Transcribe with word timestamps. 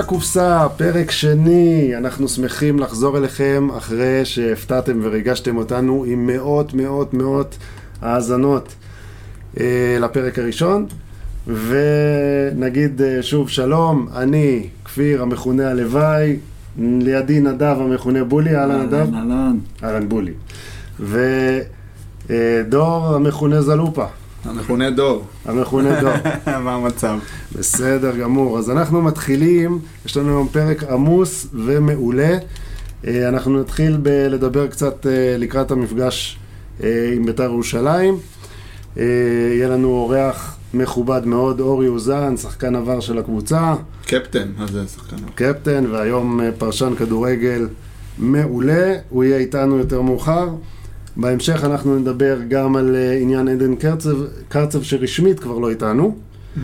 לקופסה, 0.00 0.66
פרק 0.76 1.10
שני, 1.10 1.92
אנחנו 1.96 2.28
שמחים 2.28 2.78
לחזור 2.78 3.18
אליכם 3.18 3.68
אחרי 3.76 4.24
שהפתעתם 4.24 5.00
וריגשתם 5.02 5.56
אותנו 5.56 6.04
עם 6.08 6.26
מאות 6.26 6.74
מאות 6.74 7.14
מאות 7.14 7.56
האזנות 8.02 8.74
אה, 9.60 9.98
לפרק 10.00 10.38
הראשון. 10.38 10.86
ונגיד 11.46 13.02
אה, 13.02 13.22
שוב 13.22 13.48
שלום, 13.48 14.08
אני 14.16 14.66
כפיר 14.84 15.22
המכונה 15.22 15.70
הלוואי, 15.70 16.36
לידי 16.78 17.40
נדב 17.40 17.76
המכונה 17.80 18.24
בולי, 18.24 18.56
אהלן 18.56 18.82
נדב. 18.82 19.14
אהלן. 19.14 19.56
אהלן 19.84 20.08
בולי. 20.08 20.32
ודור 21.00 23.14
המכונה 23.14 23.62
זלופה. 23.62 24.06
המכונה 24.44 24.90
דור. 24.90 25.24
המכונה 25.44 26.00
דור. 26.00 26.12
מה 26.64 26.74
המצב? 26.74 27.18
בסדר 27.58 28.16
גמור. 28.16 28.58
אז 28.58 28.70
אנחנו 28.70 29.02
מתחילים, 29.02 29.78
יש 30.06 30.16
לנו 30.16 30.28
היום 30.28 30.48
פרק 30.48 30.84
עמוס 30.84 31.46
ומעולה. 31.52 32.38
אה, 33.06 33.28
אנחנו 33.28 33.60
נתחיל 33.60 33.96
בלדבר 33.96 34.66
קצת 34.66 35.06
אה, 35.06 35.36
לקראת 35.38 35.70
המפגש 35.70 36.38
אה, 36.82 37.12
עם 37.16 37.26
בית"ר 37.26 37.42
ירושלים. 37.42 38.16
יהיה 38.96 39.68
לנו 39.68 39.88
אורח 39.88 40.56
מכובד 40.74 41.26
מאוד, 41.26 41.60
אורי 41.60 41.88
אוזן, 41.88 42.36
שחקן 42.36 42.76
עבר 42.76 43.00
של 43.00 43.18
הקבוצה. 43.18 43.74
קפטן, 44.06 44.48
מה 44.58 44.66
זה 44.66 44.88
שחקן? 44.88 45.16
קפטן, 45.34 45.86
והיום 45.90 46.40
פרשן 46.58 46.94
כדורגל 46.98 47.68
מעולה. 48.18 48.94
הוא 49.08 49.24
יהיה 49.24 49.36
איתנו 49.36 49.78
יותר 49.78 50.02
מאוחר. 50.02 50.48
בהמשך 51.16 51.64
אנחנו 51.64 51.98
נדבר 51.98 52.38
גם 52.48 52.76
על 52.76 52.96
עניין 53.20 53.48
עדן 53.48 53.74
קרצב, 53.74 54.16
קרצב 54.48 54.82
שרשמית 54.82 55.40
כבר 55.40 55.58
לא 55.58 55.70
איתנו. 55.70 56.16
Mm-hmm. 56.16 56.60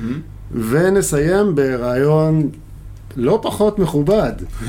ונסיים 0.54 1.54
ברעיון 1.54 2.50
לא 3.16 3.38
פחות 3.42 3.78
מכובד, 3.78 4.32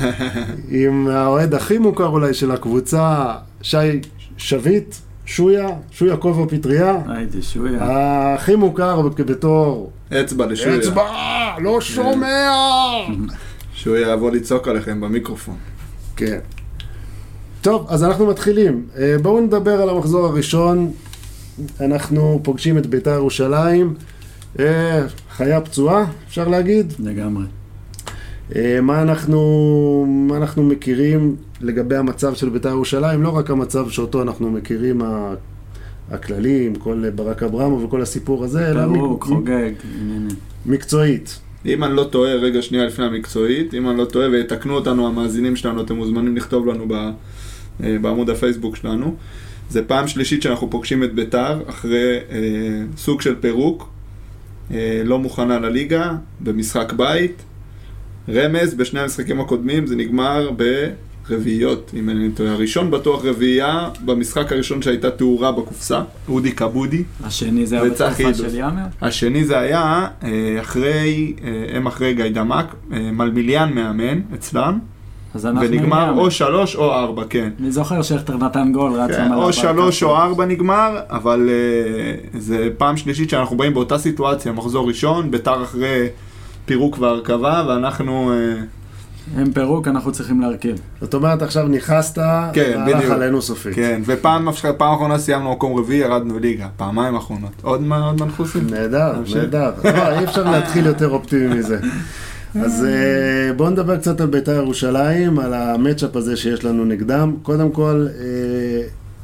עם 0.68 1.08
האוהד 1.08 1.54
הכי 1.54 1.78
מוכר 1.78 2.06
אולי 2.06 2.34
של 2.34 2.50
הקבוצה, 2.50 3.34
שי 3.62 4.00
שביט, 4.36 4.94
שויה, 5.26 5.68
שויה 5.90 6.16
כובע 6.16 6.56
פטריה. 6.56 6.98
הייתי 7.08 7.42
שויה. 7.42 7.78
הכי 8.34 8.56
מוכר 8.56 9.08
בתור... 9.08 9.90
אצבע 10.12 10.46
לשויה. 10.46 10.78
אצבע, 10.78 11.02
לא 11.58 11.80
שומע! 11.80 12.50
שויה 13.74 14.12
יבוא 14.12 14.30
לצעוק 14.30 14.68
עליכם 14.68 15.00
במיקרופון. 15.00 15.56
כן. 16.16 16.38
טוב, 17.68 17.86
אז 17.88 18.04
אנחנו 18.04 18.26
מתחילים. 18.26 18.86
בואו 19.22 19.40
נדבר 19.40 19.82
על 19.82 19.88
המחזור 19.88 20.26
הראשון. 20.26 20.92
אנחנו 21.80 22.40
פוגשים 22.44 22.78
את 22.78 22.86
בית"ר 22.86 23.10
ירושלים. 23.10 23.94
חיה 25.30 25.60
פצועה, 25.60 26.06
אפשר 26.28 26.48
להגיד? 26.48 26.92
לגמרי. 26.98 27.44
מה 28.82 29.02
אנחנו, 29.02 30.06
מה 30.08 30.36
אנחנו 30.36 30.62
מכירים 30.62 31.36
לגבי 31.60 31.96
המצב 31.96 32.34
של 32.34 32.48
בית"ר 32.48 32.68
ירושלים? 32.68 33.22
לא 33.22 33.36
רק 33.36 33.50
המצב 33.50 33.90
שאותו 33.90 34.22
אנחנו 34.22 34.50
מכירים 34.50 35.02
הכללי, 36.10 36.66
עם 36.66 36.74
כל 36.74 37.04
ברק 37.14 37.42
אברמוב 37.42 37.84
וכל 37.84 38.02
הסיפור 38.02 38.44
הזה, 38.44 38.70
אלא 38.70 38.92
פירוק, 38.92 39.24
חוגג, 39.24 39.70
מקצועית. 40.66 41.40
אם 41.66 41.84
אני 41.84 41.96
לא 41.96 42.04
טועה, 42.04 42.34
רגע 42.34 42.62
שנייה 42.62 42.84
לפני 42.84 43.04
המקצועית, 43.04 43.74
אם 43.74 43.88
אני 43.90 43.98
לא 43.98 44.04
טועה 44.04 44.30
ויתקנו 44.30 44.74
אותנו 44.74 45.06
המאזינים 45.06 45.56
שלנו, 45.56 45.82
אתם 45.82 45.96
מוזמנים 45.96 46.36
לכתוב 46.36 46.66
לנו 46.66 46.86
בעמוד 47.80 48.30
הפייסבוק 48.30 48.76
שלנו. 48.76 49.16
זה 49.70 49.82
פעם 49.82 50.08
שלישית 50.08 50.42
שאנחנו 50.42 50.70
פוגשים 50.70 51.04
את 51.04 51.14
בית"ר 51.14 51.60
אחרי 51.66 52.18
אה, 52.30 52.38
סוג 52.96 53.20
של 53.20 53.34
פירוק, 53.40 53.90
אה, 54.70 55.02
לא 55.04 55.18
מוכנה 55.18 55.58
לליגה, 55.58 56.12
במשחק 56.40 56.92
בית. 56.92 57.42
רמז, 58.28 58.74
בשני 58.74 59.00
המשחקים 59.00 59.40
הקודמים 59.40 59.86
זה 59.86 59.96
נגמר 59.96 60.50
ברביעיות, 61.28 61.90
אם 61.94 62.10
אני 62.10 62.30
טועה. 62.30 62.52
הראשון 62.52 62.90
בטוח 62.90 63.24
רביעייה, 63.24 63.88
במשחק 64.04 64.52
הראשון 64.52 64.82
שהייתה 64.82 65.10
תאורה 65.10 65.52
בקופסה, 65.52 66.02
אודי 66.28 66.52
קבודי. 66.52 67.02
השני 67.24 67.66
זה 67.66 67.80
היה 67.80 67.90
בתקופה 67.90 68.34
של 68.34 68.54
יאמר? 68.54 68.82
השני 69.00 69.44
זה 69.44 69.58
היה 69.58 70.06
אחרי, 70.60 71.32
הם 71.74 71.86
אחרי 71.86 72.14
גיידמק, 72.14 72.66
מלמיליאן 72.90 73.72
מאמן 73.74 74.20
אצלם. 74.34 74.78
ונגמר 75.44 76.14
או 76.18 76.30
שלוש 76.30 76.76
או 76.76 76.92
ארבע, 76.92 77.22
כן. 77.30 77.50
אני 77.60 77.72
זוכר 77.72 78.02
שכטר 78.02 78.36
נתן 78.36 78.72
גול, 78.72 78.92
רץ 78.92 79.10
כן, 79.10 79.32
או 79.32 79.52
שלוש 79.52 80.02
או 80.02 80.16
ארבע 80.16 80.44
נגמר, 80.44 80.98
אבל 81.10 81.48
uh, 81.48 82.38
זה 82.38 82.68
פעם 82.78 82.96
שלישית 82.96 83.30
שאנחנו 83.30 83.56
באים 83.56 83.74
באותה 83.74 83.98
סיטואציה, 83.98 84.52
מחזור 84.52 84.88
ראשון, 84.88 85.30
ביתר 85.30 85.62
אחרי 85.62 86.08
פירוק 86.64 86.98
והרכבה, 86.98 87.64
ואנחנו... 87.68 88.32
Uh... 88.32 88.78
הם 89.36 89.52
פירוק, 89.52 89.88
אנחנו 89.88 90.12
צריכים 90.12 90.40
להרכיב. 90.40 90.80
זאת 91.00 91.14
אומרת, 91.14 91.42
עכשיו 91.42 91.68
נכנסת, 91.68 92.18
כן, 92.52 92.80
והלך 92.86 93.10
עלינו 93.10 93.42
סופית. 93.42 93.74
כן, 93.74 94.02
ופעם 94.06 94.48
אחרונה 94.48 95.18
סיימנו 95.18 95.52
מקום 95.52 95.78
רביעי, 95.78 96.00
ירדנו 96.00 96.38
ליגה, 96.38 96.66
פעמיים 96.76 97.16
אחרונות. 97.16 97.52
עוד 97.62 97.82
מנחוסים? 97.82 98.66
נהדר, 98.70 99.12
נהדר. 99.34 99.70
לא, 99.84 100.18
אי 100.18 100.24
אפשר 100.24 100.50
להתחיל 100.50 100.86
יותר 100.86 101.08
אופטימי 101.08 101.54
מזה. 101.54 101.78
אז 102.64 102.86
uh, 102.86 103.52
בואו 103.56 103.70
נדבר 103.70 103.96
קצת 103.96 104.20
על 104.20 104.26
בית"ר 104.26 104.52
ירושלים, 104.52 105.38
על 105.38 105.54
המצ'אפ 105.54 106.16
הזה 106.16 106.36
שיש 106.36 106.64
לנו 106.64 106.84
נגדם. 106.84 107.34
קודם 107.42 107.70
כל, 107.70 108.06
uh, 108.08 108.20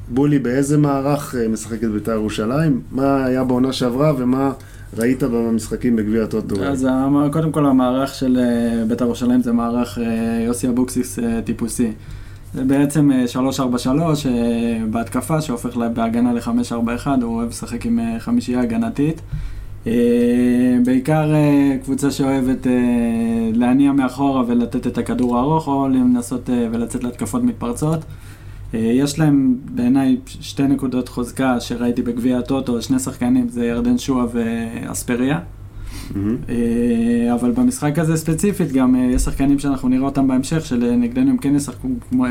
בולי, 0.08 0.38
באיזה 0.38 0.78
מערך 0.78 1.34
uh, 1.34 1.48
משחקת 1.48 1.88
בית"ר 1.88 2.12
ירושלים? 2.12 2.80
מה 2.90 3.24
היה 3.24 3.44
בעונה 3.44 3.72
שעברה 3.72 4.12
ומה 4.18 4.52
ראית 4.96 5.22
במשחקים 5.22 5.96
בגביע 5.96 6.22
הטוטו? 6.22 6.64
אז 6.64 6.88
קודם 7.32 7.52
כל 7.52 7.66
המערך 7.66 8.14
של 8.14 8.38
בית"ר 8.88 9.04
ירושלים 9.04 9.42
זה 9.42 9.52
מערך 9.52 9.98
יוסי 10.46 10.68
אבוקסיס 10.68 11.18
טיפוסי. 11.44 11.92
זה 12.54 12.64
בעצם 12.64 13.10
3-4-3 13.56 13.58
uh, 13.86 14.26
בהתקפה 14.90 15.40
שהופך 15.40 15.76
בהגנה 15.94 16.32
ל-5-4-1, 16.32 17.06
הוא 17.22 17.36
אוהב 17.36 17.48
לשחק 17.48 17.86
עם 17.86 18.00
חמישייה 18.18 18.60
הגנתית. 18.60 19.20
Uh, 19.84 19.88
בעיקר 20.84 21.32
uh, 21.32 21.84
קבוצה 21.84 22.10
שאוהבת 22.10 22.66
uh, 22.66 22.68
להניע 23.52 23.92
מאחורה 23.92 24.42
ולתת 24.46 24.86
את 24.86 24.98
הכדור 24.98 25.38
הארוך, 25.38 25.68
או 25.68 25.88
לנסות 25.88 26.50
ולצאת 26.72 27.04
להתקפות 27.04 27.42
מתפרצות. 27.42 28.00
יש 28.72 29.18
להם 29.18 29.56
בעיניי 29.74 30.16
שתי 30.26 30.62
נקודות 30.62 31.08
חוזקה 31.08 31.60
שראיתי 31.60 32.02
בגביע 32.02 32.38
הטוטו, 32.38 32.82
שני 32.82 32.98
שחקנים, 32.98 33.48
זה 33.48 33.66
ירדן 33.66 33.98
שועה 33.98 34.26
ואספריה. 34.32 35.38
Mm-hmm. 36.10 36.16
אבל 37.34 37.50
במשחק 37.50 37.98
הזה 37.98 38.16
ספציפית 38.16 38.72
גם 38.72 38.96
יש 39.10 39.22
שחקנים 39.22 39.58
שאנחנו 39.58 39.88
נראה 39.88 40.04
אותם 40.04 40.28
בהמשך, 40.28 40.66
שנגדנו 40.66 41.30
הם 41.30 41.36
כן 41.36 41.54
ישחקו, 41.54 41.88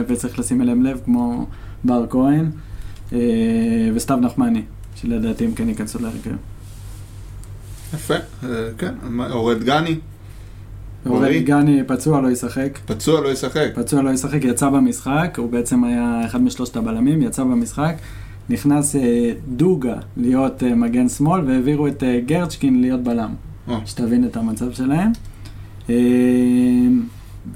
וצריך 0.07 0.39
לשים 0.39 0.61
אליהם 0.61 0.83
לב, 0.83 1.01
כמו 1.05 1.45
בר 1.83 2.05
כהן 2.09 2.49
וסתיו 3.93 4.17
נחמני, 4.17 4.61
שלדעתי 4.95 5.45
הם 5.45 5.51
כן 5.51 5.69
ייכנסו 5.69 5.99
להרכב. 5.99 6.35
יפה, 7.93 8.13
כן, 8.77 8.93
אורד 9.31 9.59
דגני. 9.59 9.95
אורד 11.05 11.31
דגני 11.33 11.83
פצוע 11.87 12.21
לא 12.21 12.31
ישחק. 12.31 12.79
פצוע 12.85 13.21
לא 13.21 13.29
ישחק. 13.29 13.69
פצוע 13.75 14.01
לא 14.01 14.09
ישחק, 14.09 14.43
יצא 14.43 14.69
במשחק, 14.69 15.35
הוא 15.37 15.51
בעצם 15.51 15.83
היה 15.83 16.21
אחד 16.25 16.41
משלושת 16.41 16.75
הבלמים, 16.75 17.21
יצא 17.21 17.43
במשחק. 17.43 17.95
נכנס 18.49 18.95
דוגה 19.47 19.95
להיות 20.17 20.63
מגן 20.63 21.09
שמאל 21.09 21.41
והעבירו 21.47 21.87
את 21.87 22.03
גרצ'קין 22.25 22.81
להיות 22.81 23.03
בלם. 23.03 23.33
שתבין 23.85 24.25
את 24.25 24.37
המצב 24.37 24.71
שלהם. 24.71 25.11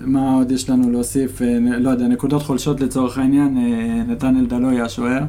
מה 0.01 0.33
עוד 0.33 0.51
יש 0.51 0.69
לנו 0.69 0.91
להוסיף? 0.91 1.41
לא 1.79 1.89
יודע, 1.89 2.07
נקודות 2.07 2.43
חולשות 2.43 2.81
לצורך 2.81 3.17
העניין, 3.17 3.57
נתנאל 4.07 4.45
דלוי 4.45 4.81
השוער. 4.81 5.23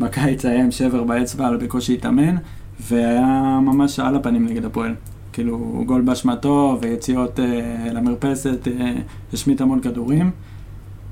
בקיץ 0.00 0.44
היה 0.44 0.64
עם 0.64 0.70
שבר 0.70 1.04
באצבע, 1.04 1.56
בקושי 1.56 1.94
התאמן. 1.94 2.36
והיה 2.80 3.60
ממש 3.62 4.00
על 4.00 4.16
הפנים 4.16 4.46
נגד 4.46 4.64
הפועל. 4.64 4.94
כאילו, 5.32 5.82
גול 5.86 6.00
באשמתו 6.00 6.78
ויציאות 6.80 7.40
אה, 7.40 7.92
למרפסת, 7.92 8.68
אה, 8.68 8.92
השמיט 9.32 9.60
המון 9.60 9.80
כדורים. 9.80 10.30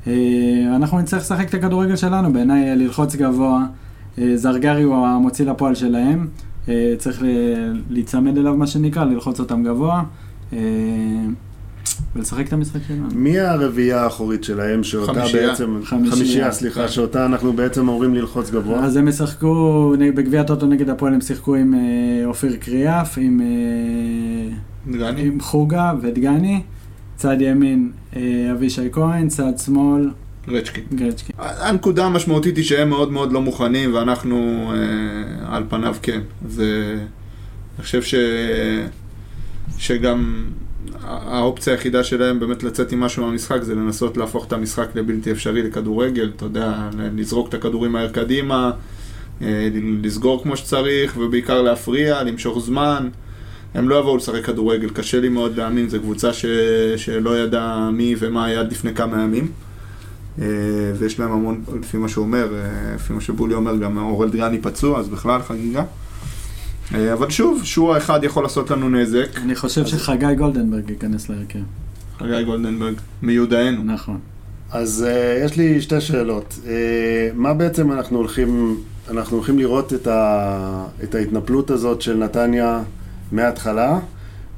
אה, 0.07 0.13
אנחנו 0.77 0.99
נצטרך 0.99 1.21
לשחק 1.21 1.49
את 1.49 1.55
הכדורגל 1.55 1.97
שלנו, 1.97 2.33
בעיניי 2.33 2.77
ללחוץ 2.77 3.17
גבוה. 3.17 3.67
אה, 4.19 4.37
זרגרי 4.37 4.83
הוא 4.83 5.07
המוציא 5.07 5.45
לפועל 5.47 5.75
שלהם, 5.75 6.27
אה, 6.69 6.95
צריך 6.99 7.23
להיצמד 7.91 8.39
אליו 8.39 8.57
מה 8.57 8.67
שנקרא, 8.67 9.05
ללחוץ 9.05 9.41
אותם 9.41 9.63
גבוה. 9.63 10.03
אה, 10.53 10.59
ולשחק 12.17 12.49
את 12.49 12.53
המשחק 12.53 12.81
שלנו. 12.89 13.09
מי 13.15 13.39
הרביעייה 13.39 14.03
האחורית 14.03 14.45
שלהם, 14.45 14.85
שאותה 14.85 15.21
חמישייה. 15.21 15.49
בעצם... 15.49 15.81
חמישייה. 15.85 16.17
חמישייה, 16.17 16.53
סליחה, 16.53 16.83
כן. 16.83 16.89
שאותה 16.89 17.27
אנחנו 17.27 17.53
בעצם 17.53 17.81
אמורים 17.81 18.15
ללחוץ 18.15 18.51
גבוה. 18.51 18.85
אז 18.85 18.97
הם 18.97 19.09
ישחקו, 19.09 19.95
בגביע 20.15 20.41
הטוטו 20.41 20.67
נגד 20.67 20.89
הפועל 20.89 21.15
הם 21.15 21.21
שיחקו 21.21 21.55
עם 21.55 21.75
אה, 21.75 22.27
אופיר 22.27 22.57
קריאף, 22.57 23.19
עם, 23.19 23.41
אה, 23.41 24.57
דגני. 24.93 25.23
עם 25.23 25.41
חוגה 25.41 25.93
ודגני, 26.01 26.63
צד 27.17 27.37
ימין 27.41 27.93
אה, 28.17 28.49
אבישי 28.53 28.89
כהן, 28.93 29.29
צד 29.29 29.59
שמאל 29.65 30.11
רצ'קין. 30.49 30.85
גרצ'קין. 30.95 31.37
הנקודה 31.39 32.05
המשמעותית 32.05 32.57
היא 32.57 32.65
שהם 32.65 32.89
מאוד 32.89 33.13
מאוד 33.13 33.33
לא 33.33 33.41
מוכנים, 33.43 33.95
ואנחנו 33.95 34.71
אה, 34.75 35.57
על 35.57 35.65
פניו 35.69 35.97
כן. 36.03 36.21
אז 36.45 36.61
אה, 36.61 36.67
אני 37.77 37.85
חושב 37.85 38.03
ש... 38.03 38.15
שגם 39.79 40.45
האופציה 41.03 41.73
היחידה 41.73 42.05
שלהם 42.05 42.41
באמת 42.41 42.63
לצאת 42.63 42.93
עם 42.93 43.01
משהו 43.01 43.27
מהמשחק 43.27 43.63
זה 43.63 43.75
לנסות 43.75 44.17
להפוך 44.17 44.47
את 44.47 44.53
המשחק 44.53 44.89
לבלתי 44.95 45.33
אפשרי 45.33 45.63
לכדורגל, 45.63 46.33
אתה 46.37 46.45
יודע, 46.45 46.89
לזרוק 47.17 47.49
את 47.49 47.55
הכדורים 47.55 47.93
מהר 47.93 48.09
קדימה, 48.09 48.71
אה, 49.43 49.69
לסגור 50.03 50.43
כמו 50.43 50.57
שצריך, 50.57 51.17
ובעיקר 51.19 51.63
להפריע, 51.63 52.23
למשוך 52.23 52.59
זמן. 52.59 53.09
הם 53.75 53.89
לא 53.89 54.01
יבואו 54.01 54.17
לשחק 54.17 54.45
כדורגל, 54.45 54.91
קשה 54.91 55.21
לי 55.21 55.29
מאוד 55.29 55.57
להאמין, 55.57 55.89
זו 55.89 56.01
קבוצה 56.01 56.33
ש... 56.33 56.47
שלא 56.97 57.39
ידעה 57.39 57.91
מי 57.91 58.15
ומה 58.19 58.45
היה 58.45 58.61
עד 58.61 58.73
לפני 58.73 58.95
כמה 58.95 59.23
ימים. 59.23 59.49
אה, 60.41 60.47
ויש 60.99 61.21
להם 61.21 61.33
המון, 61.33 61.65
לפי 61.81 61.97
מה 61.97 62.09
שהוא 62.09 62.25
אומר, 62.25 62.55
אה, 62.55 62.95
לפי 62.95 63.13
מה 63.13 63.21
שבולי 63.21 63.55
אומר, 63.55 63.77
גם 63.77 63.99
אורל 63.99 64.29
דריאני 64.29 64.63
פצוע, 64.63 64.99
אז 64.99 65.09
בכלל 65.09 65.43
חגיגה. 65.43 65.85
אה, 66.95 67.13
אבל 67.13 67.31
שוב, 67.31 67.61
שועה 67.65 67.99
אחד 67.99 68.25
יכול 68.25 68.43
לעשות 68.43 68.71
לנו 68.71 68.89
נזק. 68.89 69.27
אני 69.37 69.55
חושב 69.55 69.81
אז... 69.81 69.89
שחגי 69.89 70.35
גולדנברג 70.35 70.91
ייכנס 70.91 71.29
להרכב. 71.29 71.59
חגי 72.19 72.45
גולדנברג, 72.45 72.95
מיודענו. 73.23 73.83
נכון. 73.85 74.19
אז 74.71 75.07
uh, 75.09 75.45
יש 75.45 75.57
לי 75.57 75.81
שתי 75.81 76.01
שאלות. 76.01 76.59
Uh, 76.65 76.69
מה 77.35 77.55
בעצם 77.55 77.93
אנחנו 77.93 78.19
הולכים, 78.19 78.77
אנחנו 79.11 79.37
הולכים 79.37 79.59
לראות 79.59 79.93
את, 79.93 80.07
ה, 80.07 80.87
את 81.05 81.15
ההתנפלות 81.15 81.71
הזאת 81.71 82.03
של 82.03 82.17
נתניה 82.17 82.83
מההתחלה, 83.33 83.99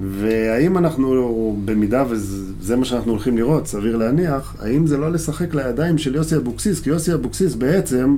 והאם 0.01 0.79
אנחנו, 0.79 1.57
במידה 1.65 2.05
וזה 2.09 2.77
מה 2.77 2.85
שאנחנו 2.85 3.11
הולכים 3.11 3.37
לראות, 3.37 3.67
סביר 3.67 3.97
להניח, 3.97 4.57
האם 4.61 4.87
זה 4.87 4.97
לא 4.97 5.13
לשחק 5.13 5.55
לידיים 5.55 5.99
של 5.99 6.15
יוסי 6.15 6.37
אבוקסיס? 6.37 6.81
כי 6.81 6.91
יוסי 6.91 7.15
אבוקסיס 7.15 7.55
בעצם, 7.55 8.17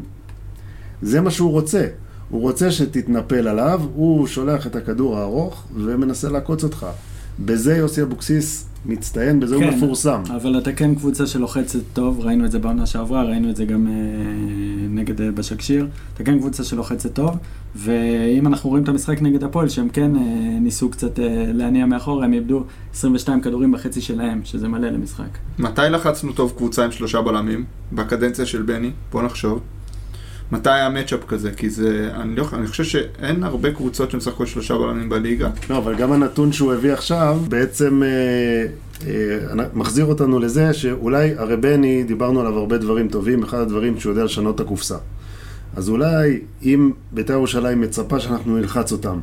זה 1.02 1.20
מה 1.20 1.30
שהוא 1.30 1.50
רוצה. 1.50 1.86
הוא 2.30 2.40
רוצה 2.40 2.70
שתתנפל 2.70 3.48
עליו, 3.48 3.80
הוא 3.94 4.26
שולח 4.26 4.66
את 4.66 4.76
הכדור 4.76 5.18
הארוך 5.18 5.64
ומנסה 5.74 6.28
לעקוץ 6.28 6.64
אותך. 6.64 6.86
בזה 7.44 7.76
יוסי 7.76 8.02
אבוקסיס 8.02 8.66
מצטיין, 8.86 9.40
בזה 9.40 9.56
כן, 9.56 9.64
הוא 9.64 9.72
מפורסם. 9.72 10.22
אבל 10.36 10.58
אתה 10.58 10.72
כן 10.72 10.94
קבוצה 10.94 11.26
שלוחצת 11.26 11.78
טוב, 11.92 12.20
ראינו 12.20 12.44
את 12.44 12.50
זה 12.50 12.58
בעונה 12.58 12.86
שעברה, 12.86 13.22
ראינו 13.22 13.50
את 13.50 13.56
זה 13.56 13.64
גם 13.64 13.86
אה, 13.86 13.92
נגד 14.88 15.20
אה, 15.20 15.30
בשקשיר. 15.30 15.88
אתה 16.14 16.24
כן 16.24 16.38
קבוצה 16.38 16.64
שלוחצת 16.64 17.14
טוב, 17.14 17.36
ואם 17.76 18.46
אנחנו 18.46 18.70
רואים 18.70 18.84
את 18.84 18.88
המשחק 18.88 19.22
נגד 19.22 19.44
הפועל, 19.44 19.68
שהם 19.68 19.88
כן 19.88 20.16
אה, 20.16 20.22
ניסו 20.60 20.90
קצת 20.90 21.18
אה, 21.20 21.44
להניע 21.54 21.86
מאחורה, 21.86 22.24
הם 22.24 22.32
איבדו 22.32 22.64
22 22.94 23.40
כדורים 23.40 23.72
בחצי 23.72 24.00
שלהם, 24.00 24.40
שזה 24.44 24.68
מלא 24.68 24.88
למשחק. 24.88 25.38
מתי 25.58 25.82
לחצנו 25.90 26.32
טוב 26.32 26.52
קבוצה 26.56 26.84
עם 26.84 26.92
שלושה 26.92 27.22
בלמים? 27.22 27.64
בקדנציה 27.92 28.46
של 28.46 28.62
בני? 28.62 28.90
בוא 29.12 29.22
נחשוב. 29.22 29.60
מתי 30.52 30.70
היה 30.70 30.88
מצ'אפ 30.88 31.20
כזה? 31.26 31.50
כי 31.52 31.70
זה, 31.70 32.10
אני, 32.14 32.36
לא, 32.36 32.46
אני 32.52 32.66
חושב 32.66 32.84
שאין 32.84 33.44
הרבה 33.44 33.72
קבוצות 33.72 34.10
שמשחקות 34.10 34.48
שלושה 34.48 34.78
בלמים 34.78 35.08
בליגה. 35.08 35.50
לא, 35.70 35.78
אבל 35.78 35.94
גם 35.94 36.12
הנתון 36.12 36.52
שהוא 36.52 36.72
הביא 36.72 36.92
עכשיו, 36.92 37.40
בעצם 37.48 38.02
אה, 38.02 38.66
אה, 39.06 39.64
מחזיר 39.74 40.04
אותנו 40.04 40.38
לזה 40.38 40.72
שאולי, 40.72 41.34
הרי 41.36 41.56
בני, 41.56 42.04
דיברנו 42.04 42.40
עליו 42.40 42.58
הרבה 42.58 42.78
דברים 42.78 43.08
טובים, 43.08 43.42
אחד 43.42 43.58
הדברים 43.58 44.00
שהוא 44.00 44.10
יודע 44.10 44.24
לשנות 44.24 44.54
את 44.54 44.60
הקופסה. 44.60 44.96
אז 45.76 45.88
אולי, 45.88 46.40
אם 46.62 46.90
בית"ר 47.12 47.32
ירושלים 47.32 47.80
מצפה 47.80 48.20
שאנחנו 48.20 48.56
נלחץ 48.58 48.92
אותם, 48.92 49.18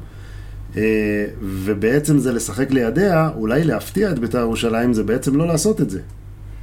אה, 0.77 1.25
ובעצם 1.41 2.17
זה 2.17 2.33
לשחק 2.33 2.71
לידיה, 2.71 3.29
אולי 3.35 3.63
להפתיע 3.63 4.11
את 4.11 4.19
בית"ר 4.19 4.37
ירושלים 4.37 4.93
זה 4.93 5.03
בעצם 5.03 5.35
לא 5.35 5.47
לעשות 5.47 5.81
את 5.81 5.89
זה. 5.89 5.99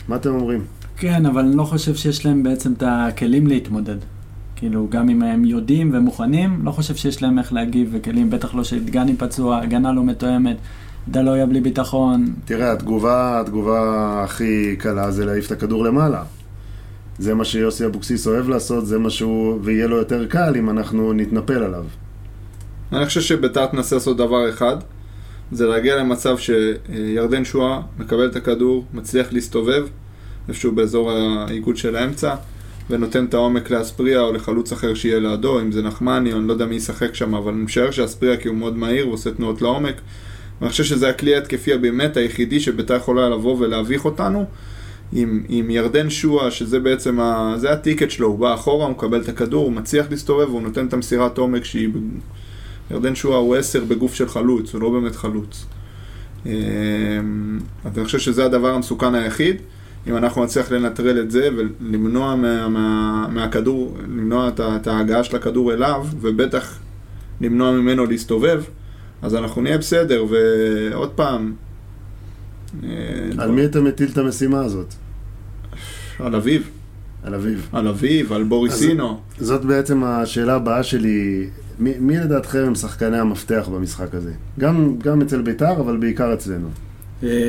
מה 0.09 0.17
אתם 0.17 0.31
אומרים? 0.31 0.65
כן, 0.97 1.27
אבל 1.27 1.41
אני 1.41 1.57
לא 1.57 1.65
חושב 1.65 1.95
שיש 1.95 2.27
להם 2.27 2.43
בעצם 2.43 2.73
את 2.73 2.83
הכלים 2.87 3.47
להתמודד. 3.47 3.97
כאילו, 4.57 4.89
גם 4.91 5.09
אם 5.09 5.23
הם 5.23 5.45
יודעים 5.45 5.91
ומוכנים, 5.95 6.61
לא 6.65 6.71
חושב 6.71 6.95
שיש 6.95 7.23
להם 7.23 7.39
איך 7.39 7.53
להגיב 7.53 7.89
וכלים, 7.93 8.31
בטח 8.31 8.55
לא 8.55 8.65
שדגני 8.65 9.17
פצוע, 9.17 9.59
הגנה 9.59 9.93
לא 9.93 10.05
מתואמת, 10.05 10.57
דלויה 11.09 11.47
בלי 11.47 11.61
ביטחון. 11.61 12.35
תראה, 12.45 12.73
התגובה, 12.73 13.41
התגובה 13.41 14.23
הכי 14.25 14.77
קלה 14.79 15.11
זה 15.11 15.25
להעיף 15.25 15.47
את 15.47 15.53
הכדור 15.53 15.85
למעלה. 15.85 16.23
זה 17.19 17.35
מה 17.35 17.45
שיוסי 17.45 17.87
אבוקסיס 17.87 18.27
אוהב 18.27 18.49
לעשות, 18.49 18.87
זה 18.87 18.99
מה 18.99 19.11
שהוא, 19.11 19.59
ויהיה 19.63 19.87
לו 19.87 19.97
יותר 19.97 20.27
קל 20.27 20.55
אם 20.59 20.71
אנחנו 20.71 21.13
נתנפל 21.13 21.63
עליו. 21.63 21.85
אני 22.93 23.07
חושב 23.07 23.21
שביתר 23.21 23.67
תנסה 23.67 23.97
לעשות 23.97 24.17
דבר 24.17 24.49
אחד, 24.49 24.77
זה 25.53 25.67
להגיע 25.67 25.97
למצב 25.97 26.37
שירדן 26.39 27.45
שואה 27.45 27.81
מקבל 27.99 28.27
את 28.27 28.37
הכדור, 28.37 28.85
מצליח 28.95 29.33
להסתובב, 29.33 29.87
איפשהו 30.49 30.73
באזור 30.73 31.11
העיגוד 31.11 31.77
של 31.77 31.97
האמצע, 31.97 32.35
ונותן 32.91 33.25
את 33.25 33.35
העומק 33.35 33.71
לאספריה 33.71 34.21
או 34.21 34.33
לחלוץ 34.33 34.73
אחר 34.73 34.95
שיהיה 34.95 35.19
לידו, 35.19 35.61
אם 35.61 35.73
זה 35.73 35.83
נחמני 35.83 36.33
או 36.33 36.39
אני 36.39 36.49
לא 36.49 36.53
יודע 36.53 36.67
מי 36.67 36.75
ישחק 36.75 37.15
שם, 37.15 37.35
אבל 37.35 37.53
אני 37.53 37.63
משער 37.63 37.91
שאספריה 37.91 38.37
כי 38.37 38.49
הוא 38.49 38.57
מאוד 38.57 38.77
מהיר 38.77 39.09
ועושה 39.09 39.31
תנועות 39.31 39.63
לעומק. 39.63 39.95
ואני 40.61 40.71
חושב 40.71 40.85
שזה 40.85 41.09
הכלי 41.09 41.35
ההתקפי 41.35 41.73
הבאמת 41.73 42.17
היחידי 42.17 42.61
שביתר 42.61 42.97
יכולה 42.97 43.29
לבוא 43.29 43.57
ולהביך 43.59 44.05
אותנו. 44.05 44.47
עם, 45.13 45.43
עם 45.49 45.71
ירדן 45.71 46.11
שואה, 46.11 46.51
שזה 46.51 46.81
בעצם, 46.81 47.21
ה, 47.21 47.55
זה 47.57 47.73
הטיקט 47.73 48.11
שלו, 48.11 48.29
הוא 48.29 48.39
בא 48.39 48.55
אחורה, 48.55 48.85
הוא 48.85 48.93
מקבל 48.93 49.21
את 49.21 49.29
הכדור, 49.29 49.65
הוא 49.65 49.73
מצליח 49.73 50.07
להסתובב, 50.11 50.49
הוא 50.49 50.63
נותן 50.63 50.87
את 50.87 50.93
המסירת 50.93 51.39
עומק 51.39 51.65
שהיא... 51.65 51.89
ירדן 52.91 53.15
שואה 53.15 53.37
הוא 53.37 53.57
עשר 53.57 53.85
בגוף 53.85 54.15
של 54.15 54.29
חלוץ, 54.29 54.75
הוא 54.75 54.83
לא 54.83 54.91
באמת 54.91 55.17
חלוץ. 55.17 55.67
אמ, 56.47 56.51
אז 57.85 57.99
אני 57.99 58.05
חושב 58.05 58.19
שזה 58.19 58.45
הדבר 58.45 58.75
המסוכן 58.75 59.15
היחיד. 59.15 59.57
אם 60.07 60.17
אנחנו 60.17 60.45
נצליח 60.45 60.73
לנטרל 60.73 61.21
את 61.21 61.31
זה 61.31 61.49
ולמנוע 61.57 62.35
מה, 62.35 62.69
מה, 62.69 63.27
מהכדור, 63.31 63.97
למנוע 64.03 64.51
את, 64.59 64.87
ההגעה 64.87 65.25
של 65.25 65.37
הכדור 65.37 65.73
אליו, 65.73 66.07
ובטח 66.21 66.79
למנוע 67.41 67.71
ממנו 67.71 68.07
להסתובב, 68.07 68.63
אז 69.23 69.35
אנחנו 69.35 69.63
נהיה 69.63 69.79
בסדר, 69.79 70.25
ועוד 70.31 71.11
פעם... 71.11 71.53
אה, 72.85 72.89
על 73.39 73.51
מי 73.51 73.65
אתה 73.65 73.81
מטיל 73.81 74.09
את 74.13 74.19
המשימה 74.19 74.65
הזאת? 74.65 74.95
על 76.19 76.35
אביב. 76.35 76.71
על 77.23 77.35
אביב. 77.35 77.69
על 77.73 77.89
אביב, 77.89 78.33
על 78.33 78.43
בוריסינו. 78.43 79.21
זאת 79.39 79.65
בעצם 79.65 80.05
השאלה 80.05 80.55
הבאה 80.55 80.83
שלי. 80.83 81.47
מי, 81.79 81.93
מי 81.99 82.17
לדעתכם 82.17 82.59
הם 82.59 82.75
שחקני 82.75 83.19
המפתח 83.19 83.69
במשחק 83.73 84.15
הזה? 84.15 84.33
גם, 84.59 84.99
גם 84.99 85.23
אצל 85.23 85.43
בית"ר, 85.43 85.81
אבל 85.81 85.97
בעיקר 85.97 86.35
אצלנו. 86.35 86.69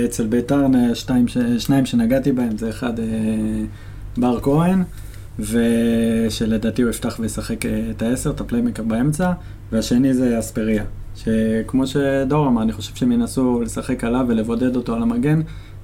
אצל 0.05 0.27
ביתר 0.27 0.65
שתיים, 0.93 1.25
שניים 1.57 1.85
שנגעתי 1.85 2.31
בהם, 2.31 2.57
זה 2.57 2.69
אחד 2.69 2.99
אה, 2.99 3.05
בר 4.17 4.39
כהן, 4.41 4.83
ושלדעתי 5.39 6.81
הוא 6.81 6.89
יפתח 6.89 7.17
וישחק 7.19 7.65
אה, 7.65 7.87
את 7.91 8.01
העשר, 8.01 8.29
את 8.29 8.41
הפליימקר 8.41 8.83
באמצע, 8.83 9.31
והשני 9.71 10.13
זה 10.13 10.39
אספריה. 10.39 10.83
שכמו 11.15 11.87
שדור 11.87 12.47
אמר, 12.47 12.61
אני 12.61 12.73
חושב 12.73 12.95
שהם 12.95 13.11
ינסו 13.11 13.61
לשחק 13.61 14.03
עליו 14.03 14.25
ולבודד 14.27 14.75
אותו 14.75 14.95
על 14.95 15.01
המגן. 15.01 15.41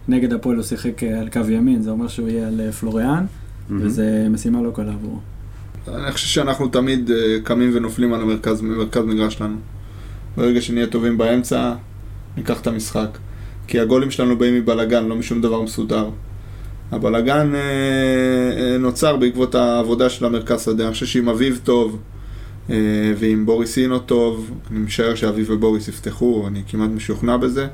נגד 0.07 0.33
הפועל 0.33 0.55
הוא 0.55 0.63
שיחק 0.63 1.03
אה, 1.03 1.19
על 1.19 1.29
קו 1.29 1.39
ימין, 1.49 1.81
זה 1.81 1.91
אומר 1.91 2.07
שהוא 2.07 2.29
יהיה 2.29 2.47
על 2.47 2.71
פלוריאן, 2.71 3.25
mm-hmm. 3.25 3.73
וזו 3.79 4.03
משימה 4.29 4.61
לא 4.61 4.71
קלה 4.75 4.91
עבורו. 4.93 5.19
אני 5.87 6.11
חושב 6.11 6.27
שאנחנו 6.27 6.67
תמיד 6.67 7.11
קמים 7.43 7.71
ונופלים 7.73 8.13
על 8.13 8.21
המרכז, 8.21 8.61
מרכז 8.61 9.05
מגרש 9.05 9.33
שלנו. 9.33 9.55
ברגע 10.37 10.61
שנהיה 10.61 10.87
טובים 10.87 11.17
באמצע, 11.17 11.73
ניקח 12.37 12.61
את 12.61 12.67
המשחק. 12.67 13.17
כי 13.71 13.79
הגולים 13.79 14.11
שלנו 14.11 14.37
באים 14.37 14.55
מבלגן, 14.55 15.05
לא 15.05 15.15
משום 15.15 15.41
דבר 15.41 15.61
מסודר. 15.61 16.09
הבלגן 16.91 17.55
אה, 17.55 17.59
אה, 17.59 18.77
נוצר 18.77 19.15
בעקבות 19.17 19.55
העבודה 19.55 20.09
של 20.09 20.25
המרכז 20.25 20.61
שדה. 20.61 20.85
אני 20.85 20.93
חושב 20.93 21.05
שעם 21.05 21.29
אביב 21.29 21.59
טוב 21.63 21.99
אה, 22.69 22.75
ועם 23.17 23.45
בוריס 23.45 23.77
אינו 23.77 23.99
טוב, 23.99 24.51
אני 24.71 24.79
משער 24.79 25.15
שאביב 25.15 25.49
ובוריס 25.49 25.87
יפתחו, 25.87 26.47
אני 26.47 26.61
כמעט 26.67 26.89
משוכנע 26.89 27.37
בזה. 27.37 27.67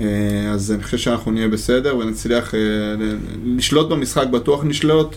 אה, 0.00 0.06
אז 0.50 0.72
אני 0.72 0.82
חושב 0.82 0.98
שאנחנו 0.98 1.32
נהיה 1.32 1.48
בסדר 1.48 1.96
ונצליח 1.96 2.54
אה, 2.54 2.60
לשלוט 3.44 3.88
במשחק, 3.88 4.26
בטוח 4.26 4.64
נשלוט. 4.64 5.16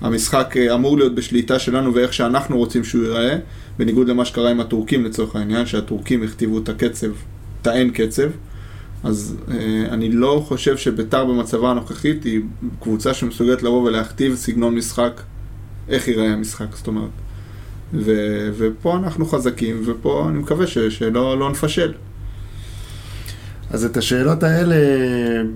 המשחק 0.00 0.54
אה, 0.56 0.74
אמור 0.74 0.98
להיות 0.98 1.14
בשליטה 1.14 1.58
שלנו 1.58 1.94
ואיך 1.94 2.12
שאנחנו 2.12 2.58
רוצים 2.58 2.84
שהוא 2.84 3.04
ייראה, 3.04 3.36
בניגוד 3.78 4.08
למה 4.08 4.24
שקרה 4.24 4.50
עם 4.50 4.60
הטורקים 4.60 5.04
לצורך 5.04 5.36
העניין, 5.36 5.66
שהטורקים 5.66 6.22
הכתיבו 6.22 6.58
את 6.58 6.68
הקצב, 6.68 7.10
את 7.62 7.66
האין 7.66 7.90
קצב. 7.90 8.30
אז 9.04 9.36
אה, 9.50 9.84
אני 9.90 10.12
לא 10.12 10.44
חושב 10.48 10.76
שביתר 10.76 11.24
במצבה 11.24 11.70
הנוכחית 11.70 12.24
היא 12.24 12.40
קבוצה 12.80 13.14
שמסוגלת 13.14 13.62
לבוא 13.62 13.82
ולהכתיב 13.82 14.34
סגנון 14.34 14.74
משחק, 14.74 15.20
איך 15.88 16.08
ייראה 16.08 16.32
המשחק, 16.32 16.76
זאת 16.76 16.86
אומרת. 16.86 17.10
ו- 17.94 18.50
ופה 18.58 18.96
אנחנו 18.96 19.26
חזקים, 19.26 19.82
ופה 19.86 20.26
אני 20.28 20.38
מקווה 20.38 20.66
ש- 20.66 20.78
שלא 20.78 21.38
לא 21.38 21.50
נפשל. 21.50 21.92
אז 23.70 23.84
את 23.84 23.96
השאלות 23.96 24.42
האלה 24.42 24.76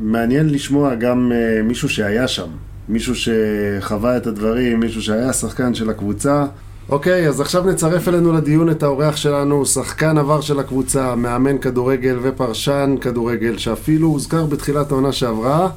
מעניין 0.00 0.50
לשמוע 0.50 0.94
גם 0.94 1.32
uh, 1.32 1.62
מישהו 1.62 1.88
שהיה 1.88 2.28
שם, 2.28 2.48
מישהו 2.88 3.14
שחווה 3.14 4.16
את 4.16 4.26
הדברים, 4.26 4.80
מישהו 4.80 5.02
שהיה 5.02 5.32
שחקן 5.32 5.74
של 5.74 5.90
הקבוצה. 5.90 6.46
אוקיי, 6.88 7.28
אז 7.28 7.40
עכשיו 7.40 7.64
נצרף 7.64 8.08
אלינו 8.08 8.32
לדיון 8.32 8.70
את 8.70 8.82
האורח 8.82 9.16
שלנו, 9.16 9.66
שחקן 9.66 10.18
עבר 10.18 10.40
של 10.40 10.60
הקבוצה, 10.60 11.14
מאמן 11.14 11.58
כדורגל 11.58 12.18
ופרשן 12.22 12.94
כדורגל, 13.00 13.58
שאפילו 13.58 14.08
הוזכר 14.08 14.46
בתחילת 14.46 14.90
העונה 14.90 15.12
שעברה 15.12 15.68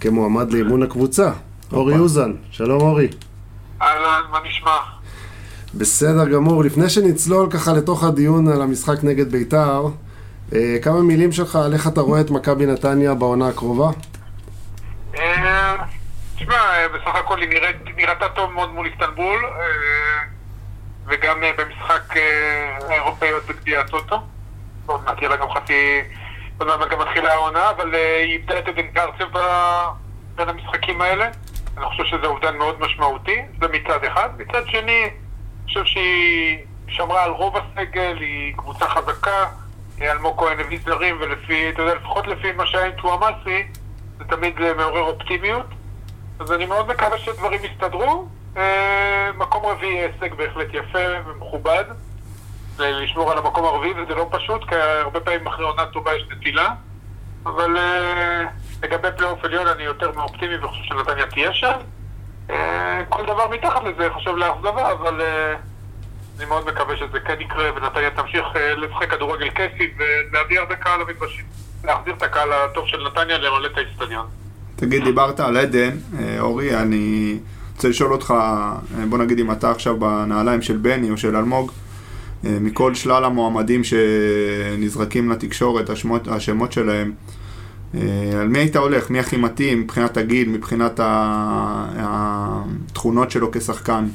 כמועמד 0.00 0.52
לאימון 0.52 0.82
הקבוצה. 0.82 1.30
אורי 1.72 1.98
אוזן, 1.98 2.32
שלום 2.50 2.80
אורי. 2.80 3.08
אהלן, 3.82 4.20
מה 4.30 4.38
נשמע? 4.48 4.76
בסדר 5.74 6.28
גמור. 6.28 6.64
לפני 6.64 6.88
שנצלול 6.88 7.50
ככה 7.50 7.72
לתוך 7.72 8.04
הדיון 8.04 8.48
על 8.48 8.62
המשחק 8.62 9.04
נגד 9.04 9.32
בית"ר, 9.32 9.88
אה, 10.54 10.76
כמה 10.82 11.02
מילים 11.02 11.32
שלך 11.32 11.56
על 11.56 11.72
איך 11.72 11.86
אתה 11.86 12.00
רואה 12.00 12.20
את 12.20 12.30
מכבי 12.30 12.66
נתניה 12.66 13.14
בעונה 13.14 13.48
הקרובה? 13.48 13.90
אה, 15.18 15.76
תשמע, 16.36 16.54
אה, 16.54 16.88
בסך 16.88 17.14
הכל 17.14 17.40
היא 17.40 17.48
נראית, 17.48 17.76
נראתה 17.96 18.28
טוב 18.28 18.50
מאוד 18.50 18.72
מול 18.72 18.86
איסטנבול, 18.86 19.44
אה, 19.44 20.11
וגם 21.06 21.44
אה, 21.44 21.50
במשחק 21.58 22.16
אה, 22.16 22.78
האירופאיות 22.88 23.46
בגביע 23.46 23.80
הטוטו. 23.80 24.16
עוד 24.86 25.04
מעט 25.04 25.18
יהיה 25.18 25.30
לה 25.30 25.36
גם 25.36 25.50
חצי... 25.50 26.00
עוד 26.58 26.68
מעט 26.68 26.90
גם 26.90 26.98
מתחילה 26.98 27.32
העונה, 27.32 27.70
אבל 27.70 27.94
אה, 27.94 28.18
היא 28.18 28.32
איבדה 28.32 28.58
את 28.58 28.68
עדן 28.68 28.86
קרצב 28.86 29.38
בין 30.34 30.48
המשחקים 30.48 31.00
האלה. 31.00 31.28
אני 31.76 31.84
חושב 31.84 32.04
שזה 32.04 32.26
אובדן 32.26 32.56
מאוד 32.56 32.80
משמעותי, 32.80 33.42
זה 33.60 33.68
מצד 33.68 34.04
אחד. 34.04 34.28
מצד 34.38 34.62
שני, 34.66 35.02
אני 35.02 35.66
חושב 35.66 35.84
שהיא 35.84 36.58
שמרה 36.88 37.24
על 37.24 37.30
רוב 37.30 37.56
הסגל, 37.56 38.16
היא 38.20 38.54
קבוצה 38.56 38.88
חזקה. 38.88 39.46
אלמוג 40.02 40.38
כהן 40.38 40.60
הביא 40.60 40.78
זרים, 40.84 41.16
ולפי, 41.20 41.70
אתה 41.70 41.82
יודע, 41.82 41.94
לפחות 41.94 42.26
לפי 42.26 42.52
מה 42.52 42.66
שהיה 42.66 42.86
עם 42.86 42.92
טוואמאסי, 42.92 43.66
זה 44.18 44.24
תמיד 44.24 44.54
מעורר 44.76 45.02
אופטימיות. 45.02 45.66
אז 46.38 46.52
אני 46.52 46.66
מאוד 46.66 46.88
מקווה 46.88 47.18
שדברים 47.18 47.60
יסתדרו. 47.64 48.28
אה, 48.56 49.30
מקום 49.38 49.66
רביעי 49.66 49.98
הישג 49.98 50.34
בהחלט 50.34 50.68
יפה 50.72 50.98
ומכובד. 51.26 51.84
לשמור 52.78 53.32
על 53.32 53.38
המקום 53.38 53.64
הרביעי 53.64 53.92
וזה 53.92 54.14
לא 54.14 54.28
פשוט, 54.30 54.68
כי 54.68 54.74
הרבה 54.74 55.20
פעמים 55.20 55.46
אחרי 55.46 55.64
עונה 55.64 55.86
טובה 55.86 56.14
יש 56.14 56.26
נטילה. 56.30 56.74
אבל 57.46 57.76
אה, 57.76 58.44
לגבי 58.82 59.08
פלייאוף 59.16 59.44
עליון 59.44 59.66
אני 59.66 59.82
יותר 59.82 60.12
מאופטימי 60.12 60.56
וחושב 60.56 60.82
שנתניה 60.84 61.26
תהיה 61.26 61.52
שם. 61.52 61.72
אה, 62.50 63.02
כל 63.08 63.22
דבר 63.22 63.48
מתחת 63.48 63.82
לזה 63.84 64.10
חושב 64.10 64.36
לאכזבה, 64.36 64.92
אבל 64.92 65.20
אני 66.38 66.46
מאוד 66.46 66.66
מקווה 66.66 66.96
שזה 66.96 67.20
כן 67.20 67.40
יקרה 67.40 67.70
ונתניה 67.76 68.10
תמשיך 68.10 68.44
לשחק 68.76 69.10
כדורגל 69.10 69.50
כיפי 69.50 69.94
ולהביא 69.98 70.60
הרבה 70.60 70.74
קהל 70.74 71.00
למגרשים. 71.00 71.44
להחזיר 71.84 72.14
את 72.14 72.22
הקהל 72.22 72.52
הטוב 72.52 72.86
של 72.86 73.06
נתניה 73.06 73.38
למלא 73.38 73.66
את 73.66 73.76
האיצטדיון. 73.76 74.26
תגיד, 74.76 75.04
דיברת 75.04 75.40
על 75.40 75.56
עדן, 75.56 75.96
אורי, 76.40 76.76
אני 76.76 77.38
רוצה 77.82 77.90
לשאול 77.90 78.12
אותך, 78.12 78.34
אה, 78.36 78.74
בוא 79.08 79.18
נגיד 79.18 79.38
אם 79.38 79.50
אתה 79.52 79.70
עכשיו 79.70 79.96
בנעליים 79.96 80.62
של 80.62 80.76
בני 80.76 81.10
או 81.10 81.16
של 81.16 81.36
אלמוג, 81.36 81.72
אה, 82.44 82.56
מכל 82.60 82.94
שלל 82.94 83.24
המועמדים 83.24 83.82
שנזרקים 83.84 85.30
לתקשורת, 85.30 85.90
השמות, 85.90 86.28
השמות 86.28 86.72
שלהם, 86.72 87.12
אה, 87.94 88.00
על 88.40 88.48
מי 88.48 88.58
היית 88.58 88.76
הולך? 88.76 89.10
מי 89.10 89.18
הכי 89.18 89.36
מתאים 89.36 89.80
מבחינת 89.80 90.16
הגיל, 90.16 90.48
מבחינת 90.48 91.00
התכונות 91.96 93.30
שלו 93.30 93.50
כשחקן? 93.52 94.06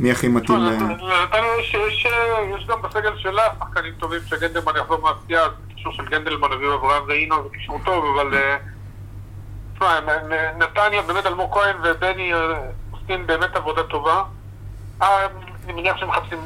מי 0.00 0.10
הכי 0.10 0.28
מתאים? 0.28 0.58
ל- 0.58 0.70
נתניה 0.70 1.56
יש- 1.60 2.66
גם 2.68 2.82
בסגל 2.82 3.12
שלה 3.16 3.42
שחקנים 3.58 3.92
טובים 3.98 4.20
שגנדלמן 4.26 4.72
יחזור 4.80 5.00
מהפציעה, 5.02 5.42
קישור 5.74 5.92
של 5.92 6.04
גנדלמן 6.10 6.48
הביא 6.52 6.68
אברהם 6.74 7.02
ואינו 7.08 7.36
זה 7.42 7.48
קישור 7.52 7.80
טוב, 7.84 8.04
אבל... 8.20 8.38
תשמע, 9.74 10.00
נתניה, 10.58 11.02
באמת 11.02 11.26
אלמוג 11.26 11.52
כהן 11.52 11.76
ובני 11.84 12.32
עושים 13.08 13.26
באמת 13.26 13.56
עבודה 13.56 13.82
טובה. 13.82 14.22
אה, 15.02 15.26
אני 15.64 15.72
מניח 15.72 15.96
שהם 15.96 16.08
מחפשים 16.08 16.38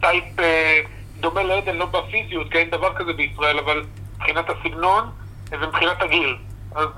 טייפ 0.00 0.24
אה, 0.40 0.80
דומה 1.20 1.42
לעדן, 1.42 1.76
לא 1.76 1.86
בפיזיות, 1.86 2.50
כי 2.50 2.58
אין 2.58 2.70
דבר 2.70 2.94
כזה 2.94 3.12
בישראל, 3.12 3.58
אבל 3.58 3.84
מבחינת 4.16 4.44
הסגנון 4.50 5.10
אה, 5.52 5.58
ומבחינת 5.60 6.02
הגיל. 6.02 6.36
אז 6.74 6.88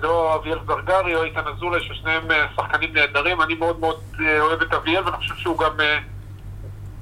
זה 0.00 0.06
או 0.06 0.34
אביאל 0.34 0.58
זרגרי 0.66 1.14
או 1.14 1.22
איתן 1.22 1.48
אזולאי, 1.48 1.80
ששניהם 1.84 2.22
שחקנים 2.56 2.92
נהדרים. 2.92 3.42
אני 3.42 3.54
מאוד 3.54 3.80
מאוד 3.80 4.00
אוהב 4.40 4.62
את 4.62 4.72
אביאל, 4.74 5.04
ואני 5.04 5.16
חושב 5.16 5.34
שהוא 5.34 5.58
גם 5.58 5.72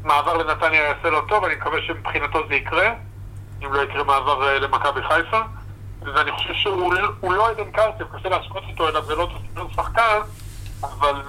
מעבר 0.04 0.36
לנתניה 0.36 0.80
יעשה 0.80 1.10
לו 1.10 1.20
טוב, 1.26 1.44
אני 1.44 1.54
מקווה 1.54 1.82
שמבחינתו 1.86 2.38
זה 2.48 2.54
יקרה, 2.54 2.92
אם 3.64 3.72
לא 3.72 3.82
יקרה 3.82 4.04
מעבר 4.04 4.58
למכבי 4.58 5.00
חיפה. 5.02 5.40
ואני 6.02 6.32
חושב 6.32 6.54
שהוא 6.54 6.94
לא- 6.94 7.34
לא 7.36 7.50
עדן 7.50 7.70
קרצב, 7.70 8.04
קשה 8.16 8.28
להשוות 8.28 8.62
אותו 8.70 8.88
אליו, 8.88 9.04
זה 9.04 9.14
לא 9.14 9.28
שחקן, 9.76 10.18
אבל. 10.82 11.22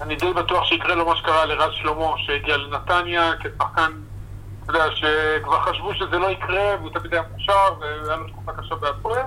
אני 0.00 0.16
די 0.16 0.32
בטוח 0.32 0.64
שיקרה 0.64 0.94
לו 0.94 1.06
מה 1.06 1.16
שקרה 1.16 1.44
לרז 1.44 1.72
שלמה, 1.72 2.06
שהגיע 2.16 2.56
לנתניה 2.56 3.32
כשחקן, 3.40 3.92
אתה 4.64 4.72
יודע, 4.72 4.84
שכבר 4.94 5.60
חשבו 5.60 5.94
שזה 5.94 6.18
לא 6.18 6.30
יקרה, 6.30 6.76
והוא 6.80 6.90
תמיד 6.90 7.14
היה 7.14 7.22
מוכשר, 7.30 7.74
והיה 7.80 8.16
לו 8.16 8.28
תקופה 8.28 8.52
קשה 8.52 8.74
בהפועל. 8.74 9.22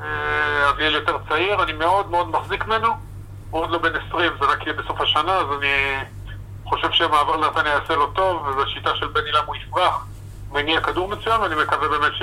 אה, 0.00 0.70
אביאל 0.70 0.94
יותר 0.94 1.16
צעיר, 1.28 1.62
אני 1.62 1.72
מאוד 1.72 2.10
מאוד 2.10 2.28
מחזיק 2.28 2.66
ממנו. 2.66 2.88
הוא 3.50 3.60
עוד 3.60 3.70
לא 3.70 3.78
בן 3.78 3.92
20, 4.08 4.32
זה 4.40 4.46
רק 4.46 4.66
יהיה 4.66 4.76
בסוף 4.76 5.00
השנה, 5.00 5.36
אז 5.36 5.46
אני 5.58 5.68
חושב 6.64 6.90
שהמעבר 6.92 7.36
לנתניה 7.36 7.72
יעשה 7.72 7.94
לו 7.94 8.06
טוב, 8.06 8.46
וזו 8.46 8.70
שיטה 8.70 8.96
של 8.96 9.06
בני 9.06 9.32
לם 9.32 9.44
הוא 9.46 9.56
יפרח, 9.56 10.06
מניע 10.52 10.80
כדור 10.80 11.08
מצוין, 11.08 11.40
ואני 11.40 11.54
מקווה 11.62 11.88
באמת 11.88 12.12
ש... 12.14 12.22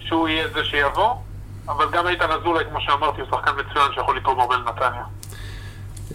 שהוא 0.00 0.28
יהיה 0.28 0.48
זה 0.48 0.64
שיבוא. 0.64 1.14
אבל 1.68 1.90
גם 1.90 2.08
איתן 2.08 2.30
אזולאי, 2.30 2.64
כמו 2.64 2.80
שאמרתי, 2.80 3.20
הוא 3.20 3.30
שחקן 3.30 3.50
מצוין 3.56 3.92
שיכול 3.94 4.16
לתרום 4.16 4.40
הרבה 4.40 4.56
לנתניה. 4.56 5.04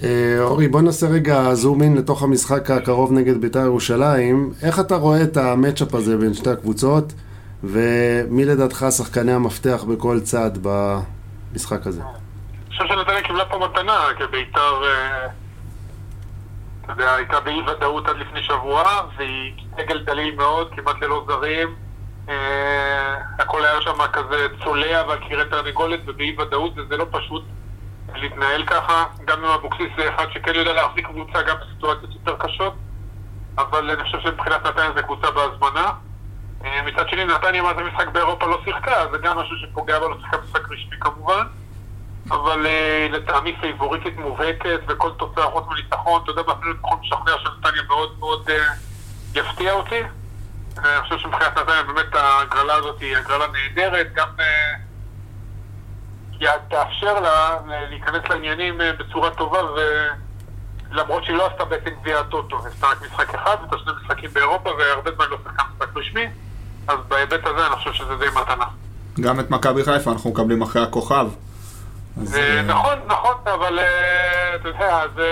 אה, 0.04 0.38
אורי, 0.40 0.68
בוא 0.68 0.82
נעשה 0.82 1.08
רגע 1.08 1.54
זום 1.54 1.82
אין 1.82 1.98
לתוך 1.98 2.24
המשחק 2.24 2.72
הקרוב 2.72 3.12
נגד 3.12 3.42
בית"ר 3.42 3.60
ירושלים. 3.60 4.54
איך 4.64 4.80
אתה 4.80 4.96
רואה 4.96 5.24
את 5.24 5.38
המצ'אפ 5.38 5.94
הזה 5.96 6.18
בין 6.18 6.34
שתי 6.34 6.50
הקבוצות, 6.50 7.14
ומי 7.64 8.46
לדעתך 8.46 8.86
שחקני 8.98 9.32
המפתח 9.32 9.84
בכל 9.88 10.20
צד 10.20 10.52
במשחק 10.62 11.88
הזה? 11.88 12.02
אני 12.02 12.70
חושב 12.70 12.84
שנתניה 12.88 13.22
קיבלה 13.22 13.46
פה 13.46 13.68
מתנה, 13.70 14.08
כי 14.18 14.24
בית"ר, 14.32 14.84
אה, 14.84 15.28
אתה 16.84 16.92
יודע, 16.92 17.16
הייתה 17.16 17.40
באי 17.40 17.62
ודאות 17.62 18.08
עד 18.08 18.16
לפני 18.18 18.44
שבוע, 18.44 18.84
והיא 19.18 19.54
סגל 19.76 20.04
דליל 20.04 20.36
מאוד, 20.36 20.70
כמעט 20.76 20.96
ללא 21.02 21.26
זרים. 21.28 21.76
אה, 22.30 23.16
הכל 23.40 23.66
היה 23.66 23.82
שם 23.82 24.08
כזה 24.14 24.48
צולע 24.64 25.04
ועל 25.08 25.20
קירי 25.28 25.44
תרנגולת 25.50 26.00
ובאי 26.08 26.36
ודאות, 26.40 26.74
וזה 26.78 26.98
לא 26.98 27.06
פשוט 27.12 27.44
להתנהל 28.16 28.66
ככה. 28.66 29.06
גם 29.26 29.46
עם 29.46 29.52
אבוקסיס 29.52 29.88
זה 29.98 30.16
אחד 30.16 30.26
שכן 30.34 30.56
יודע 30.56 30.74
להחזיק 30.74 31.08
קבוצה 31.08 31.42
גם 31.42 31.56
בסיטואציות 31.62 32.14
יותר 32.14 32.36
קשות, 32.40 32.74
אבל 33.58 33.90
אני 33.92 34.04
חושב 34.04 34.20
שמבחינת 34.20 34.66
נתניה 34.66 34.92
זה 34.96 35.02
קבוצה 35.02 35.32
בהזמנה. 35.32 35.92
אה, 36.66 36.82
מצד 36.86 37.10
שני, 37.10 37.26
נתניה 37.26 37.62
מה 37.64 37.74
זה 37.78 37.84
משחק 37.84 38.08
באירופה 38.08 38.46
לא 38.46 38.62
שיחקה, 38.64 39.06
זה 39.12 39.18
גם 39.18 39.38
משהו 39.38 39.56
שפוגע 39.58 40.00
בה, 40.00 40.08
לא 40.08 40.18
שיחקה 40.22 40.38
משחק 40.38 40.72
רשמי 40.72 40.98
כמובן. 41.00 41.48
אבל 42.32 42.66
אה, 42.66 43.08
לטעמי 43.12 43.56
פייבוריטית 43.62 44.18
מובהקת, 44.18 44.80
וכל 44.88 45.12
תוצאה 45.18 45.46
חוץ 45.46 45.66
מניצחון, 45.70 46.22
אתה 46.24 46.32
יודע, 46.32 46.42
אפילו 46.42 46.74
ניצחון 46.74 47.00
משכנע 47.02 47.32
של 47.44 47.50
נתניה 47.60 47.84
מאוד 47.88 48.20
מאוד 48.20 48.50
אה, 48.50 48.74
יפתיע 49.36 49.74
אותי. 49.74 50.02
אני 50.78 51.02
חושב 51.02 51.18
שמבחינת 51.18 51.58
נתניה 51.58 51.84
באמת 51.84 52.16
ההגרלה 52.16 52.76
הזאת 52.76 53.00
היא 53.02 53.18
הגרלה 53.18 53.46
נהדרת, 53.48 54.14
גם 54.14 54.28
תאפשר 56.70 57.20
לה 57.20 57.58
ל- 57.68 57.90
להיכנס 57.90 58.22
לעניינים 58.30 58.82
אה, 58.82 58.92
בצורה 58.94 59.30
טובה, 59.32 59.60
ולמרות 60.92 61.24
שהיא 61.24 61.36
לא 61.36 61.48
עשתה 61.48 61.66
בעצם 61.66 61.90
גביע 62.02 62.20
הטוטו, 62.20 62.58
היא 62.60 62.68
עשתה 62.68 62.88
רק 62.88 63.02
משחק 63.02 63.36
אחד, 63.36 63.58
ואת 63.72 63.80
שני 63.80 63.92
משחקים 64.04 64.30
באירופה, 64.34 64.70
והרבה 64.80 65.12
זמן 65.16 65.26
לא 65.30 65.38
שיחקה 65.44 65.64
משחק 65.78 65.98
רשמי, 65.98 66.26
אז 66.88 66.98
בהיבט 67.08 67.46
הזה 67.46 67.68
אני 67.68 67.76
חושב 67.76 67.94
שזה 67.94 68.16
די 68.16 68.26
מתנה. 68.42 68.66
גם 69.22 69.40
את 69.40 69.52
מכבי 69.52 69.84
חיפה 69.84 70.12
אנחנו 70.12 70.30
מקבלים 70.30 70.62
אחרי 70.62 70.84
הכוכב. 70.84 71.28
אז, 72.22 72.36
אה, 72.36 72.56
אה, 72.58 72.62
נכון, 72.62 73.00
נכון, 73.08 73.34
אבל 73.54 73.80
אה, 73.80 74.56
אתה 74.56 74.68
יודע, 74.68 75.04
זה... 75.16 75.30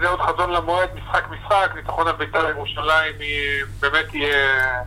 זה 0.00 0.08
עוד 0.08 0.20
חזון 0.20 0.50
למועד, 0.50 0.88
משחק 0.94 1.24
משחק, 1.30 1.70
ניצחון 1.74 2.08
על 2.08 2.14
בית"ר 2.16 2.48
ירושלים 2.50 3.14
היא- 3.20 3.64
באמת 3.80 4.14
יהיה... 4.14 4.82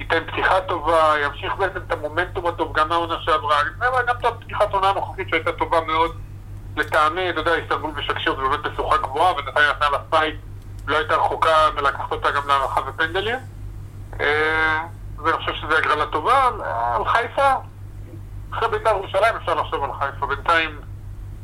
ייתן 0.00 0.24
פתיחה 0.26 0.60
טובה, 0.60 1.14
ימשיך 1.24 1.54
בעצם 1.54 1.78
את 1.86 1.92
המומנטום 1.92 2.46
הטוב 2.46 2.72
גם 2.72 2.88
מהעונה 2.88 3.16
שעברה. 3.20 3.56
גם 3.80 4.16
את 4.20 4.24
הפתיחת 4.24 4.72
עונה 4.72 4.88
הנוכחית 4.88 5.28
שהייתה 5.28 5.52
טובה 5.52 5.80
מאוד 5.80 6.16
לטעמי, 6.76 7.30
אתה 7.30 7.40
יודע, 7.40 7.54
איסטנבול 7.54 7.90
ובשקשיר 7.96 8.36
זה 8.36 8.42
באמת 8.42 8.60
משוכה 8.60 8.96
גבוהה, 8.96 9.34
ונתניה 9.34 9.70
נתנה 9.70 9.90
לה 9.90 9.98
פייט, 10.10 10.36
לא 10.86 10.96
הייתה 10.96 11.16
רחוקה 11.16 11.70
מלקחת 11.74 12.12
אותה 12.12 12.30
גם 12.30 12.48
להארכה 12.48 12.80
ופנדלים. 12.86 13.36
אה, 14.20 14.82
ואני 15.18 15.36
חושב 15.36 15.54
שזו 15.54 15.76
הגרלה 15.76 16.06
טובה. 16.06 16.50
על 16.94 17.04
חיפה, 17.04 17.52
אחרי 18.52 18.68
בית"ר 18.68 18.90
ירושלים 18.90 19.36
אפשר 19.36 19.54
לחשוב 19.54 19.84
על 19.84 19.90
חיפה. 19.92 20.26
בינתיים, 20.26 20.80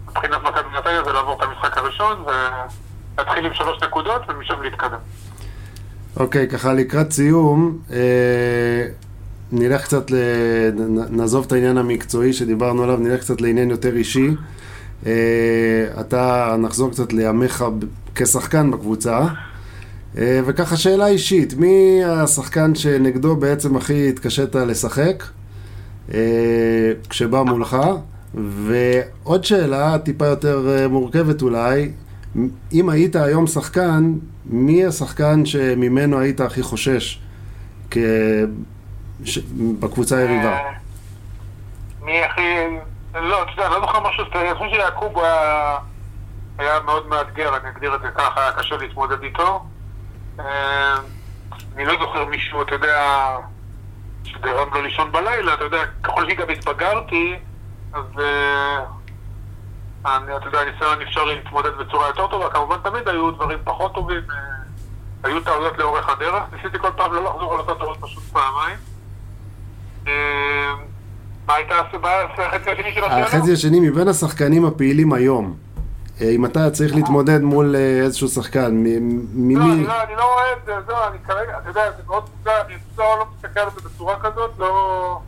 מבחינת 0.08 0.42
מכבי 0.42 0.78
נתניה 0.78 1.04
זה 1.04 1.12
לעבור 1.12 1.36
את 1.36 1.42
המשחק 1.42 1.78
הראשון 1.78 2.24
ולהתחיל 2.26 3.46
עם 3.46 3.54
שלוש 3.54 3.82
נקודות 3.82 4.22
ומשם 4.28 4.62
להתקדם. 4.62 4.98
אוקיי, 6.16 6.48
ככה 6.48 6.72
לקראת 6.72 7.12
סיום, 7.12 7.78
אה, 7.92 8.86
נלך 9.52 9.84
קצת, 9.84 10.10
ל... 10.10 10.14
נעזוב 11.10 11.44
את 11.46 11.52
העניין 11.52 11.78
המקצועי 11.78 12.32
שדיברנו 12.32 12.82
עליו, 12.82 12.96
נלך 12.96 13.20
קצת 13.20 13.40
לעניין 13.40 13.70
יותר 13.70 13.96
אישי. 13.96 14.30
אה, 15.06 15.12
אתה, 16.00 16.56
נחזור 16.58 16.90
קצת 16.90 17.12
לימיך 17.12 17.64
כשחקן 18.14 18.70
בקבוצה. 18.70 19.26
אה, 20.18 20.40
וככה 20.46 20.76
שאלה 20.76 21.06
אישית, 21.06 21.54
מי 21.54 22.04
השחקן 22.04 22.74
שנגדו 22.74 23.36
בעצם 23.36 23.76
הכי 23.76 24.08
התקשית 24.08 24.54
לשחק 24.54 25.24
אה, 26.14 26.18
כשבא 27.08 27.42
מולך? 27.42 27.76
ועוד 28.34 29.44
שאלה, 29.44 29.98
טיפה 29.98 30.26
יותר 30.26 30.68
אה, 30.68 30.88
מורכבת 30.88 31.42
אולי, 31.42 31.90
אם 32.72 32.88
היית 32.88 33.16
היום 33.16 33.46
שחקן, 33.46 34.12
מי 34.46 34.86
השחקן 34.86 35.46
שממנו 35.46 36.18
היית 36.18 36.40
הכי 36.40 36.62
חושש 36.62 37.20
כ... 37.90 37.98
ש... 39.24 39.38
בקבוצה 39.80 40.16
היריבה? 40.16 40.52
אה, 40.52 40.72
מי 42.02 42.24
הכי... 42.24 42.42
לא, 43.14 43.42
אתה 43.42 43.50
יודע, 43.52 43.68
לא 43.68 43.80
זוכר 43.80 44.08
משהו, 44.08 44.24
אני 44.34 44.54
חושב 44.54 44.70
שיעקוב 44.70 45.18
היה, 45.18 45.78
היה 46.58 46.80
מאוד 46.80 47.08
מאתגר, 47.08 47.56
אני 47.56 47.68
אגדיר 47.68 47.94
את 47.94 48.00
זה 48.00 48.08
ככה, 48.08 48.40
היה 48.40 48.52
קשה 48.52 48.76
להתמודד 48.76 49.22
איתו. 49.22 49.64
אה, 50.40 50.94
אני 51.76 51.84
לא 51.84 51.92
זוכר 52.00 52.24
מישהו, 52.24 52.62
אתה 52.62 52.74
יודע, 52.74 53.36
שגרם 54.24 54.68
לו 54.74 54.82
לישון 54.82 55.12
בלילה, 55.12 55.54
אתה 55.54 55.64
יודע, 55.64 55.78
ככל 56.02 56.30
שגם 56.30 56.50
התבגרתי, 56.50 57.36
אז 57.92 58.04
אה, 58.18 58.84
אתה 60.06 60.46
יודע, 60.46 60.58
הניסיון 60.60 61.02
אפשר 61.02 61.24
להתמודד 61.24 61.70
בצורה 61.78 62.06
יותר 62.08 62.26
טובה, 62.26 62.50
כמובן 62.50 62.76
תמיד 62.82 63.08
היו 63.08 63.30
דברים 63.30 63.58
פחות 63.64 63.94
טובים, 63.94 64.20
אה, 64.30 64.36
היו 65.22 65.40
טעויות 65.40 65.78
לאורך 65.78 66.08
הדרך, 66.08 66.42
ניסיתי 66.52 66.78
כל 66.78 66.88
פעם 66.96 67.12
לא 67.12 67.24
לחזור 67.24 67.52
על 67.54 67.60
אותה 67.60 67.74
טעות 67.74 67.98
פשוט 68.00 68.22
פעמיים. 68.32 68.76
אה, 70.06 70.12
מה 71.46 71.54
הייתה 71.54 71.74
הסיבה, 71.80 72.10
החצי 72.24 72.70
השני 72.70 72.92
של 72.94 73.04
השאלה? 73.04 73.26
החצי 73.26 73.52
השני, 73.52 73.80
מבין 73.90 74.08
השחקנים 74.08 74.64
הפעילים 74.64 75.12
היום, 75.12 75.54
אה, 76.20 76.30
אם 76.30 76.44
אתה 76.44 76.70
צריך 76.70 76.94
להתמודד 76.94 77.42
מול 77.42 77.76
איזשהו 77.76 78.28
שחקן, 78.28 78.74
מ- 78.74 78.84
לא, 78.86 79.22
ממי... 79.34 79.84
לא, 79.86 80.02
אני 80.02 80.14
לא 80.16 80.32
רואה 80.34 80.52
את 80.52 80.64
זה, 80.66 80.72
זהו, 80.86 80.96
אני 81.10 81.18
כרגע, 81.26 81.58
אתה 81.58 81.68
יודע, 81.70 81.90
זה 81.96 82.02
מאוד 82.06 82.24
מוזר, 82.38 82.60
אני 82.66 82.74
לא, 82.98 83.16
לא 83.18 83.26
מסתכל 83.36 83.60
על 83.60 83.68
זה 83.74 83.88
בצורה 83.88 84.20
כזאת, 84.20 84.50
לא... 84.58 85.20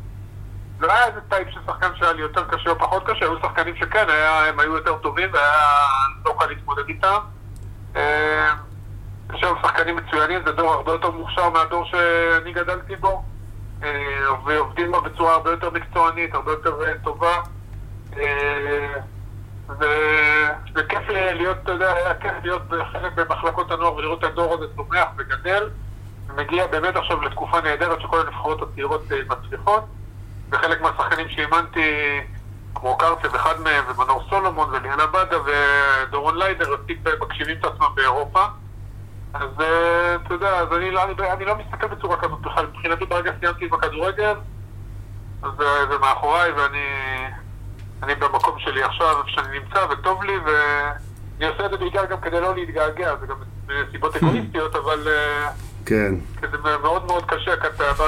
לא 0.80 0.92
היה 0.92 1.06
איזה 1.06 1.20
טייפ 1.28 1.48
של 1.50 1.60
שחקן 1.66 1.88
שהיה 1.96 2.12
לי 2.12 2.22
יותר 2.22 2.44
קשה 2.44 2.70
או 2.70 2.78
פחות 2.78 3.02
קשה, 3.06 3.24
היו 3.24 3.38
שחקנים 3.42 3.76
שכן, 3.76 4.04
היה, 4.08 4.44
הם 4.44 4.60
היו 4.60 4.74
יותר 4.74 4.98
טובים 4.98 5.28
והיה 5.32 5.86
לא 6.26 6.34
קל 6.38 6.46
להתמודד 6.46 6.88
איתם. 6.88 7.18
אה, 7.96 8.54
יש 9.34 9.42
היום 9.42 9.58
שחקנים 9.62 9.96
מצוינים, 9.96 10.40
זה 10.46 10.52
דור 10.52 10.72
הרבה 10.72 10.92
יותר 10.92 11.10
מוכשר 11.10 11.50
מהדור 11.50 11.84
שאני 11.84 12.52
גדלתי 12.52 12.96
בו. 12.96 13.22
אה, 13.82 14.44
ועובדים 14.44 14.92
בה 14.92 15.00
בצורה 15.00 15.34
הרבה 15.34 15.50
יותר 15.50 15.70
מקצוענית, 15.70 16.34
הרבה 16.34 16.50
יותר 16.50 16.84
אה, 16.86 16.92
טובה. 17.04 17.36
ו- 19.68 20.48
וכיף 20.74 21.08
לי 21.08 21.34
להיות, 21.34 21.56
אתה 21.62 21.72
יודע, 21.72 21.92
היה 21.92 22.14
כיף 22.14 22.32
להיות 22.42 22.62
חלק 22.92 23.12
במחלקות 23.14 23.70
הנוער 23.70 23.94
ולראות 23.94 24.18
את 24.18 24.24
הדור 24.24 24.54
הזה 24.54 24.64
צומח 24.76 25.06
וגדל. 25.16 25.68
מגיע 26.36 26.66
באמת 26.66 26.96
עכשיו 26.96 27.20
לתקופה 27.22 27.60
נהדרת 27.60 28.00
שכל 28.00 28.20
הנבחרות 28.20 28.62
הצעירות 28.62 29.02
מצליחות. 29.28 29.84
וחלק 30.50 30.80
מהשחקנים 30.80 31.28
שאימנתי, 31.28 32.20
כמו 32.74 32.98
קרצב, 32.98 33.34
אחד 33.34 33.60
מהם, 33.60 33.84
ומנור 33.88 34.22
סולומון, 34.30 34.68
וליאל 34.72 35.00
עבדה, 35.00 35.36
ודורון 35.46 36.38
ליידר, 36.38 36.76
מגשימים 37.20 37.56
את 37.60 37.64
עצמם 37.64 37.88
באירופה. 37.94 38.44
אז 39.34 39.50
אה, 39.60 40.14
אתה 40.14 40.34
יודע, 40.34 40.58
אז 40.58 40.68
אני 40.76 40.90
לא, 40.90 41.04
אני, 41.04 41.30
אני 41.32 41.44
לא 41.44 41.54
מסתכל 41.56 41.86
בצורה 41.86 42.16
כזאת 42.16 42.40
בכלל. 42.40 42.66
מבחינתי 42.66 43.04
ברגע 43.04 43.32
סיימתי 43.40 43.64
עם 43.64 43.74
הכדורגל, 43.74 44.34
אז 45.42 45.60
אה, 45.60 45.86
זה 45.90 45.98
מאחוריי, 45.98 46.52
ואני 46.52 46.86
אני 48.02 48.14
במקום 48.14 48.58
שלי 48.58 48.82
עכשיו, 48.82 49.18
איפה 49.18 49.28
שאני 49.28 49.58
נמצא, 49.58 49.86
וטוב 49.90 50.24
לי, 50.24 50.32
ואני 50.38 51.46
עושה 51.52 51.66
את 51.66 51.70
זה 51.70 51.76
בעיקר 51.76 52.04
גם 52.04 52.20
כדי 52.20 52.40
לא 52.40 52.54
להתגעגע, 52.54 53.16
זה 53.20 53.26
גם 53.26 53.36
מסיבות 53.88 54.16
אגואיסטיות, 54.16 54.76
אבל... 54.76 55.08
אה, 55.08 55.50
כן. 55.86 56.14
כי 56.40 56.46
זה 56.50 56.78
מאוד 56.82 57.06
מאוד 57.06 57.24
קשה, 57.24 57.56
כי 57.56 57.66
אתה, 57.66 58.04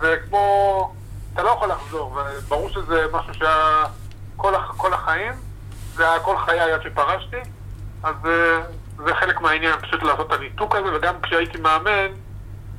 זה 0.00 0.16
כמו, 0.28 0.94
אתה 1.38 1.46
לא 1.46 1.50
יכול 1.50 1.68
לחזור, 1.68 2.18
וברור 2.38 2.68
שזה 2.68 3.06
משהו 3.12 3.34
שהיה 3.34 3.84
כל, 4.36 4.52
כל 4.76 4.92
החיים, 4.92 5.32
זה 5.94 6.10
היה 6.10 6.20
כל 6.20 6.36
חיי 6.38 6.60
עד 6.60 6.82
שפרשתי, 6.82 7.36
אז 8.02 8.14
אה, 8.24 8.60
זה 8.96 9.14
חלק 9.14 9.40
מהעניין, 9.40 9.72
פשוט 9.80 10.02
לעשות 10.02 10.26
את 10.26 10.32
הניתוק 10.32 10.74
הזה, 10.74 10.96
וגם 10.96 11.14
כשהייתי 11.22 11.58
מאמן, 11.58 12.08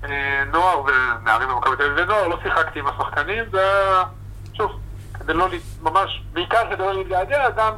אה, 0.04 0.44
נוער 0.52 0.82
ונערים 0.82 1.50
במכבי 1.50 1.76
תל 1.76 1.84
אביב 1.84 2.06
ונוער, 2.06 2.28
לא 2.28 2.40
שיחקתי 2.44 2.80
עם 2.80 2.88
השחקנים, 2.88 3.44
זה 3.52 3.60
היה, 3.60 4.04
שוב, 4.54 4.72
כדי 5.14 5.34
לא, 5.34 5.48
ממש, 5.82 6.24
בעיקר 6.34 6.64
כדי 6.70 6.84
לא 6.84 6.94
להתגעגע, 6.94 7.50
גם 7.50 7.74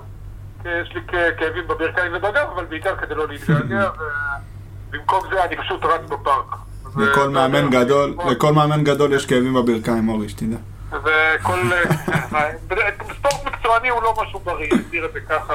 יש 0.65 0.95
לי 0.95 1.01
כאבים 1.37 1.67
בברכיים 1.67 2.11
ובגב, 2.15 2.47
אבל 2.55 2.65
בעיקר 2.65 2.95
כדי 2.95 3.15
לא 3.15 3.27
להתגעגע, 3.27 3.89
ובמקום 4.89 5.23
זה 5.29 5.43
אני 5.43 5.57
פשוט 5.57 5.83
רץ 5.83 6.09
בפארק. 6.09 6.55
לכל 6.97 7.29
מאמן 7.29 7.69
גדול, 7.69 8.15
לכל 8.31 8.53
מאמן 8.53 8.83
גדול 8.83 9.13
יש 9.13 9.25
כאבים 9.25 9.53
בברכיים, 9.53 10.09
אורי, 10.09 10.29
שתדע. 10.29 10.57
וכל... 10.91 11.59
ספורט 13.13 13.45
מקצועני 13.45 13.89
הוא 13.89 14.03
לא 14.03 14.13
משהו 14.21 14.39
בריא, 14.39 14.69
נגדיר 14.73 15.05
את 15.05 15.13
זה 15.13 15.19
ככה, 15.19 15.53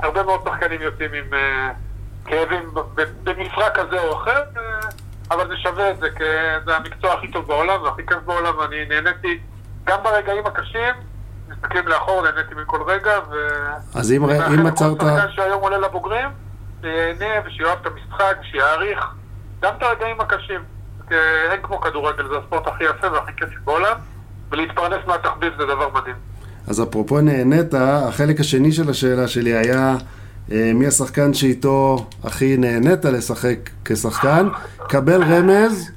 והרבה 0.00 0.22
מאוד 0.22 0.40
שחקנים 0.44 0.82
יוצאים 0.82 1.12
עם 1.12 1.34
אה, 1.34 1.70
כאבים 2.24 2.74
ב- 2.74 2.80
ב- 3.00 3.30
במשרה 3.30 3.70
כזה 3.70 4.00
או 4.00 4.16
אחר, 4.16 4.42
אה, 4.56 4.62
אבל 5.30 5.48
זה 5.48 5.56
שווה 5.56 5.90
את 5.90 5.98
זה, 5.98 6.06
כי 6.16 6.24
זה 6.66 6.76
המקצוע 6.76 7.12
הכי 7.12 7.28
טוב 7.32 7.46
בעולם 7.46 7.82
והכי 7.82 8.06
כיף 8.06 8.18
בעולם, 8.24 8.58
ואני 8.58 8.84
נהניתי 8.84 9.40
גם 9.84 10.02
ברגעים 10.02 10.46
הקשים, 10.46 10.94
מסתכלים 11.48 11.88
לאחור, 11.88 12.22
נהניתי 12.22 12.54
מכל 12.54 12.82
רגע, 12.86 13.18
ו... 13.30 13.34
אז 13.94 14.12
אם, 14.12 14.24
אני 14.24 14.38
מאחל 14.38 14.52
אם 14.52 14.66
לכל 14.66 14.68
עצרת... 14.68 15.00
שחקן 15.00 15.32
שהיום 15.32 15.62
עולה 15.62 15.78
לבוגרים, 15.78 16.28
שיהנה 16.80 17.26
ושיאהב 17.44 17.78
את 17.80 17.86
המשחק, 17.86 18.36
שיעריך 18.42 19.06
גם 19.62 19.74
את 19.78 19.82
הרגעים 19.82 20.20
הקשים. 20.20 20.60
כי 21.08 21.14
אין 21.50 21.62
כמו 21.62 21.80
כדורגל, 21.80 22.28
זה 22.28 22.38
הספורט 22.38 22.66
הכי 22.66 22.84
יפה 22.84 23.12
והכי 23.12 23.32
כיף 23.36 23.48
בעולם, 23.64 23.96
ולהתפרנס 24.52 25.06
מהתחביב 25.06 25.52
זה 25.58 25.64
דבר 25.64 25.88
מדהים. 25.94 26.14
אז 26.66 26.82
אפרופו 26.82 27.20
נהנית, 27.20 27.74
החלק 27.74 28.40
השני 28.40 28.72
של 28.72 28.90
השאלה 28.90 29.28
שלי 29.28 29.54
היה 29.54 29.96
אה, 30.52 30.70
מי 30.74 30.86
השחקן 30.86 31.34
שאיתו 31.34 32.06
הכי 32.24 32.56
נהנית 32.56 33.04
לשחק 33.04 33.56
כשחקן? 33.84 34.48
קבל 34.88 35.22
רמז, 35.22 35.90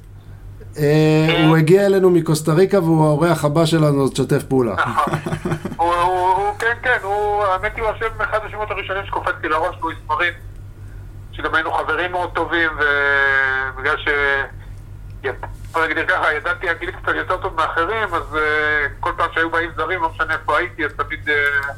אה, 0.78 1.44
הוא 1.46 1.56
הגיע 1.56 1.86
אלינו 1.86 2.10
מקוסטה 2.10 2.52
ריקה 2.52 2.78
והוא 2.78 3.04
האורח 3.04 3.44
הבא 3.44 3.66
שלנו, 3.66 4.04
אז 4.04 4.10
תשתף 4.10 4.42
פעולה. 4.42 4.74
הוא, 5.76 5.94
הוא, 5.94 6.58
כן, 6.58 6.74
כן, 6.82 6.98
הוא, 7.02 7.44
האמת 7.44 7.72
היא, 7.76 7.84
הוא 7.84 7.90
השם 7.90 8.06
אחד 8.22 8.38
השמות 8.46 8.70
הראשונים 8.70 9.06
שקופצתי 9.06 9.48
לראש, 9.48 9.76
הוא 9.80 9.90
איסמרין, 9.90 10.32
שגם 11.32 11.54
היינו 11.54 11.72
חברים 11.72 12.12
מאוד 12.12 12.30
טובים, 12.34 12.70
ובגלל 13.74 13.96
ש... 13.96 14.08
בוא 15.72 15.84
נגיד 15.84 16.08
ככה, 16.08 16.32
ידעתי 16.32 16.70
אנגלית 16.70 16.96
קצת 17.02 17.14
יותר 17.14 17.36
טוב 17.36 17.54
מאחרים, 17.54 18.14
אז 18.14 18.34
uh, 18.34 18.38
כל 19.00 19.12
פעם 19.16 19.30
שהיו 19.34 19.50
באים 19.50 19.70
זרים, 19.76 20.02
לא 20.02 20.08
משנה 20.08 20.32
איפה 20.32 20.58
הייתי, 20.58 20.84
אז 20.84 20.92
תמיד, 20.92 21.28
uh, 21.28 21.72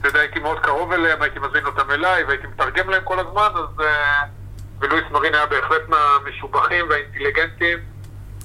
אתה 0.00 0.08
יודע, 0.08 0.20
הייתי 0.20 0.40
מאוד 0.40 0.58
קרוב 0.60 0.92
אליהם, 0.92 1.22
הייתי 1.22 1.38
מזמין 1.38 1.66
אותם 1.66 1.90
אליי, 1.90 2.24
והייתי 2.24 2.46
מתרגם 2.46 2.90
להם 2.90 3.02
כל 3.04 3.18
הזמן, 3.18 3.48
אז... 3.54 3.78
Uh, 3.78 3.82
ולואיס 4.82 5.04
מרין 5.10 5.34
היה 5.34 5.46
בהחלט 5.46 5.82
מהמשובחים 5.88 6.86
והאינטליגנטים 6.88 7.78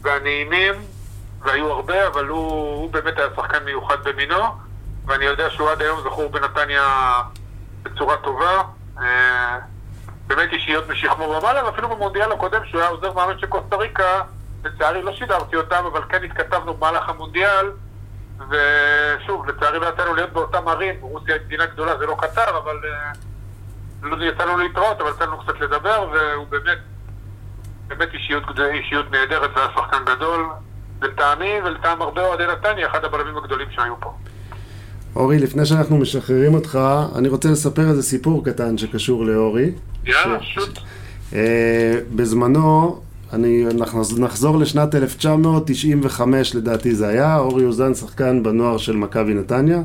והנעימים, 0.01 0.73
והיו 1.41 1.71
הרבה, 1.71 2.07
אבל 2.07 2.27
הוא, 2.27 2.49
הוא 2.75 2.91
באמת 2.91 3.17
היה 3.17 3.27
שחקן 3.35 3.63
מיוחד 3.65 4.03
במינו, 4.03 4.43
ואני 5.05 5.25
יודע 5.25 5.49
שהוא 5.49 5.69
עד 5.69 5.81
היום 5.81 5.99
זכור 6.01 6.29
בנתניה 6.29 7.13
בצורה 7.83 8.17
טובה. 8.17 8.61
אה, 9.01 9.57
באמת 10.27 10.51
אישיות 10.51 10.89
משכמו 10.89 11.23
ומעלה, 11.23 11.65
ואפילו 11.65 11.89
במונדיאל 11.89 12.31
הקודם, 12.31 12.65
שהוא 12.65 12.81
היה 12.81 12.89
עוזר 12.89 13.13
מאמן 13.13 13.39
של 13.39 13.47
קוסטה 13.47 13.75
ריקה, 13.75 14.21
לצערי 14.65 15.01
לא 15.01 15.15
שידרתי 15.15 15.55
אותם, 15.55 15.83
אבל 15.91 16.01
כן 16.09 16.23
התכתבנו 16.23 16.73
במהלך 16.73 17.09
המונדיאל, 17.09 17.65
ושוב, 18.49 19.45
לצערי 19.49 19.79
לא 19.79 19.85
יצאנו 19.93 20.13
להיות 20.15 20.33
באותם 20.33 20.67
ערים, 20.67 20.95
רוסיה 21.01 21.33
היא 21.35 21.41
מדינה 21.45 21.65
גדולה, 21.65 21.97
זה 21.97 22.05
לא 22.05 22.15
קטר, 22.21 22.57
אבל 22.63 22.75
אה, 22.85 23.11
לא 24.09 24.25
יצאנו 24.25 24.57
להתראות, 24.57 25.01
אבל 25.01 25.09
יצאנו 25.15 25.37
קצת 25.37 25.59
לדבר, 25.59 26.09
והוא 26.13 26.45
באמת, 26.49 26.77
באמת 27.87 28.09
אישיות, 28.13 28.43
אישיות 28.73 29.11
נהדרת 29.11 29.49
והיה 29.55 29.67
שחקן 29.75 30.05
גדול, 30.05 30.45
לטעמי 31.01 31.53
ולטעם 31.65 32.01
הרבה 32.01 32.21
אוהדי 32.27 32.43
נתניה, 32.51 32.87
אחד 32.87 33.03
הבלמים 33.05 33.37
הגדולים 33.37 33.67
שהיו 33.71 33.93
פה. 33.99 34.13
אורי, 35.15 35.39
לפני 35.39 35.65
שאנחנו 35.65 35.97
משחררים 35.97 36.53
אותך, 36.53 36.79
אני 37.15 37.27
רוצה 37.29 37.49
לספר 37.49 37.81
איזה 37.89 38.03
סיפור 38.03 38.45
קטן 38.45 38.77
שקשור 38.77 39.25
לאורי. 39.25 39.71
יאללה, 40.05 40.41
ש- 40.41 40.53
שוט. 40.53 40.79
אה, 41.33 41.99
בזמנו, 42.15 43.01
אני, 43.33 43.65
נחז- 43.77 44.19
נחזור 44.19 44.57
לשנת 44.57 44.95
1995 44.95 46.55
לדעתי 46.55 46.95
זה 46.95 47.07
היה, 47.07 47.37
אורי 47.37 47.65
אוזן 47.65 47.93
שחקן 47.93 48.43
בנוער 48.43 48.77
של 48.77 48.95
מכבי 48.95 49.33
נתניה. 49.33 49.81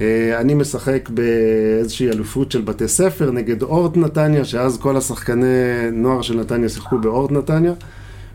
אה, 0.00 0.40
אני 0.40 0.54
משחק 0.54 1.08
באיזושהי 1.08 2.08
אלופות 2.10 2.52
של 2.52 2.60
בתי 2.60 2.88
ספר 2.88 3.30
נגד 3.30 3.62
אורט 3.62 3.96
נתניה, 3.96 4.44
שאז 4.44 4.78
כל 4.78 4.96
השחקני 4.96 5.46
נוער 5.92 6.22
של 6.22 6.36
נתניה 6.40 6.68
שיחקו 6.68 6.98
באורט 6.98 7.30
נתניה. 7.30 7.72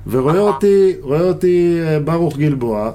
ורואה 0.08 0.40
אותי, 0.40 0.94
רואה 1.02 1.22
אותי 1.22 1.80
אה, 1.84 2.00
ברוך 2.00 2.38
גלבוע, 2.38 2.92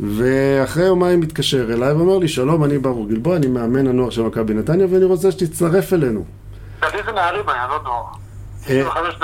ואחרי 0.00 0.84
יומיים 0.84 1.20
מתקשר 1.20 1.72
אליי 1.72 1.92
ואומר 1.92 2.18
לי, 2.18 2.28
שלום, 2.28 2.64
אני 2.64 2.78
ברוך 2.78 3.08
גלבוע, 3.08 3.36
אני 3.36 3.46
מאמן 3.46 3.86
הנוער 3.86 4.10
של 4.10 4.22
מכבי 4.22 4.54
נתניה, 4.54 4.86
ואני 4.90 5.04
רוצה 5.04 5.32
שתצטרף 5.32 5.92
אלינו. 5.92 6.24
לדעתי 6.78 6.96
זה 7.06 7.12
נערים 7.12 7.48
היה, 7.48 7.66
לא 7.68 7.78
נוער. 7.84 8.04
אה. 8.70 8.84
95 8.84 9.14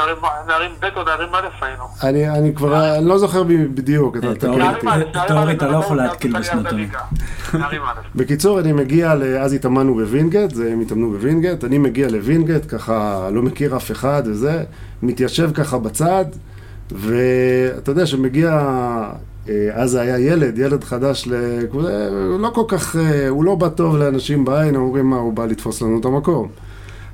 נערים, 0.47 0.71
ב' 0.81 0.85
או 0.97 1.03
נערים 1.05 1.29
א' 1.35 1.65
היינו. 1.65 1.85
אני, 2.03 2.31
אני 2.31 2.55
כבר, 2.55 2.97
אני 2.99 3.09
לא 3.09 3.19
זוכר 3.19 3.43
בדיוק, 3.75 4.17
אתה 4.17 4.47
אה, 4.47 4.53
אורי, 4.53 4.69
אותי. 4.69 4.87
אתה 5.57 5.69
לא 5.69 5.77
יכול 5.77 5.97
להתקיל 5.97 6.37
א'. 6.37 6.41
בקיצור, 8.15 8.61
אני 8.61 8.73
מגיע. 8.73 9.13
אז 9.41 9.53
התאמנו 9.53 9.95
בווינגייט, 9.95 10.55
זה 10.55 10.73
הם 10.73 10.81
התאמנו 10.81 11.11
בווינגייט, 11.11 11.65
אני 11.65 11.79
מגיע 11.79 12.09
לווינגייט, 12.09 12.63
ככה 12.69 13.29
לא 13.33 13.43
מכיר 13.43 13.77
אף 13.77 13.91
אחד 13.91 14.23
וזה, 14.27 14.65
מתיישב 15.03 15.51
ככה 15.55 15.79
בצד, 15.79 16.25
ואתה 16.91 17.91
יודע 17.91 18.07
שמגיע, 18.07 18.51
אה, 19.49 19.69
אז 19.73 19.91
זה 19.91 20.01
היה 20.01 20.19
ילד, 20.19 20.59
ילד 20.59 20.85
חדש, 20.85 21.29
לא 22.39 22.51
כל 22.55 22.65
כך, 22.69 22.97
הוא 23.29 23.45
לא 23.45 23.55
בא 23.55 23.69
טוב 23.69 23.97
לאנשים 23.97 24.45
בעין, 24.45 24.77
אומרים 24.77 25.07
מה, 25.07 25.17
הוא 25.17 25.33
בא 25.33 25.47
לתפוס 25.47 25.83
לנו 25.83 26.01
את 26.01 26.05
המקום. 26.05 26.49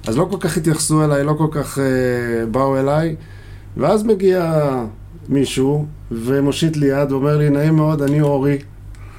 אז 0.08 0.18
לא 0.18 0.26
כל 0.30 0.36
כך 0.40 0.56
התייחסו 0.56 1.04
אליי, 1.04 1.24
לא 1.24 1.32
כל 1.32 1.46
כך 1.50 1.78
אה, 1.78 2.46
באו 2.46 2.76
אליי, 2.76 3.16
ואז 3.76 4.04
מגיע 4.04 4.70
מישהו 5.28 5.86
ומושיט 6.10 6.76
לי 6.76 6.86
יד 6.86 7.12
ואומר 7.12 7.38
לי, 7.38 7.50
נעים 7.50 7.76
מאוד, 7.76 8.02
אני 8.02 8.20
אורי. 8.20 8.58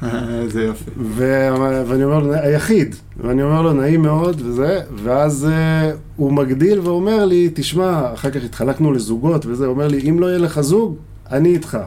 איזה 0.41 0.63
יופי. 0.63 0.91
ו- 0.97 1.49
ואני 1.87 2.03
אומר 2.03 2.19
לו, 2.19 2.33
היחיד, 2.33 2.95
ואני 3.17 3.43
אומר 3.43 3.61
לו, 3.61 3.73
נעים 3.73 4.01
מאוד, 4.01 4.41
וזה, 4.45 4.81
ואז 5.03 5.47
uh, 5.49 5.95
הוא 6.15 6.33
מגדיל 6.33 6.79
ואומר 6.79 7.25
לי, 7.25 7.49
תשמע, 7.53 8.13
אחר 8.13 8.31
כך 8.31 8.43
התחלקנו 8.43 8.91
לזוגות 8.91 9.45
וזה, 9.45 9.65
אומר 9.65 9.87
לי, 9.87 10.09
אם 10.09 10.19
לא 10.19 10.25
יהיה 10.25 10.39
לך 10.39 10.61
זוג, 10.61 10.95
אני 11.31 11.49
איתך. 11.49 11.77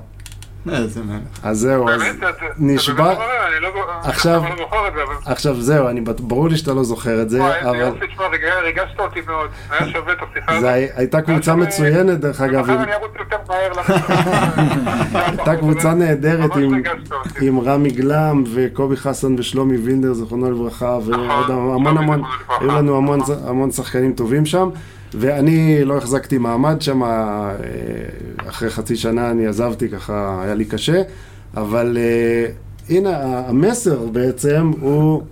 איזה 0.71 1.01
מלך. 1.03 1.21
אז 1.43 1.59
זהו, 1.59 1.89
אז 1.89 2.03
נשבע- 2.59 3.15
לא 3.61 3.71
עכשיו- 4.05 4.43
לא. 4.97 5.05
עכשיו 5.27 5.55
זהו, 5.61 5.89
אני, 5.89 6.01
ברור 6.01 6.49
לי 6.49 6.57
שאתה 6.57 6.73
לא 6.75 6.85
זוכר 6.85 7.23
את 7.23 7.31
זה, 7.31 7.41
אבל 7.71 7.77
יופי, 7.77 8.07
תשמע, 8.07 8.27
ריג- 8.27 8.45
ריגשת 8.65 9.01
אותי 9.01 9.21
מאוד. 9.27 9.49
היה 9.71 9.89
שווה 9.93 10.13
את 10.13 10.19
השיחה 10.33 10.53
זה 10.53 10.57
הזאת. 10.59 10.69
הי- 10.71 10.89
הייתה 10.97 11.21
קבוצה 11.21 11.39
עכשיו, 11.39 11.57
מצוינת, 11.57 12.21
דרך 12.21 12.41
אגב, 12.41 12.63
מחר 12.65 12.73
עם- 12.73 12.81
אני 12.81 12.93
ארוץ 12.95 13.11
יותר 13.19 13.37
מהר. 13.49 13.73
הייתה 15.29 15.57
קבוצה 15.57 15.95
נהדרת 15.95 16.51
עם, 16.57 16.83
רמי 17.61 17.91
גלם 17.91 18.45
וקובי 18.55 18.97
חסן 18.97 19.35
ושלומי 19.39 19.77
וילדר, 19.77 20.13
זכרונו 20.13 20.51
לברכה, 20.51 20.99
ועוד 21.05 21.21
המון 21.51 21.85
שלומי, 21.85 21.99
המון, 21.99 22.19
לברכה. 22.19 22.55
היו 22.61 22.69
לנו 22.71 22.97
המון, 22.97 23.21
נכון. 23.21 23.37
המון 23.47 23.71
שחקנים 23.71 24.13
טובים 24.13 24.47
שם, 24.47 24.69
ואני 25.15 25.85
לא 25.85 25.97
החזקתי 25.99 26.39
מעמד 26.39 26.83
שם, 26.83 27.03
אה, 27.03 27.51
אחרי 28.49 28.71
חצי 28.71 28.97
שנה 28.97 29.31
אני 29.31 29.47
עזבתי, 29.47 29.89
ככה 29.89 30.41
היה 30.45 30.55
לי 30.55 30.65
קשה, 30.65 31.03
אבל 31.57 31.97
אה, 32.01 32.47
הנה, 32.97 33.11
המסר 33.49 34.07
בעצם 34.13 34.71
הוא... 34.81 35.23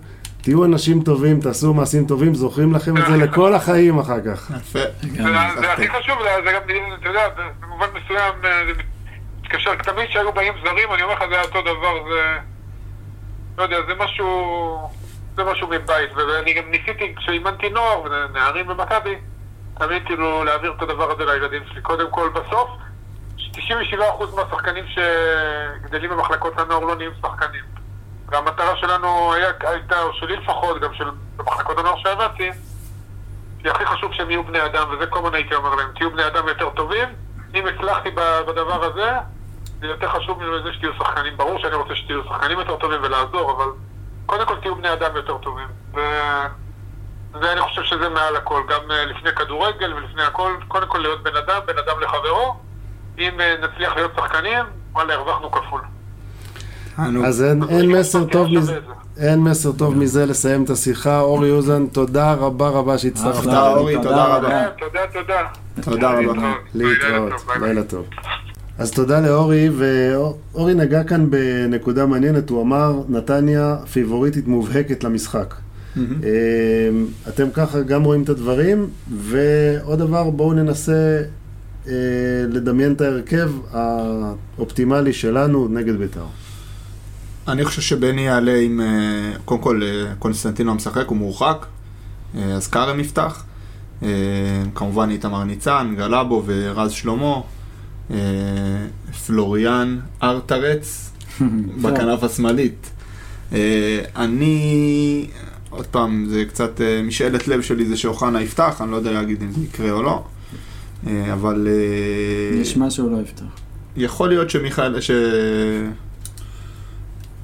תהיו 0.43 0.65
אנשים 0.65 1.01
טובים, 1.03 1.39
תעשו 1.39 1.73
מעשים 1.73 2.05
טובים, 2.05 2.35
זוכרים 2.35 2.73
לכם 2.73 2.97
את 2.97 3.03
זה 3.07 3.17
לכל 3.17 3.53
החיים 3.53 3.99
אחר 3.99 4.21
כך. 4.25 4.51
יפה. 4.59 4.79
זה 5.01 5.23
זה 5.61 5.73
הכי 5.73 5.89
חשוב, 5.89 6.15
זה- 6.45 6.51
גם, 6.51 6.61
אתה 6.99 7.09
יודע, 7.09 7.21
במובן 7.61 7.85
מסוים, 7.89 8.33
אה, 8.43 8.49
זה 8.67 8.81
מתקשר, 9.43 9.75
תמיד 9.75 10.05
כשהיו 10.09 10.31
באים 10.33 10.53
זרים, 10.63 10.89
אני 10.93 11.03
אומר 11.03 11.13
לך, 11.13 11.23
זה 11.29 11.35
היה 11.35 11.41
אותו 11.43 11.61
דבר, 11.61 12.03
זה... 12.13 12.37
לא 13.57 13.63
יודע, 13.63 13.77
זה 13.87 13.93
משהו... 14.03 14.27
זה 15.35 15.43
משהו 15.43 15.67
מבית, 15.67 16.09
ואני 16.15 16.53
גם 16.53 16.63
ניסיתי, 16.71 17.15
כשאימנתי 17.17 17.69
נוער 17.69 18.01
ונערים 18.03 18.67
במכבי, 18.67 19.15
תמיד 19.77 20.05
כאילו 20.05 20.43
להעביר 20.43 20.73
את 20.77 20.81
הדבר 20.81 21.11
הזה 21.11 21.25
לילדים 21.25 21.63
שלי. 21.71 21.81
קודם 21.81 22.11
כל, 22.11 22.29
בסוף, 22.29 22.69
97% 23.37 24.35
מהשחקנים 24.35 24.85
שגדלים 24.87 26.09
במחלקות 26.09 26.59
הנוער 26.59 26.79
לא 26.79 26.95
נהיים 26.95 27.11
שחקנים. 27.21 27.63
והמטרה 28.27 28.77
שלנו 28.77 29.33
היה, 29.33 29.47
הייתה, 29.59 30.01
או 30.01 30.13
שלי 30.13 30.35
לפחות, 30.35 30.81
גם 30.81 30.93
של 30.93 31.09
במחלקות 31.35 31.77
הנוער 31.77 31.97
שעבדתי, 31.97 32.51
כי 33.61 33.69
הכי 33.69 33.85
חשוב 33.85 34.13
שהם 34.13 34.31
יהיו 34.31 34.43
בני 34.43 34.65
אדם, 34.65 34.87
וזה 34.91 35.07
כל 35.07 35.19
הזמן 35.19 35.33
הייתי 35.33 35.55
אומר 35.55 35.75
להם, 35.75 35.87
תהיו 35.95 36.11
בני 36.11 36.27
אדם 36.27 36.47
יותר 36.47 36.69
טובים. 36.69 37.09
אם 37.55 37.67
הצלחתי 37.67 38.09
בדבר 38.47 38.85
הזה, 38.85 39.11
זה 39.79 39.87
יותר 39.87 40.09
חשוב 40.09 40.43
מזה 40.43 40.73
שתהיו 40.73 40.93
שחקנים. 40.93 41.37
ברור 41.37 41.59
שאני 41.59 41.75
רוצה 41.75 41.95
שתהיו 41.95 42.23
שחקנים 42.23 42.59
יותר 42.59 42.77
טובים 42.77 42.99
ולעזור, 43.03 43.51
אבל 43.51 43.71
קודם 44.25 44.45
כל 44.45 44.55
תהיו 44.61 44.75
בני 44.75 44.93
אדם 44.93 45.15
יותר 45.15 45.37
טובים. 45.37 45.67
וזה 45.93 46.47
אני 47.35 47.61
חושב 47.61 47.83
שזה 47.83 48.09
מעל 48.09 48.35
הכל, 48.35 48.61
גם 48.69 48.91
אה, 48.91 49.05
לפני 49.05 49.29
כדורגל 49.35 49.93
ולפני 49.93 50.23
הכל, 50.23 50.51
קודם 50.67 50.87
כל 50.87 50.97
להיות 50.97 51.23
בן 51.23 51.35
אדם, 51.35 51.59
בן 51.67 51.77
אדם 51.77 51.99
לחברו. 52.01 52.55
אם 53.19 53.41
אה, 53.41 53.55
נצליח 53.61 53.95
להיות 53.95 54.11
שחקנים, 54.15 54.65
וואלה, 54.93 55.13
הרווחנו 55.13 55.51
כפול. 55.51 55.81
אז 57.25 57.43
אין, 57.43 57.63
אין 57.69 57.91
מסר 57.91 58.25
טוב 58.25 58.47
מזה, 58.47 58.79
אין 59.17 59.39
מסר 59.39 59.71
טוב 59.71 59.97
מזה 59.97 60.25
לסיים 60.25 60.63
את 60.63 60.69
השיחה. 60.69 61.19
אורי 61.19 61.51
אוזן, 61.51 61.87
תודה 61.87 62.33
רבה 62.33 62.69
רבה 62.69 62.97
שהצטרפת. 62.97 63.43
תודה, 63.43 63.73
אורי, 63.73 63.95
תודה 64.03 64.25
רבה. 64.25 64.67
תודה, 64.79 65.01
תודה, 65.13 65.47
תודה. 65.81 66.11
רבה. 66.11 66.53
להתראות, 66.73 67.31
ביי 67.47 67.59
ביי. 67.59 67.69
לילה 67.69 67.83
טוב. 67.83 68.05
אז 68.77 68.91
תודה 68.91 69.19
לאורי, 69.19 69.69
ואורי 69.77 70.73
נגע 70.73 71.03
כאן 71.03 71.29
בנקודה 71.29 72.05
מעניינת, 72.05 72.49
הוא 72.49 72.61
אמר, 72.63 72.93
נתניה 73.09 73.75
פיבוריטית 73.93 74.47
מובהקת 74.47 75.03
למשחק. 75.03 75.53
אמ, 75.97 76.03
אתם 77.27 77.51
ככה 77.53 77.81
גם 77.81 78.03
רואים 78.03 78.23
את 78.23 78.29
הדברים, 78.29 78.89
ועוד 79.11 79.99
דבר, 79.99 80.29
בואו 80.29 80.53
ננסה 80.53 81.21
אה, 81.87 81.93
לדמיין 82.49 82.93
את 82.93 83.01
ההרכב 83.01 83.51
האופטימלי 83.71 85.13
שלנו 85.13 85.67
נגד 85.67 85.95
בית"ר. 85.95 86.25
אני 87.47 87.65
חושב 87.65 87.81
שבני 87.81 88.21
יעלה 88.21 88.57
עם, 88.57 88.81
אה, 88.81 89.31
קודם 89.45 89.61
כל, 89.61 89.81
אה, 89.83 90.15
קונסטנטינו 90.19 90.71
המשחק, 90.71 91.07
הוא 91.07 91.17
מורחק, 91.17 91.65
אז 92.55 92.67
כרם 92.67 92.99
יפתח. 92.99 93.43
כמובן 94.75 95.09
איתמר 95.09 95.43
ניצן, 95.43 95.93
גלאבו 95.97 96.43
ורז 96.45 96.91
שלמה. 96.91 97.41
פלוריאן 99.25 99.99
ארטרץ 100.23 101.11
בכנף 101.81 102.23
השמאלית. 102.23 102.89
אני, 104.15 105.27
עוד 105.71 105.85
פעם, 105.85 106.25
זה 106.29 106.45
קצת 106.45 106.81
אה, 106.81 107.01
משאלת 107.01 107.47
לב 107.47 107.61
שלי 107.61 107.85
זה 107.85 107.97
שאוחנה 107.97 108.41
יפתח, 108.41 108.81
אני 108.81 108.91
לא 108.91 108.95
יודע 108.95 109.11
להגיד 109.11 109.41
אם 109.41 109.51
זה 109.51 109.61
יקרה 109.61 109.91
או 109.91 110.03
לא. 110.03 110.23
אה, 111.07 111.33
אבל 111.33 111.67
אה, 111.67 112.61
נשמע 112.61 112.89
שהוא 112.89 113.11
לא 113.11 113.17
יפתח. 113.21 113.45
יכול 113.95 114.29
להיות 114.29 114.49
שמיכאל, 114.49 115.01
ש... 115.01 115.11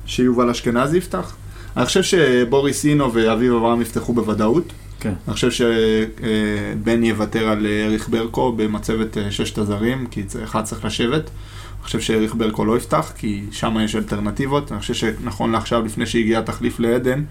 שיובל 0.05 0.49
אשכנזי 0.49 0.97
יפתח. 0.97 1.35
אני 1.77 1.85
חושב 1.85 2.03
שבוריס 2.03 2.85
אינו 2.85 3.13
ואביב 3.13 3.53
אברהם 3.53 3.81
יפתחו 3.81 4.13
בוודאות. 4.13 4.73
כן. 4.99 5.13
אני 5.27 5.33
חושב 5.33 5.51
שבן 5.51 7.03
יוותר 7.03 7.47
על 7.47 7.67
אריך 7.85 8.09
ברקו 8.09 8.51
במצבת 8.51 9.17
אה, 9.17 9.31
ששת 9.31 9.57
הזרים, 9.57 10.07
כי 10.11 10.23
אחד 10.43 10.63
צריך 10.63 10.85
לשבת. 10.85 11.23
אני 11.23 11.83
חושב 11.83 11.99
שאריך 11.99 12.35
ברקו 12.35 12.65
לא 12.65 12.77
יפתח, 12.77 13.11
כי 13.17 13.43
שם 13.51 13.77
יש 13.83 13.95
אלטרנטיבות. 13.95 14.71
אני 14.71 14.79
חושב 14.79 14.93
שנכון 14.93 15.51
לעכשיו, 15.51 15.85
לפני 15.85 16.05
שהגיע 16.05 16.39
התחליף 16.39 16.79
לעדן, 16.79 17.23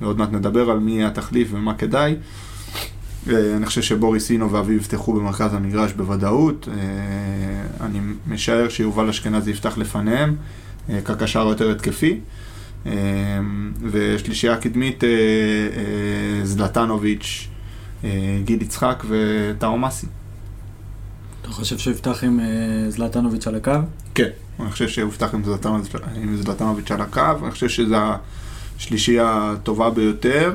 ועוד 0.00 0.18
מעט 0.18 0.32
נדבר 0.32 0.70
על 0.70 0.78
מי 0.78 1.04
התחליף 1.04 1.48
ומה 1.52 1.74
כדאי. 1.74 2.16
אה, 3.28 3.56
אני 3.56 3.66
חושב 3.66 3.82
שבוריס 3.82 4.30
אינו 4.30 4.52
ואביב 4.52 4.80
יפתחו 4.80 5.12
במרכז 5.12 5.54
המגרש 5.54 5.92
בוודאות. 5.92 6.68
אה, 6.72 7.86
אני 7.86 7.98
משער 8.26 8.68
שיובל 8.68 9.08
אשכנזי 9.08 9.50
יפתח 9.50 9.78
לפניהם, 9.78 10.36
אה, 10.90 11.00
כקשר 11.00 11.46
יותר 11.48 11.70
התקפי. 11.70 12.20
אה, 12.86 12.92
ושלישייה 13.90 14.56
קדמית, 14.56 15.04
אה, 15.04 15.08
אה, 15.08 16.46
זלטנוביץ', 16.46 17.48
אה, 18.04 18.38
גיל 18.44 18.62
יצחק 18.62 19.04
וטאו 19.08 19.78
מסי. 19.78 20.06
אתה 21.42 21.50
חושב 21.50 21.78
שהוא 21.78 21.94
יפתח 21.94 22.24
עם 22.24 22.40
אה, 22.40 22.90
זלטנוביץ' 22.90 23.46
על 23.46 23.54
הקו? 23.54 23.72
כן, 24.14 24.28
אני 24.60 24.70
חושב 24.70 24.88
שהוא 24.88 25.08
יפתח 25.08 25.34
עם 25.34 25.44
זלטנוביץ', 26.36 26.90
על 26.90 27.00
הקו, 27.00 27.20
אני 27.42 27.50
חושב 27.50 27.68
שזו 27.68 27.96
השלישייה 28.80 29.52
הטובה 29.52 29.90
ביותר. 29.90 30.52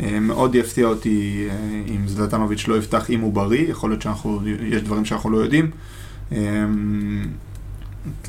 אה, 0.00 0.20
מאוד 0.20 0.54
יפתיע 0.54 0.86
אותי 0.86 1.48
אה, 1.50 1.56
אם 1.88 2.08
זלטנוביץ' 2.08 2.68
לא 2.68 2.78
יפתח 2.78 3.10
אם 3.10 3.20
הוא 3.20 3.32
בריא, 3.32 3.70
יכול 3.70 3.90
להיות 3.90 4.02
שיש 4.02 4.82
דברים 4.82 5.04
שאנחנו 5.04 5.30
לא 5.30 5.38
יודעים. 5.38 5.70
אה, 6.32 6.38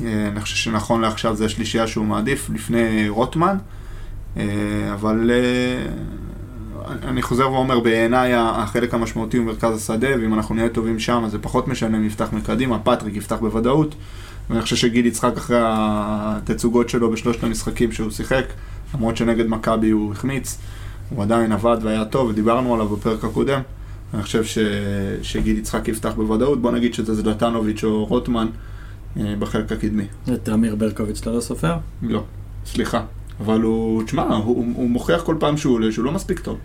אני 0.00 0.40
חושב 0.40 0.56
שנכון 0.56 1.00
לעכשיו 1.00 1.36
זה 1.36 1.44
השלישייה 1.44 1.86
שהוא 1.86 2.06
מעדיף 2.06 2.50
לפני 2.50 3.08
רוטמן, 3.08 3.56
אבל 4.92 5.30
אני 7.02 7.22
חוזר 7.22 7.52
ואומר, 7.52 7.80
בעיניי 7.80 8.32
החלק 8.34 8.94
המשמעותי 8.94 9.36
הוא 9.36 9.46
מרכז 9.46 9.76
השדה, 9.76 10.08
ואם 10.20 10.34
אנחנו 10.34 10.54
נהיה 10.54 10.68
טובים 10.68 10.98
שם, 10.98 11.22
אז 11.24 11.32
זה 11.32 11.38
פחות 11.38 11.68
משנה 11.68 11.96
אם 11.96 12.04
יפתח 12.04 12.28
מקדימה, 12.32 12.78
פטריק 12.78 13.16
יפתח 13.16 13.36
בוודאות, 13.36 13.94
ואני 14.50 14.62
חושב 14.62 14.76
שגיל 14.76 15.06
יצחק 15.06 15.36
אחרי 15.36 15.58
התצוגות 15.62 16.88
שלו 16.88 17.10
בשלושת 17.10 17.44
המשחקים 17.44 17.92
שהוא 17.92 18.10
שיחק, 18.10 18.44
למרות 18.94 19.16
שנגד 19.16 19.46
מכבי 19.46 19.90
הוא 19.90 20.12
החמיץ, 20.12 20.58
הוא 21.10 21.22
עדיין 21.22 21.52
עבד 21.52 21.76
והיה 21.82 22.04
טוב, 22.04 22.28
ודיברנו 22.28 22.74
עליו 22.74 22.88
בפרק 22.88 23.24
הקודם. 23.24 23.60
אני 24.14 24.22
חושב 24.22 24.44
ש... 24.44 24.58
שגיל 25.22 25.58
יצחק 25.58 25.88
יפתח 25.88 26.12
בוודאות, 26.16 26.62
בוא 26.62 26.70
נגיד 26.70 26.94
שזה 26.94 27.14
זלטנוביץ' 27.14 27.84
או 27.84 28.04
רוטמן 28.04 28.46
אה, 29.16 29.34
בחלק 29.38 29.72
הקדמי. 29.72 30.04
את 30.34 30.48
אמיר 30.48 30.74
ברקוביץ' 30.74 31.20
אתה 31.20 31.30
לא 31.30 31.40
סופר? 31.40 31.74
לא, 32.02 32.22
סליחה. 32.66 33.02
אבל 33.40 33.60
הוא, 33.60 34.02
תשמע, 34.02 34.22
הוא, 34.22 34.66
הוא 34.74 34.90
מוכיח 34.90 35.22
כל 35.22 35.36
פעם 35.38 35.56
שהוא 35.56 35.74
עולה 35.74 35.92
שהוא 35.92 36.04
לא 36.04 36.12
מספיק 36.12 36.40
טוב. 36.40 36.58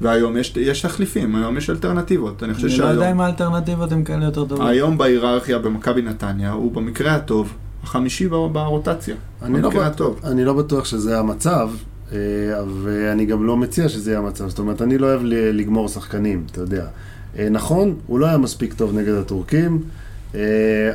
והיום 0.00 0.36
יש, 0.36 0.56
יש 0.56 0.82
תחליפים, 0.82 1.36
היום 1.36 1.56
יש 1.56 1.70
אלטרנטיבות. 1.70 2.42
אני 2.42 2.54
חושב 2.54 2.66
אני 2.66 2.78
לא 2.78 2.84
יודע 2.84 3.00
שהיום 3.00 3.14
אם 3.14 3.20
האלטרנטיבות 3.20 3.92
הן 3.92 4.04
כאלה 4.04 4.24
יותר 4.24 4.44
טובות. 4.44 4.68
היום 4.68 4.98
בהיררכיה 4.98 5.58
במכבי 5.58 6.02
נתניה 6.02 6.52
הוא 6.52 6.72
במקרה 6.72 7.14
הטוב 7.14 7.54
החמישי 7.88 8.28
ב- 8.28 8.34
ברוטציה. 8.52 9.14
אני 9.42 9.62
לא, 9.62 9.70
בטוח, 9.70 9.82
הטוב. 9.86 10.20
אני 10.24 10.44
לא 10.44 10.52
בטוח 10.52 10.84
שזה 10.84 11.18
המצב, 11.18 11.70
אה, 12.12 12.18
ואני 12.82 13.26
גם 13.26 13.46
לא 13.46 13.56
מציע 13.56 13.88
שזה 13.88 14.10
יהיה 14.10 14.18
המצב. 14.20 14.48
זאת 14.48 14.58
אומרת, 14.58 14.82
אני 14.82 14.98
לא 14.98 15.06
אוהב 15.06 15.20
לגמור 15.24 15.88
שחקנים, 15.88 16.46
אתה 16.50 16.60
יודע. 16.60 16.86
אה, 17.38 17.48
נכון, 17.48 17.94
הוא 18.06 18.18
לא 18.18 18.26
היה 18.26 18.38
מספיק 18.38 18.74
טוב 18.74 18.98
נגד 18.98 19.14
הטורקים, 19.14 19.82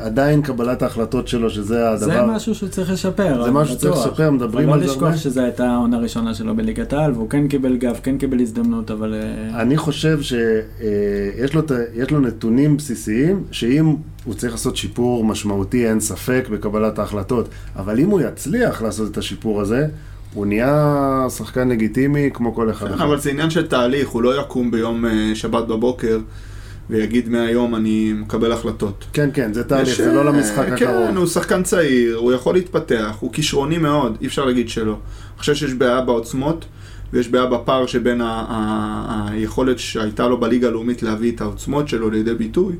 עדיין 0.02 0.42
קבלת 0.42 0.82
ההחלטות 0.82 1.28
שלו, 1.28 1.50
שזה 1.50 1.90
הדבר... 1.90 2.06
זה 2.06 2.22
משהו 2.22 2.56
שהוא 2.56 2.70
צריך 2.70 2.92
לשפר. 2.92 3.44
זה 3.44 3.52
משהו 3.52 3.76
שצריך. 3.76 3.96
לשפר, 3.98 4.32
מדברים 4.32 4.70
אבל 4.70 4.78
על 4.78 4.80
לא 4.82 4.88
זה 4.88 4.94
לשכוח 4.94 5.08
הרבה. 5.08 5.18
שזו 5.18 5.42
הייתה 5.42 5.66
העונה 5.72 5.98
הראשונה 5.98 6.34
שלו 6.34 6.56
בליגת 6.56 6.94
העל, 6.94 7.12
והוא 7.12 7.30
כן 7.30 7.48
קיבל 7.48 7.78
גב, 7.78 8.00
כן 8.04 8.18
קיבל 8.18 8.40
הזדמנות, 8.42 8.92
אבל... 8.92 9.14
אה, 9.14 9.62
אני 9.62 9.78
חושב 9.78 10.20
שיש 10.22 11.54
לו, 11.54 11.60
את 11.62 11.72
ה- 11.72 11.76
יש 11.96 12.12
לו 12.12 12.20
נתונים 12.20 12.78
בסיסיים, 12.78 13.44
שאם 13.52 13.96
הוא 14.26 14.34
צריך 14.34 14.54
לעשות 14.54 14.78
שיפור 14.78 15.26
משמעותי, 15.26 15.88
אין 15.88 16.00
ספק 16.00 16.48
בקבלת 16.52 17.00
ההחלטות, 17.00 17.48
אבל 17.76 18.00
אם 18.00 18.10
הוא 18.10 18.22
יצליח 18.22 18.82
לעשות 18.82 19.12
את 19.12 19.18
השיפור 19.18 19.62
הזה, 19.62 19.88
הוא 20.34 20.46
נהיה 20.46 21.26
שחקן 21.38 21.70
לגיטימי 21.70 22.30
כמו 22.34 22.56
כל 22.56 22.70
אחד 22.72 22.88
כן, 22.88 22.94
אחר. 22.94 23.04
אבל 23.04 23.20
זה 23.20 23.30
עניין 23.30 23.50
של 23.50 23.68
תהליך, 23.68 24.10
הוא 24.10 24.22
לא 24.24 24.42
יקום 24.42 24.72
ביום 24.72 25.06
אה, 25.06 25.12
שבת 25.36 25.68
בבוקר 25.68 26.20
ויגיד 26.94 27.30
מהיום 27.30 27.76
אני 27.76 28.14
מקבל 28.14 28.52
החלטות. 28.52 29.06
כן, 29.14 29.30
כן, 29.34 29.54
זה 29.54 29.64
תהליך, 29.64 29.88
יש, 29.88 30.02
זה 30.02 30.14
לא 30.14 30.20
אה, 30.20 30.24
למשחק 30.24 30.66
כן, 30.66 30.74
הקרוב. 30.74 31.18
הוא 31.18 31.28
שחקן 31.28 31.64
צעיר, 31.64 32.16
הוא 32.16 32.34
יכול 32.34 32.54
להתפתח, 32.56 33.16
הוא 33.20 33.34
כישרוני 33.34 33.78
מאוד, 33.78 34.18
אי 34.22 34.28
אפשר 34.28 34.46
להגיד 34.46 34.70
שלא. 34.70 34.92
אני 34.92 35.40
חושב 35.40 35.56
שיש 35.56 35.74
בעיה 35.74 36.02
בעוצמות, 36.02 36.66
ויש 37.14 37.28
בעיה 37.28 37.46
בפער 37.46 37.86
שבין 37.86 38.22
ה- 38.22 38.46
ה- 38.50 39.28
היכולת 39.32 39.80
שהייתה 39.80 40.28
לו 40.28 40.38
בליגה 40.40 40.68
הלאומית 40.68 41.04
להביא 41.04 41.32
את 41.32 41.42
העוצמות 41.42 41.88
שלו 41.88 42.10
לידי 42.10 42.34
ביטוי, 42.34 42.76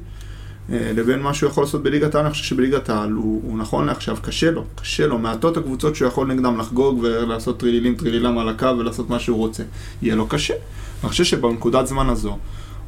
אה, 0.72 0.92
לבין 0.96 1.20
מה 1.20 1.34
שהוא 1.34 1.50
יכול 1.50 1.64
לעשות 1.64 1.84
בליגת 1.84 2.16
העל. 2.16 2.26
אני 2.26 2.32
חושב 2.34 2.44
שבליגת 2.44 2.90
העל 2.90 3.12
הוא, 3.12 3.42
הוא 3.46 3.58
נכון 3.58 3.86
לעכשיו, 3.86 4.18
קשה 4.22 4.52
לו, 4.52 4.64
קשה 4.82 5.08
לו. 5.08 5.18
מעטות 5.18 5.58
הקבוצות 5.58 5.96
שהוא 5.96 6.08
יכול 6.08 6.28
נגדם 6.28 6.60
לחגוג 6.60 7.00
ולעשות 7.02 7.60
טרילילים 7.60 7.96
טרילילם 7.96 8.38
על 8.38 8.50
הקו 8.50 8.78
ולעשות 8.78 9.10
מה 9.10 9.20
שהוא 9.20 9.38
רוצה. 9.38 9.64
יהיה 10.02 10.16
לו 10.16 10.28
קשה. 10.28 10.54
אני 11.04 11.10
חושב 11.10 11.24
שבנקודת 11.24 11.88
זמן 11.88 12.10
הזו, 12.10 12.38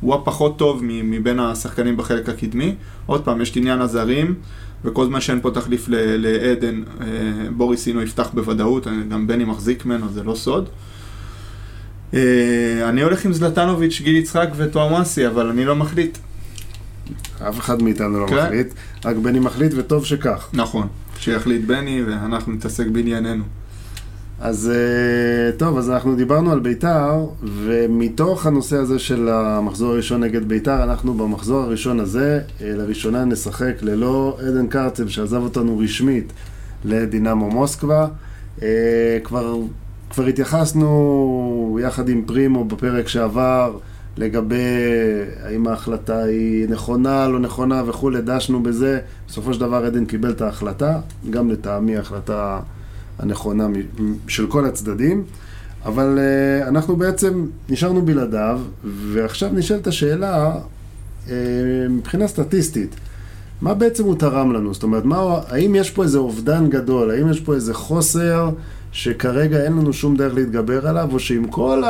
הוא 0.06 0.16
הפחות 0.16 0.58
טוב 0.58 0.82
מבין 0.84 1.40
השחקנים 1.40 1.98
בחלק 1.98 2.30
הקדמי. 2.30 2.76
עוד 3.06 3.24
פעם, 3.24 3.42
יש 3.42 3.52
את 3.52 3.56
עניין 3.56 3.82
הזרים, 3.82 4.34
וכל 4.86 5.06
זמן 5.06 5.22
שאין 5.22 5.42
פה 5.42 5.52
תחליף 5.52 5.86
לעדן, 5.90 6.84
אה, 7.02 7.06
בוריס 7.58 7.88
אינו 7.88 8.02
יפתח 8.02 8.30
בוודאות, 8.34 8.88
אני- 8.88 9.04
גם 9.10 9.28
בני 9.28 9.44
מחזיק 9.44 9.86
ממנו, 9.86 10.10
זה 10.10 10.24
לא 10.24 10.36
סוד. 10.36 10.70
אה, 12.14 12.20
אני 12.90 13.02
הולך 13.02 13.26
עם 13.26 13.34
זלטנוביץ', 13.34 14.02
גיל 14.04 14.16
יצחק 14.16 14.48
וטועמאסי, 14.56 15.28
אבל 15.28 15.48
אני 15.50 15.66
לא 15.66 15.76
מחליט. 15.76 16.18
אף 17.50 17.60
אחד 17.60 17.82
מאיתנו 17.82 18.20
לא 18.20 18.28
כן. 18.28 18.36
מחליט, 18.46 18.74
רק 19.06 19.16
בני 19.16 19.40
מחליט, 19.40 19.72
וטוב 19.76 20.06
שכך. 20.06 20.50
נכון, 20.54 20.88
שיחליט 21.20 21.62
בני 21.66 22.04
ואנחנו 22.08 22.54
נתעסק 22.54 22.88
בענייננו. 22.88 23.44
אז 24.40 24.72
אה, 24.74 25.58
טוב, 25.58 25.78
אז 25.78 25.90
אנחנו 25.90 26.16
דיברנו 26.16 26.52
על 26.52 26.60
ביתר, 26.60 27.26
ומתוך 27.44 28.46
הנושא 28.46 28.78
הזה 28.78 29.00
של 29.00 29.30
המחזור 29.30 29.92
הראשון 29.92 30.24
נגד 30.24 30.48
ביתר, 30.48 30.84
אנחנו 30.84 31.14
במחזור 31.14 31.64
הראשון 31.64 32.00
הזה, 32.00 32.42
אה, 32.62 32.74
לראשונה 32.76 33.26
נשחק 33.26 33.74
ללא 33.82 34.38
עדן 34.48 34.68
קרצב, 34.68 35.08
שעזב 35.08 35.42
אותנו 35.44 35.80
רשמית 35.80 36.34
לדינמו 36.86 37.50
מוסקבה. 37.50 38.08
אה, 38.62 39.18
כבר, 39.24 39.58
כבר 40.10 40.26
התייחסנו 40.26 41.80
יחד 41.82 42.10
עם 42.10 42.24
פרימו 42.26 42.66
בפרק 42.66 43.08
שעבר 43.08 43.78
לגבי 44.18 44.56
האם 45.44 45.68
ההחלטה 45.68 46.24
היא 46.24 46.70
נכונה, 46.70 47.28
לא 47.28 47.40
נכונה 47.40 47.84
וכולי, 47.86 48.22
דשנו 48.22 48.64
בזה. 48.64 49.00
בסופו 49.28 49.54
של 49.54 49.60
דבר 49.60 49.86
עדן 49.86 50.06
קיבל 50.06 50.32
את 50.32 50.42
ההחלטה, 50.42 51.00
גם 51.30 51.52
לטעמי 51.52 51.98
ההחלטה 51.98 52.60
הנכונה 53.20 53.68
של 54.28 54.48
כל 54.48 54.66
הצדדים, 54.66 55.24
אבל 55.86 56.20
uh, 56.20 56.68
אנחנו 56.68 56.96
בעצם 56.96 57.46
נשארנו 57.70 58.02
בלעדיו, 58.02 58.60
ועכשיו 58.84 59.50
נשאלת 59.54 59.88
השאלה, 59.88 60.56
uh, 61.26 61.30
מבחינה 61.90 62.28
סטטיסטית, 62.28 62.96
מה 63.62 63.74
בעצם 63.74 64.04
הוא 64.04 64.16
תרם 64.16 64.54
לנו? 64.54 64.74
זאת 64.74 64.84
אומרת, 64.84 65.06
מה, 65.06 65.40
האם 65.48 65.76
יש 65.76 65.92
פה 65.92 66.04
איזה 66.04 66.18
אובדן 66.18 66.70
גדול? 66.70 67.12
האם 67.12 67.32
יש 67.32 67.40
פה 67.40 67.54
איזה 67.54 67.74
חוסר 67.74 68.50
שכרגע 68.92 69.64
אין 69.64 69.74
לנו 69.74 69.94
שום 69.94 70.18
דרך 70.18 70.34
להתגבר 70.34 70.88
עליו, 70.88 71.10
או 71.14 71.20
שעם 71.20 71.48
כל 71.48 71.84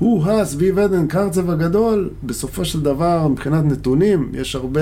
ה-הו-הא 0.00 0.44
סביב 0.44 0.78
עדן 0.78 1.06
קרצב 1.06 1.50
הגדול, 1.50 2.10
בסופו 2.24 2.64
של 2.64 2.80
דבר, 2.80 3.28
מבחינת 3.28 3.64
נתונים, 3.64 4.30
יש 4.34 4.54
הרבה 4.54 4.80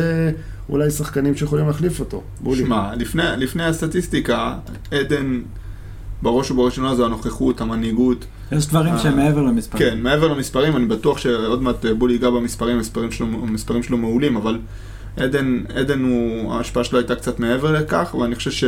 אולי 0.69 0.91
שחקנים 0.91 1.37
שיכולים 1.37 1.67
להחליף 1.67 2.01
אותו. 2.01 2.23
בולי. 2.41 2.65
שמע, 2.65 2.95
לפני, 2.95 3.23
לפני 3.37 3.65
הסטטיסטיקה, 3.65 4.55
עדן, 4.91 5.41
בראש 6.23 6.51
ובראשונה 6.51 6.95
זו 6.95 7.07
הנוכחות, 7.07 7.61
המנהיגות. 7.61 8.25
יש 8.53 8.67
דברים 8.67 8.95
אה, 8.95 8.99
שהם 8.99 9.17
מעבר 9.17 9.43
למספרים. 9.43 9.91
כן, 9.91 10.03
מעבר 10.03 10.29
למספרים, 10.29 10.77
אני 10.77 10.87
בטוח 10.87 11.19
שעוד 11.19 11.63
מעט 11.63 11.87
אה, 11.87 11.95
בולי 11.95 12.13
ייגע 12.13 12.31
במספרים, 12.31 12.77
המספרים 12.77 13.13
שלו, 13.13 13.27
המספרים 13.27 13.83
שלו 13.83 13.99
מעולים, 13.99 14.37
אבל 14.37 14.59
עדן, 15.17 15.63
עדן 15.75 16.05
הוא, 16.05 16.55
ההשפעה 16.55 16.85
שלו 16.85 16.99
הייתה 16.99 17.15
קצת 17.15 17.41
מעבר 17.41 17.73
לכך, 17.73 18.15
ואני 18.15 18.35
חושב 18.35 18.51
ש, 18.51 18.65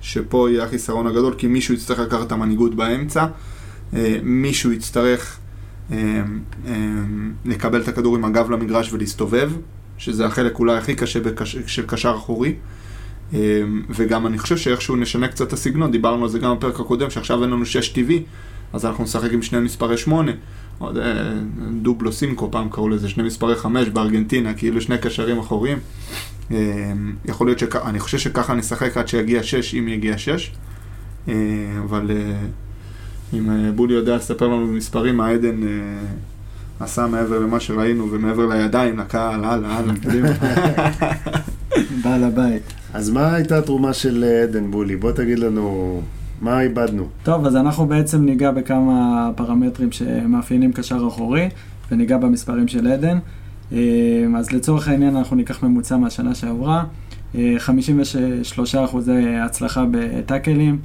שפה 0.00 0.50
יהיה 0.50 0.64
החיסרון 0.64 1.06
הגדול, 1.06 1.34
כי 1.38 1.46
מישהו 1.46 1.74
יצטרך 1.74 1.98
לקחת 1.98 2.26
את 2.26 2.32
המנהיגות 2.32 2.74
באמצע, 2.74 3.26
אה, 3.94 4.16
מישהו 4.22 4.72
יצטרך 4.72 5.38
לקבל 7.44 7.80
את 7.80 7.88
הכדור 7.88 8.16
עם 8.16 8.24
הגב 8.24 8.50
למגרש 8.50 8.92
ולהסתובב, 8.92 9.52
שזה 9.98 10.26
החלק 10.26 10.58
אולי 10.58 10.76
הכי 10.76 10.94
קשה 10.94 11.20
בקש, 11.20 11.56
של 11.66 11.86
קשר 11.86 12.14
אחורי. 12.16 12.54
אה, 13.34 13.62
וגם 13.90 14.26
אני 14.26 14.38
חושב 14.38 14.56
שאיכשהו 14.56 14.96
נשנה 14.96 15.28
קצת 15.28 15.48
את 15.48 15.52
הסגנון, 15.52 15.90
דיברנו 15.90 16.22
על 16.22 16.28
זה 16.28 16.38
גם 16.38 16.56
בפרק 16.56 16.80
הקודם, 16.80 17.10
שעכשיו 17.10 17.42
אין 17.42 17.50
לנו 17.50 17.66
6 17.66 17.88
טבעי, 17.88 18.22
אז 18.72 18.84
אנחנו 18.84 19.04
נשחק 19.04 19.32
עם 19.32 19.42
שני 19.42 19.60
מספרי 19.60 19.98
8. 19.98 20.32
עוד, 20.78 20.98
אה, 20.98 21.32
דובלו 21.82 22.12
סינקו, 22.12 22.50
פעם 22.50 22.68
קראו 22.68 22.88
לזה 22.88 23.08
שני 23.08 23.22
מספרי 23.22 23.56
5 23.56 23.88
בארגנטינה, 23.88 24.54
כאילו 24.54 24.80
שני 24.80 24.98
קשרים 24.98 25.38
אחוריים. 25.38 25.78
יכול 27.24 27.46
להיות 27.46 27.58
שכ... 27.58 27.76
אני 27.76 28.00
חושב 28.00 28.18
שככה 28.18 28.54
נשחק 28.54 28.96
עד 28.96 29.08
שיגיע 29.08 29.42
6, 29.42 29.74
אם 29.74 29.88
יגיע 29.88 30.18
6. 30.18 30.50
אה, 31.28 31.34
אבל 31.84 32.10
אה, 32.10 32.46
אם 33.34 33.50
אה, 33.50 33.72
בולי 33.72 33.94
יודע 33.94 34.16
לספר 34.16 34.48
לנו 34.48 34.66
מספרים, 34.66 35.16
מה 35.16 35.28
עדן 35.28 35.62
אה, 35.62 35.68
עשה 36.80 37.06
מעבר 37.06 37.38
למה 37.38 37.60
שראינו 37.60 38.10
ומעבר 38.10 38.46
לידיים, 38.46 38.98
לקהל, 38.98 39.44
הלאה, 39.44 39.76
הלאה, 39.76 39.94
קדימה. 40.02 40.28
בעל 42.02 42.24
הבית. 42.24 42.62
אז 42.94 43.10
מה 43.10 43.34
הייתה 43.34 43.58
התרומה 43.58 43.92
של 43.92 44.24
אה, 44.24 44.42
עדן 44.42 44.70
בולי? 44.70 44.96
בוא 44.96 45.12
תגיד 45.12 45.38
לנו, 45.38 46.00
מה 46.40 46.60
איבדנו? 46.60 47.08
טוב, 47.22 47.46
אז 47.46 47.56
אנחנו 47.56 47.86
בעצם 47.86 48.24
ניגע 48.24 48.50
בכמה 48.50 49.30
פרמטרים 49.36 49.92
שמאפיינים 49.92 50.72
קשר 50.72 51.04
אחורי, 51.08 51.48
וניגע 51.90 52.16
במספרים 52.18 52.68
של 52.68 52.86
עדן. 52.86 53.18
אז 54.36 54.52
לצורך 54.52 54.88
העניין 54.88 55.16
אנחנו 55.16 55.36
ניקח 55.36 55.62
ממוצע 55.62 55.96
מהשנה 55.96 56.34
שעברה, 56.34 56.84
אה, 57.34 57.54
53 57.58 58.74
אחוזי 58.74 59.36
הצלחה 59.44 59.84
בטאקלים, 59.90 60.78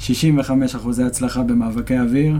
65 0.00 0.74
אחוזי 0.74 1.02
הצלחה 1.02 1.42
במאבקי 1.42 1.98
אוויר, 1.98 2.38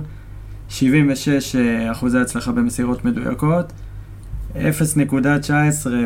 76 0.69 1.57
אחוזי 1.93 2.19
הצלחה 2.19 2.53
במסירות 2.53 3.05
מדויקות, 3.05 3.73
0.19 4.55 4.59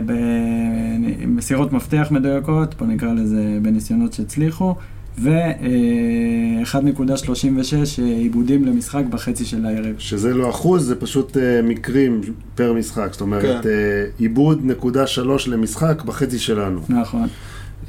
במסירות 0.06 1.72
מפתח 1.72 2.08
מדויקות, 2.10 2.74
בוא 2.74 2.86
נקרא 2.86 3.12
לזה 3.12 3.58
בניסיונות 3.62 4.12
שהצליחו, 4.12 4.74
ו-1.36 5.18 8.02
עיבודים 8.02 8.64
למשחק 8.64 9.02
בחצי 9.10 9.44
של 9.44 9.66
הערב. 9.66 9.94
שזה 9.98 10.34
לא 10.34 10.50
אחוז, 10.50 10.86
זה 10.86 10.96
פשוט 10.96 11.36
אה, 11.36 11.62
מקרים 11.62 12.20
פר 12.54 12.72
משחק. 12.72 13.08
זאת 13.12 13.20
אומרת, 13.20 13.62
כן. 13.62 13.68
אה, 13.68 14.04
עיבוד 14.18 14.60
נקודה 14.64 15.06
שלוש 15.06 15.48
למשחק 15.48 16.02
בחצי 16.02 16.38
שלנו. 16.38 16.80
נכון. 16.88 17.28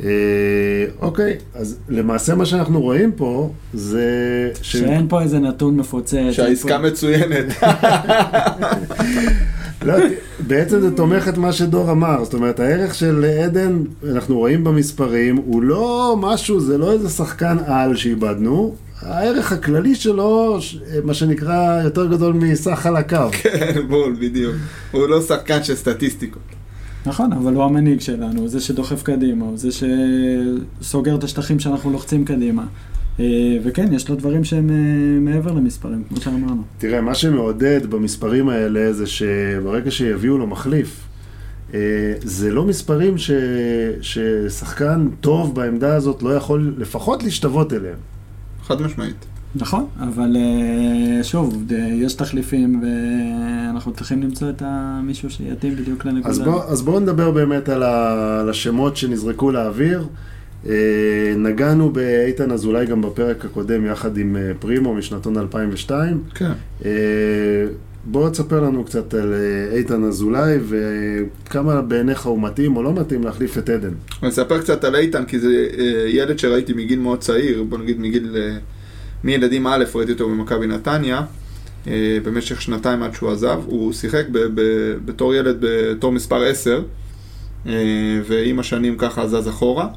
אה, 0.04 0.10
אוקיי, 1.02 1.34
אז 1.56 1.78
למעשה 1.90 2.36
מה 2.36 2.46
שאנחנו 2.46 2.82
רואים 2.82 3.12
פה 3.12 3.52
זה... 3.74 4.10
ש- 4.62 4.72
שאין 4.78 5.06
פה 5.10 5.22
איזה 5.22 5.40
נתון 5.40 5.78
מפוצץ. 5.78 6.14
שהעסקה 6.32 6.78
פה- 6.78 6.88
מצוינת. 6.88 7.46
לא, 9.86 9.94
בעצם 10.48 10.82
זה 10.82 10.96
תומך 10.96 11.28
את 11.28 11.38
מה 11.38 11.52
שדור 11.54 11.92
אמר, 11.92 12.24
זאת 12.24 12.34
אומרת, 12.34 12.60
הערך 12.60 12.96
של 12.96 13.26
עדן, 13.44 13.84
אנחנו 14.12 14.38
רואים 14.38 14.64
במספרים, 14.64 15.36
הוא 15.36 15.64
לא 15.64 16.16
משהו, 16.22 16.60
זה 16.60 16.78
לא 16.78 16.92
איזה 16.92 17.10
שחקן 17.10 17.58
על 17.66 17.96
שאיבדנו, 17.96 18.76
הערך 19.02 19.52
הכללי 19.52 19.96
שלו, 19.96 20.58
מה 21.04 21.14
שנקרא, 21.14 21.82
יותר 21.84 22.06
גדול 22.06 22.34
מסך 22.34 22.80
חלקיו. 22.82 23.30
כן, 23.32 23.82
בול, 23.90 24.16
בדיוק. 24.20 24.56
הוא 24.92 25.08
לא 25.08 25.22
שחקן 25.22 25.64
של 25.64 25.76
סטטיסטיקות. 25.76 26.42
נכון, 27.06 27.34
אבל 27.34 27.54
הוא 27.54 27.64
המנהיג 27.64 28.02
שלנו, 28.02 28.40
הוא 28.40 28.50
זה 28.50 28.60
שדוחף 28.60 29.04
קדימה, 29.04 29.46
הוא 29.46 29.58
זה 29.58 29.70
שסוגר 30.82 31.16
את 31.16 31.24
השטחים 31.24 31.60
שאנחנו 31.60 31.92
לוחצים 31.92 32.26
קדימה. 32.26 32.66
אה, 33.20 33.58
וכן, 33.64 33.94
יש 33.94 34.10
לו 34.10 34.16
דברים 34.16 34.44
שהם 34.44 34.70
אה, 34.70 35.20
מעבר 35.20 35.52
למספרים, 35.52 36.04
כמו 36.04 36.22
שאמרנו. 36.22 36.62
תראה, 36.78 37.02
מה 37.02 37.16
שמעודד 37.16 37.86
במספרים 37.90 38.50
האלה 38.50 38.94
זה 38.94 39.08
שברגע 39.08 39.92
שיביאו 39.92 40.38
לו 40.38 40.48
מחליף, 40.48 41.08
אה, 41.74 41.80
זה 42.24 42.52
לא 42.52 42.66
מספרים 42.66 43.18
ש... 43.18 43.32
ששחקן 44.02 45.08
טוב 45.22 45.56
בעמדה 45.56 45.96
הזאת 45.96 46.24
לא 46.24 46.30
יכול 46.30 46.76
לפחות 46.78 47.24
להשתוות 47.24 47.74
אליהם. 47.74 47.98
חד 48.64 48.82
משמעית. 48.82 49.26
נכון, 49.56 49.86
אבל 50.00 50.36
אה, 50.36 51.24
שוב, 51.24 51.64
ד- 51.68 51.74
יש 51.94 52.14
תחליפים 52.14 52.82
ואנחנו 52.84 53.94
צריכים 53.94 54.24
למצוא 54.24 54.50
את 54.50 54.62
מישהו 55.04 55.30
שיתאים 55.30 55.76
בדיוק 55.76 56.06
לנקודה. 56.06 56.30
אז, 56.30 56.40
בוא, 56.40 56.64
אז 56.64 56.82
בואו 56.82 57.00
נדבר 57.00 57.32
באמת 57.32 57.70
על, 57.70 57.84
ה, 57.84 58.40
על 58.40 58.50
השמות 58.50 58.98
שנזרקו 58.98 59.52
לאוויר. 59.52 60.04
אה, 60.70 60.74
נגענו 61.38 61.90
באיתן 61.90 62.52
אזולאי 62.52 62.86
גם 62.86 63.02
בפרק 63.02 63.46
הקודם 63.46 63.86
יחד 63.86 64.18
עם 64.18 64.36
אה, 64.36 64.52
פרימו 64.60 64.94
משנתון 64.94 65.38
2002. 65.38 66.22
כן. 66.36 66.52
אה, 66.86 66.92
בוא 68.06 68.30
תספר 68.30 68.60
לנו 68.64 68.84
קצת 68.84 69.14
על 69.14 69.34
אה, 69.34 69.78
איתן 69.78 70.04
אזולאי 70.04 70.58
וכמה 70.68 71.82
בעיניך 71.82 72.26
הוא 72.26 72.42
מתאים 72.42 72.78
או 72.78 72.84
לא 72.84 72.94
מתאים 72.94 73.24
להחליף 73.24 73.58
את 73.58 73.70
עדן. 73.70 73.90
אני 74.22 74.30
אספר 74.30 74.60
קצת 74.62 74.84
על 74.84 74.96
איתן, 74.96 75.26
כי 75.26 75.40
זה 75.40 75.68
אה, 75.78 75.84
ילד 76.08 76.40
שראיתי 76.40 76.74
מגיל 76.74 77.00
מאוד 77.00 77.20
צעיר, 77.20 77.64
בוא 77.64 77.78
נגיד 77.78 78.00
מגיל, 78.00 78.36
אה, 78.38 78.58
מילדים 79.26 79.68
א', 79.68 79.84
ראיתי 79.96 80.12
אותו 80.12 80.30
במכבי 80.30 80.68
נתניה, 80.68 81.22
אה, 81.88 82.18
במשך 82.24 82.62
שנתיים 82.62 83.04
עד 83.04 83.14
שהוא 83.14 83.32
עזב. 83.32 83.62
הוא 83.66 83.94
שיחק 83.94 84.26
ב- 84.32 84.48
ב- 84.62 84.96
בתור 85.06 85.34
ילד, 85.34 85.58
בתור 85.60 86.12
מספר 86.12 86.44
10, 86.44 86.84
אה, 87.68 87.74
ועם 88.28 88.60
השנים 88.60 88.98
ככה 88.98 89.28
זז 89.28 89.50
אחורה. 89.50 89.88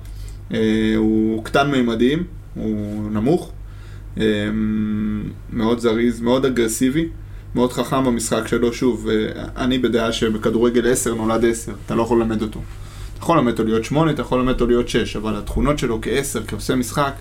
אה, 0.55 0.95
הוא 0.97 1.45
קטן 1.45 1.71
מימדים, 1.71 2.25
הוא 2.55 3.11
נמוך, 3.11 3.53
מאוד 5.53 5.79
זריז, 5.79 6.21
מאוד 6.21 6.45
אגרסיבי. 6.45 7.09
מאוד 7.55 7.73
חכם 7.73 8.05
במשחק 8.05 8.47
שלו, 8.47 8.73
שוב, 8.73 9.09
אני 9.57 9.79
בדעה 9.79 10.13
שבכדורגל 10.13 10.93
10 10.93 11.15
נולד 11.15 11.45
10, 11.45 11.73
אתה 11.87 11.95
לא 11.95 12.03
יכול 12.03 12.19
ללמד 12.19 12.43
אותו. 12.43 12.61
אתה 13.15 13.23
יכול 13.23 13.37
ללמד 13.37 13.53
אותו 13.53 13.65
להיות 13.65 13.85
8, 13.85 14.11
אתה 14.11 14.23
יכול 14.23 14.39
ללמד 14.39 14.53
אותו 14.53 14.67
להיות 14.67 14.89
6, 14.89 15.17
אבל 15.17 15.37
התכונות 15.37 15.79
שלו 15.79 15.99
כ-10, 16.03 16.47
כעושה 16.49 16.77
משחק, 16.77 17.13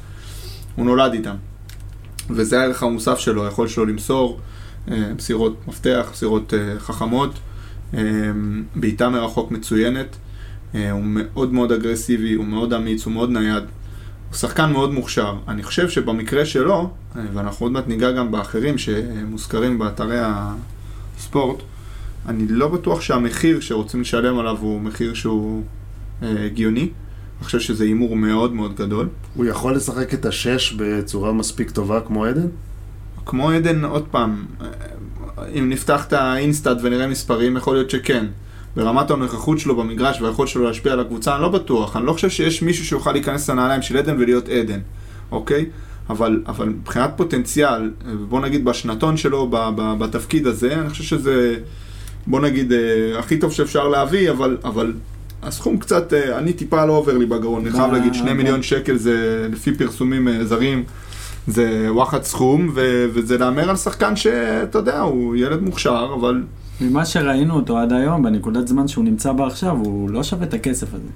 הוא 0.76 0.86
נולד 0.86 1.14
איתם. 1.14 1.36
וזה 2.30 2.62
הערך 2.62 2.84
המוסף 2.84 3.20
שלו, 3.20 3.46
היכולת 3.46 3.70
שלו 3.70 3.86
למסור, 3.86 4.40
אה, 4.92 5.14
מסירות 5.18 5.68
מפתח, 5.68 6.10
מסירות 6.12 6.54
אה, 6.54 6.80
חכמות, 6.80 7.40
אה, 7.94 8.00
בעיטה 8.76 9.10
מרחוק 9.10 9.52
מצוינת, 9.52 10.16
אה, 10.76 10.92
הוא 10.92 11.04
מאוד 11.06 11.54
מאוד 11.54 11.72
אגרסיבי, 11.72 12.34
הוא 12.34 12.46
מאוד 12.46 12.74
אמיץ, 12.74 13.06
הוא 13.06 13.14
מאוד 13.14 13.30
נייד. 13.30 13.64
הוא 14.30 14.36
שחקן 14.36 14.72
מאוד 14.72 14.94
מוכשר. 14.94 15.36
אני 15.48 15.64
חושב 15.64 15.90
שבמקרה 15.90 16.46
שלו, 16.46 16.90
אה, 17.16 17.22
ואנחנו 17.34 17.66
עוד 17.66 17.72
מעט 17.72 17.88
ניגע 17.88 18.12
גם 18.12 18.32
באחרים 18.32 18.78
שמוזכרים 18.78 19.80
באתרי 19.80 20.18
הספורט, 20.22 21.58
אני 22.28 22.48
לא 22.48 22.68
בטוח 22.68 23.02
שהמחיר 23.02 23.60
שרוצים 23.60 24.02
לשלם 24.02 24.40
עליו 24.40 24.58
הוא 24.60 24.82
מחיר 24.82 25.14
שהוא 25.14 25.64
אה, 26.24 26.46
הגיוני. 26.46 26.90
אני 27.38 27.46
חושב 27.46 27.60
שזה 27.60 27.84
הימור 27.84 28.16
מאוד 28.16 28.54
מאוד 28.54 28.76
גדול. 28.76 29.08
הוא 29.36 29.46
יכול 29.46 29.76
לשחק 29.76 30.14
את 30.14 30.26
השש 30.26 30.74
בצורה 30.74 31.34
מספיק 31.34 31.72
טובה 31.72 32.02
כמו 32.02 32.26
עדן? 32.26 32.48
כמו 33.26 33.52
עדן, 33.52 33.86
עוד 33.86 34.06
פעם, 34.12 34.46
אם 35.60 35.70
נפתח 35.70 36.06
את 36.08 36.14
ה 36.14 36.23
InStat 36.23 36.78
ונראה 36.82 37.08
מספרים, 37.08 37.58
יכול 37.58 37.76
להיות 37.76 37.90
שכן. 37.90 38.26
ברמת 38.76 39.12
הנוכחות 39.12 39.60
שלו 39.60 39.76
במגרש 39.76 40.22
והיכולת 40.22 40.50
שלו 40.50 40.64
להשפיע 40.64 40.94
על 40.94 41.00
הקבוצה, 41.00 41.36
אני 41.36 41.42
לא 41.42 41.50
בטוח. 41.50 41.98
אני 41.98 42.06
לא 42.06 42.14
חושב 42.14 42.30
שיש 42.30 42.62
מישהו 42.62 42.86
שיוכל 42.86 43.12
להיכנס 43.12 43.50
לנעליים 43.50 43.82
של 43.82 43.98
עדן 43.98 44.16
ולהיות 44.20 44.50
עדן, 44.50 44.80
אוקיי? 45.32 45.66
אבל, 46.10 46.44
אבל 46.48 46.70
מבחינת 46.70 47.12
פוטנציאל, 47.16 47.92
בוא 48.30 48.42
נגיד 48.42 48.66
בשנתון 48.66 49.18
שלו, 49.18 49.48
ב, 49.50 49.56
ב, 49.76 49.94
בתפקיד 50.00 50.48
הזה, 50.48 50.80
אני 50.80 50.90
חושב 50.90 51.04
שזה, 51.04 51.56
בוא 52.28 52.40
נגיד, 52.40 52.74
אה, 52.74 53.20
הכי 53.20 53.38
טוב 53.38 53.52
שאפשר 53.52 53.88
להביא, 53.88 54.32
אבל, 54.32 54.58
אבל 54.64 54.94
הסכום 55.48 55.78
קצת, 55.78 56.14
אה, 56.14 56.38
אני 56.38 56.54
טיפה 56.54 56.86
לא 56.86 56.94
עובר 56.94 57.18
לי 57.18 57.26
בגרון. 57.26 57.62
אני 57.66 57.72
חייב 57.72 57.92
להגיד, 57.92 58.14
שני 58.14 58.34
מיליון 58.34 58.64
שקל 58.64 58.98
זה, 58.98 59.48
לפי 59.52 59.74
פרסומים 59.76 60.28
אה, 60.28 60.46
זרים, 60.46 60.84
זה 61.48 61.88
וואחד 61.90 62.24
סכום, 62.24 62.72
ו, 62.76 63.06
וזה 63.14 63.38
להמר 63.38 63.70
על 63.70 63.76
שחקן 63.76 64.16
שאתה 64.16 64.78
יודע, 64.78 65.00
הוא 65.00 65.36
ילד 65.36 65.62
מוכשר, 65.62 66.16
אבל 66.20 66.44
ממה 66.82 67.06
שראינו 67.06 67.56
אותו 67.56 67.78
עד 67.78 67.94
היום, 67.94 68.24
בנקודת 68.24 68.68
זמן 68.68 68.88
שהוא 68.88 69.04
נמצא 69.06 69.32
בה 69.32 69.48
עכשיו, 69.48 69.78
הוא 69.78 70.10
לא 70.10 70.24
שווה 70.24 70.44
את 70.44 70.54
הכסף 70.54 70.94
הזה. 70.94 71.10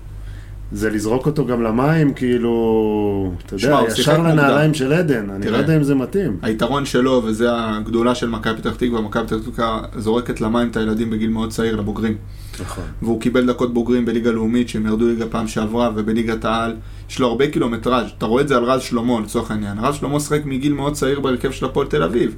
זה 0.72 0.90
לזרוק 0.90 1.26
אותו 1.26 1.46
גם 1.46 1.64
למים, 1.64 2.14
כאילו, 2.14 3.32
אתה 3.46 3.56
יודע, 3.56 3.80
ישר. 3.88 4.18
לנעליים 4.22 4.74
של 4.74 4.94
עדן, 4.94 5.30
אני 5.30 5.40
לא 5.40 5.46
תראה. 5.46 5.60
יודע 5.60 5.78
אם 5.78 5.84
זה 5.84 5.96
מתאים. 5.96 6.38
היתרון 6.42 6.86
שלו, 6.86 7.22
וזה 7.26 7.48
הגדולה 7.52 8.16
של 8.16 8.30
מכבי 8.30 8.62
פתח 8.62 8.76
תקווה, 8.76 9.02
מכבי 9.02 9.24
פתח 9.28 9.36
תקווה 9.52 9.82
זורקת 9.98 10.42
למים 10.42 10.68
את 10.70 10.78
הילדים 10.78 11.10
בגיל 11.10 11.30
מאוד 11.30 11.50
צעיר 11.50 11.76
לבוגרים. 11.76 12.16
נכון. 12.60 12.84
והוא 13.02 13.22
קיבל 13.22 13.48
דקות 13.48 13.74
בוגרים 13.74 14.06
בליגה 14.06 14.32
לאומית, 14.32 14.70
שהם 14.70 14.86
ירדו 14.86 15.08
ליגה 15.08 15.26
פעם 15.26 15.48
שעברה, 15.48 15.90
ובליגת 15.96 16.46
העל. 16.46 16.76
יש 17.10 17.20
לו 17.20 17.28
הרבה 17.28 17.48
קילומטראז', 17.48 18.08
אתה 18.18 18.26
רואה 18.26 18.44
את 18.44 18.48
זה 18.48 18.58
על 18.58 18.64
רז 18.64 18.82
שלמה 18.82 19.20
לצורך 19.20 19.52
העניין. 19.52 19.80
רז 19.80 19.96
שלמה 19.96 20.20
שיחק 20.20 20.42
מגיל 20.46 20.74
מאוד 20.74 20.94
צעיר 20.94 21.20
בהרכב 21.20 21.52
של 21.52 21.66
הפועל 21.66 21.88
תל 21.88 22.04
אביב. 22.04 22.36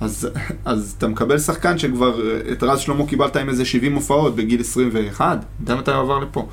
אז, 0.00 0.28
אז 0.64 0.94
אתה 0.98 1.08
מקבל 1.08 1.38
שחקן 1.38 1.78
שכבר, 1.78 2.20
את 2.52 2.62
רז 2.62 2.78
שלמה 2.78 3.06
קיבלת 3.06 3.36
עם 3.36 3.48
איזה 3.48 3.64
70 3.64 3.94
הופעות 3.94 4.36
בגיל 4.36 4.60
21, 4.60 5.38
אתה 5.38 5.72
יודע 5.72 5.80
מתי 5.80 5.90
הוא 5.90 6.00
עבר 6.00 6.18
לפה. 6.18 6.48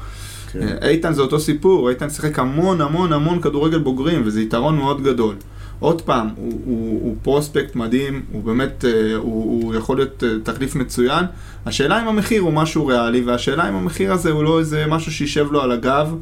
כן. 0.51 0.77
איתן 0.81 1.13
זה 1.13 1.21
אותו 1.21 1.39
סיפור, 1.39 1.89
איתן 1.89 2.09
שיחק 2.09 2.39
המון 2.39 2.81
המון 2.81 3.13
המון 3.13 3.41
כדורגל 3.41 3.79
בוגרים, 3.79 4.21
וזה 4.25 4.41
יתרון 4.41 4.77
מאוד 4.77 5.03
גדול. 5.03 5.35
עוד 5.83 6.01
פעם, 6.01 6.27
הוא, 6.35 6.61
הוא, 6.65 7.01
הוא 7.01 7.15
פרוספקט 7.21 7.75
מדהים, 7.75 8.21
הוא 8.31 8.43
באמת, 8.43 8.85
אה, 8.85 9.15
הוא, 9.15 9.63
הוא 9.63 9.75
יכול 9.75 9.97
להיות 9.97 10.23
אה, 10.23 10.29
תחליף 10.43 10.75
מצוין. 10.75 11.25
השאלה 11.65 12.01
אם 12.01 12.07
המחיר 12.07 12.41
הוא 12.41 12.53
משהו 12.53 12.87
ריאלי, 12.87 13.21
והשאלה 13.21 13.69
אם 13.69 13.75
המחיר 13.75 14.13
הזה 14.13 14.31
הוא 14.31 14.43
לא 14.43 14.59
איזה 14.59 14.85
משהו 14.87 15.11
שישב 15.11 15.51
לו 15.51 15.61
על 15.61 15.71
הגב 15.71 16.15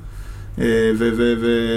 אה, 0.60 0.92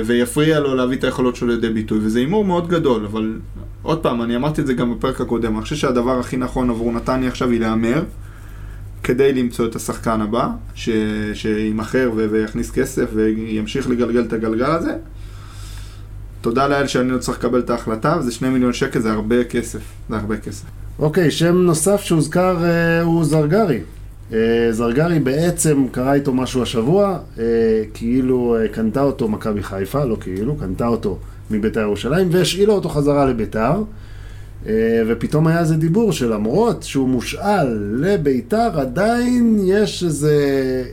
ויפריע 0.06 0.60
לו 0.60 0.74
להביא 0.74 0.96
את 0.96 1.04
היכולות 1.04 1.36
שלו 1.36 1.48
לידי 1.48 1.70
ביטוי, 1.70 1.98
וזה 2.02 2.18
הימור 2.18 2.44
מאוד 2.44 2.68
גדול, 2.68 3.04
אבל 3.04 3.38
עוד 3.82 3.98
פעם, 4.02 4.22
אני 4.22 4.36
אמרתי 4.36 4.60
את 4.60 4.66
זה 4.66 4.74
גם 4.74 4.94
בפרק 4.94 5.20
הקודם, 5.20 5.54
אני 5.54 5.62
חושב 5.62 5.76
שהדבר 5.76 6.18
הכי 6.18 6.36
נכון 6.36 6.70
עבור 6.70 6.92
נתניה 6.92 7.28
עכשיו 7.28 7.50
היא 7.50 7.60
להמר. 7.60 8.02
כדי 9.02 9.32
למצוא 9.32 9.66
את 9.66 9.76
השחקן 9.76 10.20
הבא. 10.20 10.48
שימכר. 11.34 12.10
ויכניס 12.14 12.70
כסף 12.70 13.10
וימשיך 13.14 13.88
לגלגל 13.88 14.22
את 14.22 14.32
הגלגל 14.32 14.70
הזה. 14.70 14.94
תודה 16.44 16.68
לאל 16.68 16.86
שאני 16.86 17.10
לא 17.10 17.18
צריך 17.18 17.38
לקבל 17.38 17.58
את 17.58 17.70
ההחלטה, 17.70 18.16
וזה 18.20 18.32
שני 18.32 18.48
מיליון 18.48 18.72
שקל, 18.72 19.00
זה 19.00 19.12
הרבה 19.12 19.44
כסף. 19.44 19.78
זה 20.08 20.16
הרבה 20.16 20.36
כסף. 20.36 20.64
אוקיי, 20.98 21.30
שם 21.30 21.56
נוסף 21.56 22.00
שהוזכר 22.00 22.64
אה, 22.64 23.02
הוא 23.02 23.24
זרגרי. 23.24 23.80
אה, 24.32 24.38
זרגרי 24.70 25.18
בעצם 25.18 25.86
קרה 25.90 26.14
איתו 26.14 26.32
משהו 26.32 26.62
השבוע, 26.62 27.18
אה, 27.38 27.44
כאילו 27.94 28.56
אה, 28.60 28.68
קנתה 28.68 29.02
אותו 29.02 29.28
מכבי 29.28 29.62
חיפה, 29.62 30.04
לא 30.04 30.16
כאילו, 30.20 30.56
קנתה 30.56 30.86
אותו 30.86 31.18
מביתר 31.50 31.80
ירושלים 31.80 32.28
והשאילה 32.30 32.72
אותו 32.72 32.88
חזרה 32.88 33.26
לביתר. 33.26 33.82
אה, 34.66 35.02
ופתאום 35.08 35.46
היה 35.46 35.60
איזה 35.60 35.76
דיבור 35.76 36.12
שלמרות 36.12 36.82
שהוא 36.82 37.08
מושאל 37.08 37.78
לביתר, 38.00 38.80
עדיין 38.80 39.60
יש 39.64 40.04
איזה 40.04 40.34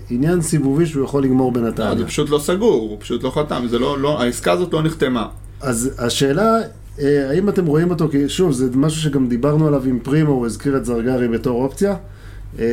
עניין 0.09 0.41
סיבובי 0.41 0.85
שהוא 0.85 1.03
יכול 1.05 1.23
לגמור 1.23 1.53
לא, 1.55 1.61
בנתניה. 1.61 1.95
זה 1.95 2.05
פשוט 2.05 2.29
לא 2.29 2.39
סגור, 2.39 2.81
הוא 2.81 2.97
פשוט 2.99 3.23
לא 3.23 3.29
חתם, 3.29 3.65
לא, 3.71 3.99
לא, 3.99 4.21
העסקה 4.21 4.51
הזאת 4.51 4.73
לא 4.73 4.83
נחתמה. 4.83 5.27
אז 5.61 5.91
השאלה, 5.97 6.57
אה, 6.99 7.29
האם 7.29 7.49
אתם 7.49 7.65
רואים 7.65 7.89
אותו, 7.89 8.09
כי 8.09 8.29
שוב, 8.29 8.51
זה 8.51 8.69
משהו 8.75 9.01
שגם 9.01 9.27
דיברנו 9.27 9.67
עליו 9.67 9.83
עם 9.85 9.99
פרימו, 9.99 10.31
הוא 10.31 10.45
הזכיר 10.45 10.77
את 10.77 10.85
זרגרי 10.85 11.27
בתור 11.27 11.63
אופציה. 11.63 11.95
אה, 12.59 12.65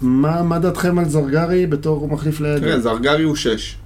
מה, 0.00 0.42
מה 0.42 0.58
דעתכם 0.58 0.98
על 0.98 1.08
זרגרי 1.08 1.66
בתור 1.66 2.08
מחליף 2.08 2.38
תראה, 2.38 2.50
לעדן? 2.50 2.80
זרגרי 2.80 3.22
הוא 3.22 3.36
שש. 3.36 3.76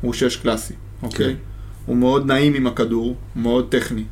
הוא 0.00 0.12
שש 0.12 0.36
קלאסי, 0.36 0.74
אוקיי? 1.02 1.26
כן. 1.26 1.34
הוא 1.86 1.96
מאוד 1.96 2.26
נעים 2.26 2.54
עם 2.54 2.66
הכדור, 2.66 3.14
מאוד 3.36 3.66
טכני. 3.68 4.04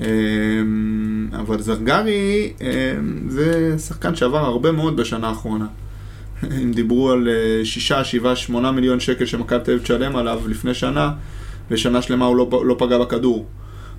אמ, 0.00 1.28
אבל 1.32 1.60
זרגרי 1.60 2.52
אמ, 2.60 2.66
זה 3.28 3.78
שחקן 3.78 4.16
שעבר 4.16 4.38
הרבה 4.38 4.72
מאוד 4.72 4.96
בשנה 4.96 5.28
האחרונה. 5.28 5.66
אם 6.62 6.72
דיברו 6.72 7.10
על 7.10 7.28
אה, 7.28 7.64
שישה, 7.64 8.04
שבעה, 8.04 8.36
שמונה 8.36 8.72
מיליון 8.72 9.00
שקל 9.00 9.26
שמכבי 9.26 9.64
תל 9.64 9.70
אביב 9.70 9.82
תשלם 9.82 10.16
עליו 10.16 10.40
לפני 10.48 10.74
שנה, 10.74 11.12
ושנה 11.70 12.02
שלמה 12.02 12.26
הוא 12.26 12.36
לא, 12.36 12.62
לא 12.64 12.76
פגע 12.78 12.98
בכדור. 12.98 13.46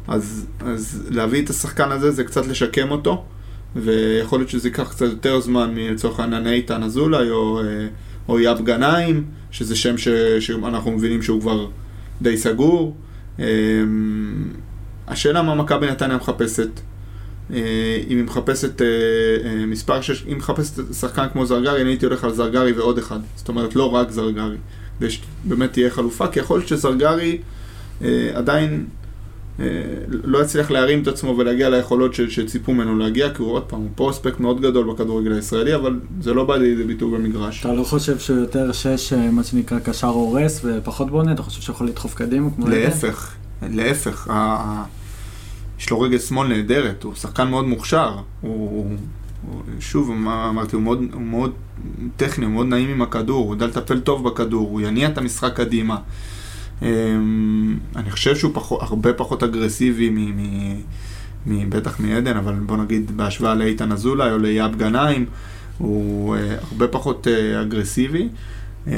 אז, 0.07 0.47
אז 0.59 1.07
להביא 1.09 1.43
את 1.43 1.49
השחקן 1.49 1.91
הזה 1.91 2.11
זה 2.11 2.23
קצת 2.23 2.47
לשקם 2.47 2.91
אותו, 2.91 3.23
ויכול 3.75 4.39
להיות 4.39 4.49
שזה 4.49 4.67
ייקח 4.67 4.89
קצת 4.89 5.05
יותר 5.05 5.39
זמן 5.39 5.71
מלצורך 5.75 6.19
העניין 6.19 6.47
איתן 6.47 6.83
אזולאי 6.83 7.29
או, 7.29 7.59
אה, 7.59 7.87
או 8.27 8.39
יאב 8.39 8.61
גנאים, 8.61 9.23
שזה 9.51 9.75
שם 9.75 9.97
ש, 9.97 10.07
שאנחנו 10.39 10.91
מבינים 10.91 11.21
שהוא 11.21 11.41
כבר 11.41 11.67
די 12.21 12.37
סגור. 12.37 12.95
השאלה 15.09 15.41
מה 15.41 15.55
מכבי 15.55 15.87
נתניה 15.91 16.17
מחפשת. 16.17 16.69
אה, 17.53 18.01
אם 18.09 18.17
היא 18.17 18.23
מחפשת 18.23 18.81
אה, 18.81 18.87
אה, 19.45 19.65
מספר 19.65 20.01
6, 20.01 20.25
אם 20.31 20.37
מחפשת 20.37 20.93
שחקן 20.93 21.25
כמו 21.33 21.45
זרגרי, 21.45 21.81
אני 21.81 21.89
הייתי 21.89 22.05
הולך 22.05 22.23
על 22.23 22.33
זרגרי 22.33 22.71
ועוד 22.71 22.97
אחד. 22.97 23.19
זאת 23.35 23.47
אומרת, 23.49 23.75
לא 23.75 23.95
רק 23.95 24.11
זרגרי. 24.11 24.57
כדי 24.99 25.09
שבאמת 25.09 25.73
תהיה 25.73 25.89
חלופה, 25.89 26.27
כי 26.27 26.39
יכול 26.39 26.57
להיות 26.57 26.67
שזרגרי 26.67 27.37
עדיין 28.33 28.85
לא 30.09 30.43
יצליח 30.43 30.71
להרים 30.71 31.01
את 31.01 31.07
עצמו 31.07 31.37
ולהגיע 31.37 31.69
ליכולות 31.69 32.13
ש- 32.13 32.21
שציפו 32.21 32.73
ממנו 32.73 32.97
להגיע, 32.97 33.33
כי 33.33 33.41
הוא 33.41 33.51
עוד 33.51 33.63
פעם, 33.63 33.79
הוא 33.79 33.89
פרוספקט 33.95 34.39
מאוד 34.39 34.61
גדול 34.61 34.93
בכדורגל 34.93 35.31
הישראלי, 35.33 35.75
אבל 35.75 35.99
זה 36.21 36.33
לא 36.33 36.43
בא 36.43 36.57
לידי 36.57 36.83
ביטוי 36.83 37.11
במגרש. 37.11 37.59
אתה 37.59 37.73
לא 37.73 37.83
חושב 37.83 38.19
שהוא 38.19 38.37
יותר 38.37 38.71
שש, 38.71 39.13
מה 39.13 39.43
שנקרא, 39.43 39.79
קשר 39.79 40.07
הורס 40.07 40.61
ופחות 40.63 41.09
בונה? 41.09 41.31
אתה 41.31 41.43
חושב 41.43 41.61
שהוא 41.61 41.73
יכול 41.73 41.87
לדחוף 41.87 42.13
קדימה? 42.13 42.49
להפך, 42.67 43.35
להפך. 43.69 44.27
יש 45.79 45.89
לו 45.89 46.01
רגל 46.01 46.19
שמאל 46.19 46.47
נהדרת, 46.47 47.03
הוא 47.03 47.15
שחקן 47.15 47.49
מאוד 47.49 47.67
מוכשר. 47.67 48.15
הוא, 48.41 48.69
הוא, 49.47 49.61
שוב, 49.79 50.11
מה 50.11 50.49
אמרתי, 50.49 50.75
הוא 50.75 50.83
מאוד, 50.83 51.03
הוא 51.13 51.21
מאוד 51.21 51.53
טכני, 52.17 52.45
הוא 52.45 52.53
מאוד 52.53 52.67
נעים 52.67 52.89
עם 52.89 53.01
הכדור, 53.01 53.45
הוא 53.45 53.55
יודע 53.55 53.67
לטפל 53.67 53.99
טוב 53.99 54.29
בכדור, 54.29 54.69
הוא 54.69 54.81
יניע 54.81 55.07
את 55.07 55.17
המשחק 55.17 55.53
קדימה. 55.55 55.97
אמ, 56.81 57.77
אני 57.95 58.11
חושב 58.11 58.35
שהוא 58.35 58.51
פחות, 58.53 58.81
הרבה 58.81 59.13
פחות 59.13 59.43
אגרסיבי 59.43 60.09
מ... 60.09 60.41
מ 61.45 61.69
בטח 61.69 61.99
מעדן, 61.99 62.37
אבל 62.37 62.53
בוא 62.53 62.77
נגיד 62.77 63.17
בהשוואה 63.17 63.55
לאיתן 63.55 63.91
אזולאי 63.91 64.31
או 64.31 64.37
לאייב 64.37 64.75
גנאים, 64.75 65.25
הוא 65.77 66.35
uh, 66.35 66.39
הרבה 66.71 66.87
פחות 66.87 67.27
uh, 67.27 67.61
אגרסיבי, 67.61 68.29
uh, 68.85 68.89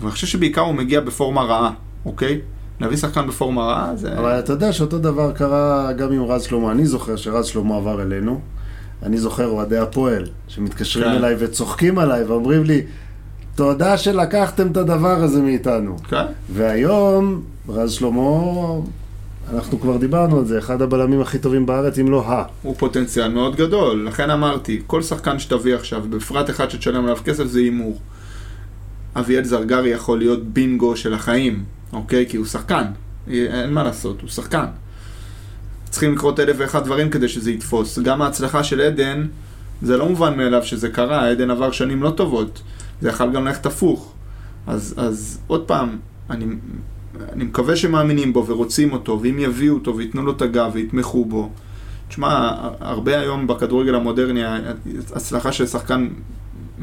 ואני 0.00 0.10
חושב 0.10 0.26
שבעיקר 0.26 0.60
הוא 0.60 0.74
מגיע 0.74 1.00
בפורמה 1.00 1.42
רעה, 1.42 1.72
אוקיי? 2.04 2.40
להביא 2.80 2.96
שחקן 2.96 3.26
בפורמה 3.26 3.62
רעה 3.62 3.96
זה... 3.96 4.18
אבל 4.18 4.38
אתה 4.38 4.52
יודע 4.52 4.72
שאותו 4.72 4.98
דבר 4.98 5.32
קרה 5.32 5.92
גם 5.92 6.12
עם 6.12 6.22
רז 6.22 6.42
שלמה, 6.42 6.70
אני 6.72 6.86
זוכר 6.86 7.16
שרז 7.16 7.46
שלמה 7.46 7.76
עבר 7.76 8.02
אלינו, 8.02 8.40
אני 9.02 9.18
זוכר 9.18 9.46
אוהדי 9.46 9.78
הפועל, 9.78 10.26
שמתקשרים 10.48 11.04
כן. 11.04 11.16
אליי 11.16 11.34
וצוחקים 11.38 11.98
עליי 11.98 12.24
ואומרים 12.24 12.64
לי, 12.64 12.82
תודה 13.54 13.96
שלקחתם 13.96 14.66
את 14.66 14.76
הדבר 14.76 15.22
הזה 15.22 15.42
מאיתנו. 15.42 15.96
כן. 16.08 16.24
והיום, 16.52 17.42
רז 17.68 17.92
שלמה 17.92 18.20
אנחנו 19.54 19.80
כבר 19.80 19.96
דיברנו 19.96 20.38
על 20.38 20.44
זה, 20.44 20.58
אחד 20.58 20.82
הבלמים 20.82 21.20
הכי 21.20 21.38
טובים 21.38 21.66
בארץ, 21.66 21.98
אם 21.98 22.10
לא 22.10 22.26
ה. 22.26 22.44
הוא 22.62 22.74
פוטנציאל 22.78 23.28
מאוד 23.28 23.56
גדול, 23.56 24.04
לכן 24.06 24.30
אמרתי, 24.30 24.82
כל 24.86 25.02
שחקן 25.02 25.38
שתביא 25.38 25.74
עכשיו, 25.74 26.02
בפרט 26.10 26.50
אחד 26.50 26.70
שתשלם 26.70 27.04
עליו 27.04 27.16
כסף 27.24 27.46
זה 27.46 27.58
הימור. 27.58 27.98
אביאל 29.16 29.44
זרגרי 29.44 29.88
יכול 29.88 30.18
להיות 30.18 30.44
בינגו 30.44 30.96
של 30.96 31.14
החיים, 31.14 31.64
אוקיי? 31.92 32.26
כי 32.28 32.36
הוא 32.36 32.46
שחקן, 32.46 32.84
אין 33.28 33.72
מה 33.72 33.82
לעשות, 33.82 34.20
הוא 34.20 34.30
שחקן. 34.30 34.66
צריכים 35.90 36.14
לקרות 36.14 36.40
אלף 36.40 36.56
ואחד 36.58 36.84
דברים 36.84 37.10
כדי 37.10 37.28
שזה 37.28 37.50
יתפוס. 37.50 37.98
גם 37.98 38.22
ההצלחה 38.22 38.64
של 38.64 38.80
עדן, 38.80 39.26
זה 39.82 39.96
לא 39.96 40.08
מובן 40.08 40.36
מאליו 40.36 40.62
שזה 40.62 40.88
קרה, 40.88 41.30
עדן 41.30 41.50
עבר 41.50 41.70
שנים 41.70 42.02
לא 42.02 42.10
טובות. 42.10 42.62
זה 43.00 43.08
יכול 43.08 43.32
גם 43.32 43.44
ללכת 43.44 43.66
הפוך. 43.66 44.12
אז, 44.66 44.94
אז 44.96 45.38
עוד 45.46 45.64
פעם, 45.64 45.96
אני 46.30 46.46
אני 47.32 47.44
מקווה 47.44 47.76
שמאמינים 47.76 48.32
בו 48.32 48.46
ורוצים 48.46 48.92
אותו, 48.92 49.20
ואם 49.22 49.38
יביאו 49.38 49.74
אותו 49.74 49.96
וייתנו 49.96 50.22
לו 50.22 50.32
את 50.32 50.42
הגב 50.42 50.70
ויתמכו 50.74 51.24
בו. 51.24 51.50
תשמע, 52.08 52.50
הרבה 52.80 53.20
היום 53.20 53.46
בכדורגל 53.46 53.94
המודרני, 53.94 54.40
הצלחה 55.14 55.52
של 55.52 55.66
שחקן 55.66 56.08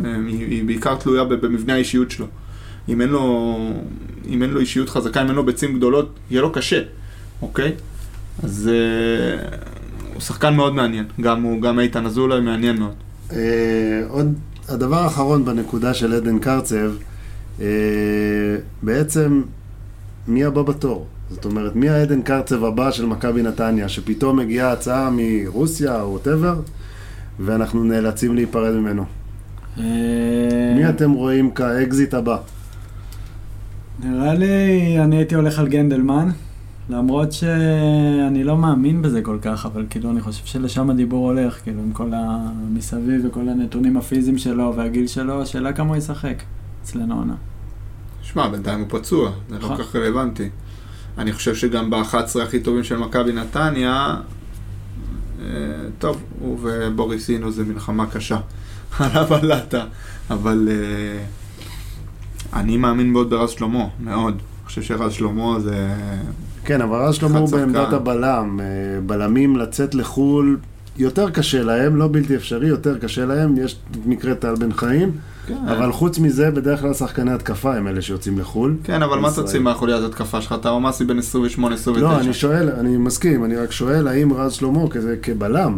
אה, 0.06 0.16
היא 0.28 0.66
בעיקר 0.66 0.96
תלויה 0.96 1.24
במבנה 1.24 1.74
האישיות 1.74 2.12
שלו. 2.12 2.26
אם 2.90 3.02
אין 3.02 3.10
לו, 3.10 3.58
אם 4.28 4.44
אין 4.44 4.50
לו 4.50 4.60
אישיות 4.60 4.90
חזקה, 4.90 5.22
אם 5.22 5.28
אין 5.28 5.36
לו 5.36 5.46
ביצים 5.46 5.78
גדולות, 5.78 6.20
יהיה 6.32 6.42
לו 6.42 6.52
קשה, 6.52 6.82
אוקיי? 7.42 7.72
אז 8.44 8.70
uh, 8.70 9.56
הוא 10.14 10.22
שחקן 10.22 10.56
מאוד 10.56 10.76
מעניין. 10.76 11.06
גם 11.22 11.44
הוא, 11.44 11.62
גם 11.62 11.80
איתן 11.80 12.06
אזולאי 12.06 12.42
מעניין 12.42 12.78
מאוד. 12.80 12.94
Uh, 13.30 13.34
עוד, 14.10 14.34
הדבר 14.70 14.98
האחרון 14.98 15.46
בנקודה 15.46 15.94
של 15.94 16.14
עדן 16.14 16.40
קרצב, 16.40 16.92
uh, 17.60 17.62
בעצם 18.84 19.42
מי 20.28 20.46
הבא 20.46 20.62
בתור? 20.62 21.08
זאת 21.30 21.46
אומרת, 21.46 21.76
מי 21.76 21.90
העדן 21.90 22.22
קרצב 22.22 22.64
הבא 22.64 22.92
של 22.92 23.06
מכבי 23.06 23.42
נתניה, 23.42 23.90
שפתאום 23.90 24.38
מגיעה 24.38 24.72
הצעה 24.72 25.10
מרוסיה 25.12 26.02
או 26.02 26.12
ווטאבר, 26.12 26.56
ואנחנו 27.40 27.84
נאלצים 27.84 28.36
להיפרד 28.36 28.74
ממנו? 28.74 29.06
אה, 29.80 29.84
מי 30.76 30.90
אתם 30.90 31.12
רואים 31.12 31.52
כאקזיט 31.52 32.14
הבא? 32.14 32.38
נראה 34.00 34.34
לי, 34.34 35.00
אני 35.00 35.16
הייתי 35.16 35.36
הולך 35.36 35.60
על 35.60 35.68
גנדלמן, 35.68 36.30
למרות 36.90 37.32
שאני 37.32 38.44
לא 38.44 38.58
מאמין 38.58 39.02
בזה 39.02 39.22
כל 39.22 39.38
כך, 39.42 39.66
אבל 39.66 39.86
כאילו 39.90 40.12
אני 40.12 40.22
חושב 40.22 40.46
שלשם 40.46 40.90
הדיבור 40.90 41.32
הולך, 41.32 41.64
כאילו 41.64 41.82
עם 41.82 41.94
כל 41.94 42.12
המסביב 42.14 43.22
וכל 43.26 43.50
הנתונים 43.50 43.98
הפיזיים 43.98 44.38
שלו 44.38 44.74
והגיל 44.76 45.08
שלו, 45.08 45.42
השאלה 45.42 45.74
כמה 45.74 45.88
הוא 45.88 45.96
ישחק 45.96 46.44
אצלנו 46.84 47.16
עונה. 47.16 47.36
שמע, 48.22 48.48
בינתיים 48.48 48.80
הוא 48.80 48.88
פצוע, 48.90 49.32
זה 49.50 49.56
לא 49.56 49.60
נכון. 49.60 49.78
כל 49.78 49.84
כך 49.84 49.96
רלוונטי. 49.96 50.50
אני 51.18 51.34
חושב 51.34 51.56
שגם 51.56 51.90
ב-11 51.90 52.42
הכי 52.44 52.60
טובים 52.60 52.84
של 52.84 52.98
מכבי 52.98 53.34
נתניה, 53.34 54.16
אה, 55.42 55.46
טוב, 56.00 56.24
הוא 56.40 56.60
ובוריס 56.62 57.30
אינו 57.30 57.52
זה 57.52 57.64
מלחמה 57.64 58.06
קשה 58.08 58.38
על 59.00 59.12
הבלטה, 59.14 59.86
אבל 60.30 60.68
אה, 60.72 61.26
אני 62.54 62.78
מאמין 62.78 63.12
מאוד 63.14 63.30
ברז 63.30 63.50
שלמה, 63.50 63.86
מאוד. 64.00 64.34
אני 64.34 64.66
חושב 64.66 64.82
שרז 64.82 65.12
שלמה 65.14 65.60
זה... 65.60 65.88
כן, 66.66 66.82
אבל 66.82 66.98
רז 66.98 67.16
שלמה 67.16 67.40
הוא 67.40 67.50
בעמדת 67.50 67.94
הבלם. 67.94 68.60
אה, 68.60 68.66
בלמים 69.06 69.58
לצאת 69.58 69.96
לחו"ל 69.96 70.58
יותר 70.98 71.30
קשה 71.30 71.64
להם, 71.64 71.96
לא 71.96 72.08
בלתי 72.12 72.36
אפשרי, 72.36 72.68
יותר 72.68 72.98
קשה 72.98 73.26
להם. 73.26 73.56
יש 73.58 73.76
מקרה 74.06 74.36
טל 74.36 74.56
בן 74.56 74.74
חיים. 74.74 75.12
כן. 75.48 75.58
אבל 75.68 75.92
חוץ 75.92 76.20
מזה, 76.20 76.52
בדרך 76.52 76.82
כלל 76.82 76.94
שחקני 76.94 77.32
התקפה 77.32 77.76
הם 77.76 77.88
אלה 77.88 78.02
שיוצאים 78.02 78.40
לחו"ל. 78.40 78.76
כן, 78.84 79.04
אבל 79.04 79.20
מה 79.20 79.32
תוציא 79.36 79.60
מהחוליית 79.60 80.04
התקפה 80.04 80.42
שלך? 80.42 80.56
אתה 80.60 80.70
רומסי 80.70 81.06
בין 81.06 81.20
28-29. 81.20 82.00
לא, 82.00 82.20
אני 82.20 82.34
שואל, 82.34 82.70
אני 82.70 82.98
מסכים, 82.98 83.46
אני 83.46 83.56
רק 83.56 83.72
שואל 83.72 84.08
האם 84.08 84.34
רז 84.34 84.54
שלמה 84.54 84.90
כזה 84.90 85.16
כבלם, 85.22 85.78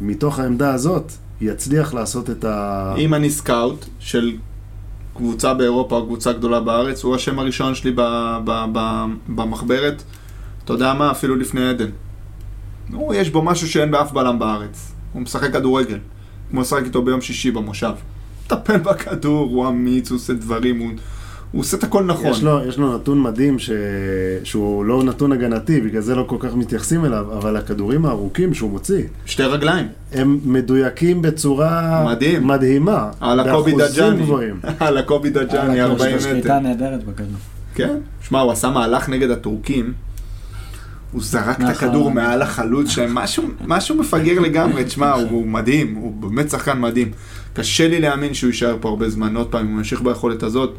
מתוך 0.00 0.38
העמדה 0.38 0.74
הזאת, 0.74 1.12
יצליח 1.40 1.94
לעשות 1.94 2.30
את 2.30 2.44
ה... 2.44 2.94
אם 2.98 3.14
אני 3.14 3.30
סקאוט 3.30 3.84
של 3.98 4.32
קבוצה 5.14 5.54
באירופה 5.54 5.96
או 5.96 6.06
קבוצה 6.06 6.32
גדולה 6.32 6.60
בארץ, 6.60 7.04
הוא 7.04 7.14
השם 7.14 7.38
הראשון 7.38 7.74
שלי 7.74 7.92
במחברת, 9.28 10.02
אתה 10.64 10.72
יודע 10.72 10.94
מה? 10.94 11.10
אפילו 11.10 11.36
לפני 11.36 11.68
עדן. 11.68 11.90
הוא, 12.92 13.14
יש 13.14 13.30
בו 13.30 13.42
משהו 13.42 13.68
שאין 13.68 13.90
באף 13.90 14.12
בלם 14.12 14.38
בארץ. 14.38 14.92
הוא 15.12 15.22
משחק 15.22 15.52
כדורגל. 15.52 15.98
כמו 16.50 16.60
לשחק 16.60 16.82
איתו 16.84 17.02
ביום 17.02 17.20
שישי 17.20 17.50
במושב. 17.50 17.92
מטפל 18.46 18.78
בכדור, 18.78 19.50
הוא 19.50 19.68
אמיץ, 19.68 20.10
הוא 20.10 20.16
עושה 20.16 20.32
דברים, 20.32 20.78
הוא, 20.78 20.90
הוא 21.54 21.60
עושה 21.60 21.76
את 21.76 21.84
הכל 21.84 22.04
נכון. 22.04 22.26
יש 22.30 22.42
לו, 22.42 22.60
יש 22.68 22.78
לו 22.78 22.94
נתון 22.94 23.22
מדהים 23.22 23.58
ש... 23.58 23.70
שהוא 24.44 24.84
לא 24.84 25.02
נתון 25.02 25.32
הגנתי, 25.32 25.80
בגלל 25.80 26.00
זה 26.00 26.14
לא 26.14 26.24
כל 26.26 26.36
כך 26.40 26.54
מתייחסים 26.54 27.04
אליו, 27.04 27.26
אבל 27.38 27.56
הכדורים 27.56 28.06
הארוכים 28.06 28.54
שהוא 28.54 28.70
מוציא. 28.70 29.02
שתי 29.26 29.42
רגליים. 29.42 29.86
הם 30.12 30.40
מדויקים 30.44 31.22
בצורה 31.22 32.04
מדהים. 32.06 32.46
מדהימה. 32.46 33.10
על 33.20 33.40
הקובי 33.40 33.72
דג'אני. 33.72 34.24
על 34.80 34.98
הקובי 34.98 35.30
דג'אני, 35.30 35.82
40 35.82 36.16
מטר. 36.16 36.24
שליטה 36.24 36.58
נהדרת 36.58 37.04
בכדור. 37.04 37.38
כן. 37.74 37.96
שמע, 38.20 38.40
הוא 38.40 38.52
עשה 38.52 38.70
מהלך 38.70 39.08
נגד 39.08 39.30
הטורקים. 39.30 39.92
הוא 41.12 41.22
זרק 41.22 41.60
את 41.60 41.68
הכדור 41.68 42.10
מעל 42.10 42.42
החלוץ 42.42 42.90
שלהם, 42.90 43.14
משהו, 43.14 43.44
משהו 43.66 43.96
מפגר 43.96 44.40
לגמרי, 44.40 44.84
תשמע, 44.84 45.12
הוא 45.30 45.46
מדהים, 45.46 45.94
הוא 45.94 46.12
באמת 46.12 46.50
שחקן 46.50 46.80
מדהים. 46.80 47.10
קשה 47.52 47.88
לי 47.88 48.00
להאמין 48.00 48.34
שהוא 48.34 48.48
יישאר 48.48 48.76
פה 48.80 48.88
הרבה 48.88 49.08
זמן, 49.08 49.36
עוד 49.36 49.46
פעם, 49.46 49.66
אם 49.66 49.70
הוא 49.72 49.78
ימשיך 49.78 50.02
ביכולת 50.02 50.42
הזאת, 50.42 50.74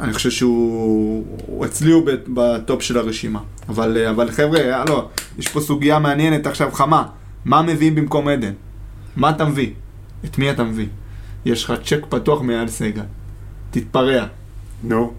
אני 0.00 0.12
חושב 0.12 0.30
שהוא, 0.30 1.24
אצלי 1.64 1.90
הוא 1.90 2.02
בטופ 2.28 2.82
של 2.82 2.98
הרשימה. 2.98 3.40
אבל, 3.68 4.06
אבל 4.10 4.30
חבר'ה, 4.30 4.76
הלו, 4.76 5.08
יש 5.38 5.48
פה 5.48 5.60
סוגיה 5.60 5.98
מעניינת 5.98 6.46
עכשיו 6.46 6.70
חמה, 6.72 7.04
מה 7.44 7.62
מביאים 7.62 7.94
במקום 7.94 8.28
עדן? 8.28 8.52
מה 9.16 9.30
אתה 9.30 9.44
מביא? 9.44 9.70
את 10.24 10.38
מי 10.38 10.50
אתה 10.50 10.64
מביא? 10.64 10.86
יש 11.44 11.64
לך 11.64 11.72
צ'ק 11.84 12.06
פתוח 12.08 12.42
מעל 12.42 12.68
סגל. 12.68 13.02
תתפרע. 13.70 14.26
נו. 14.82 15.12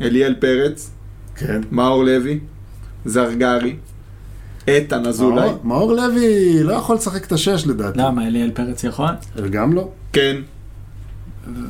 אליאל 0.00 0.34
פרץ. 0.34 0.90
כן. 1.36 1.60
מאור 1.70 2.04
לוי. 2.04 2.40
זרגרי, 3.04 3.76
איתן 4.68 5.06
אזולאי. 5.06 5.50
מאור 5.64 5.92
לוי 5.92 6.62
לא 6.62 6.72
יכול 6.72 6.96
לשחק 6.96 7.26
את 7.26 7.32
השש 7.32 7.66
לדעתי. 7.66 7.98
למה, 7.98 8.26
אליאל 8.26 8.50
פרץ 8.50 8.84
יכול? 8.84 9.08
גם 9.50 9.72
לא. 9.72 9.88
כן. 10.12 10.36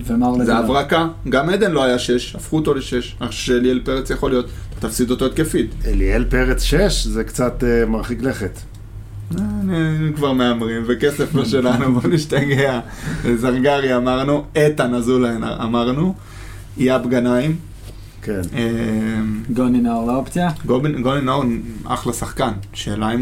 ומאור 0.07 0.37
לוי 0.37 0.47
זה 0.47 0.53
לא. 0.53 0.59
הברקה, 0.59 1.09
גם 1.29 1.49
עדן 1.49 1.72
לא 1.72 1.85
היה 1.85 1.99
שש, 1.99 2.37
הפכו 2.37 2.57
אותו 2.57 2.75
לשש. 2.75 3.16
אני 3.20 3.29
חושב 3.29 3.41
שאליאל 3.47 3.81
פרץ 3.85 4.11
יכול 4.11 4.31
להיות, 4.31 4.47
תפסיד 4.79 5.11
אותו 5.11 5.27
התקפית. 5.27 5.75
אליאל 5.87 6.25
פרץ 6.25 6.62
שש 6.62 7.07
זה 7.07 7.25
קצת 7.25 7.62
uh, 7.62 7.89
מרחיק 7.89 8.22
לכת. 8.22 8.59
אה, 9.39 9.45
כבר 10.16 10.33
מהמרים, 10.33 10.83
וכסף 10.87 11.35
לא 11.35 11.45
שלנו, 11.45 12.01
בוא 12.01 12.11
נשתגע. 12.11 12.81
זרגרי 13.35 13.97
אמרנו, 13.97 14.45
איתן 14.57 14.95
אזולאי 14.95 15.37
אמרנו, 15.62 16.14
אייב 16.79 17.07
גנאים. 17.09 17.57
כן. 18.22 18.41
אמ, 18.53 19.43
גוני 19.53 19.81
נאור 19.81 20.07
לאופציה? 20.07 20.51
גוני 20.66 21.20
נאור 21.22 21.45
אחלה 21.85 22.12
שחקן. 22.12 22.53
שאלה 22.72 23.12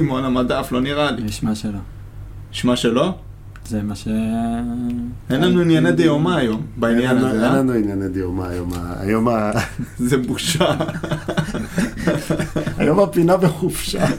אם 0.00 0.08
הוא 0.08 0.18
על 0.18 0.24
המדף, 0.24 0.68
לא 0.72 0.80
נראה 0.80 1.10
לי. 1.10 1.22
נשמע 1.22 1.54
שלא. 1.54 1.78
נשמע 2.52 2.76
שלא? 2.76 3.14
זה 3.68 3.82
מה 3.82 3.94
ש... 3.94 4.08
אין 5.30 5.40
לנו 5.40 5.60
ענייני 5.60 5.92
דיומה 5.92 6.36
היום, 6.36 6.62
בעניין 6.76 7.16
הזה, 7.16 7.26
אה? 7.26 7.46
אין 7.46 7.54
לנו 7.58 7.72
ענייני 7.72 8.08
דיומה 8.08 8.48
היום. 8.48 8.70
היום 8.98 9.28
ה... 9.28 9.50
זה 10.08 10.16
בושה. 10.16 10.74
היום 12.78 13.00
הפינה 13.00 13.36
בחופשה. 13.36 14.06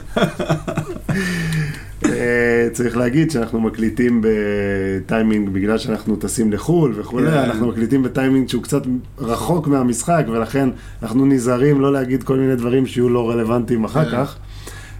אה, 2.06 2.68
צריך 2.72 2.98
להגיד 2.98 3.32
שאנחנו 3.32 3.62
מקליטים 3.62 4.22
בטיימינג, 4.24 5.50
בגלל 5.50 5.78
שאנחנו 5.78 6.16
טסים 6.16 6.52
לחו"ל 6.52 6.94
וכולי, 6.96 7.32
כן. 7.32 7.38
אנחנו 7.38 7.68
מקליטים 7.68 8.04
בטיימינג 8.04 8.50
שהוא 8.50 8.64
קצת 8.64 8.82
רחוק 9.20 9.68
מהמשחק, 9.68 10.24
ולכן 10.32 10.70
אנחנו 11.02 11.26
נזהרים 11.26 11.82
לא 11.82 11.94
להגיד 11.94 12.24
כל 12.24 12.38
מיני 12.38 12.56
דברים 12.56 12.86
שיהיו 12.86 13.10
לא 13.10 13.30
רלוונטיים 13.30 13.84
אחר 13.84 14.06
כן. 14.06 14.12
כך. 14.12 14.38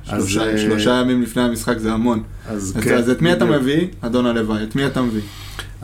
שלושה- 0.10 0.48
אה, 0.52 0.58
שלושה 0.58 0.90
ימים 0.92 1.22
לפני 1.22 1.42
המשחק 1.44 1.78
זה 1.78 1.92
המון. 1.94 2.24
אז 2.50 2.74
אז 2.78 2.84
כן, 2.84 2.98
אז 2.98 3.10
את 3.10 3.22
מי 3.22 3.34
אתה. 3.34 3.46
מביא? 3.46 3.88
אדון 4.02 4.26
הלוואי, 4.26 4.64
את 4.64 4.76
מי 4.76 4.86
אתה 4.86 5.02
מביא? 5.02 5.22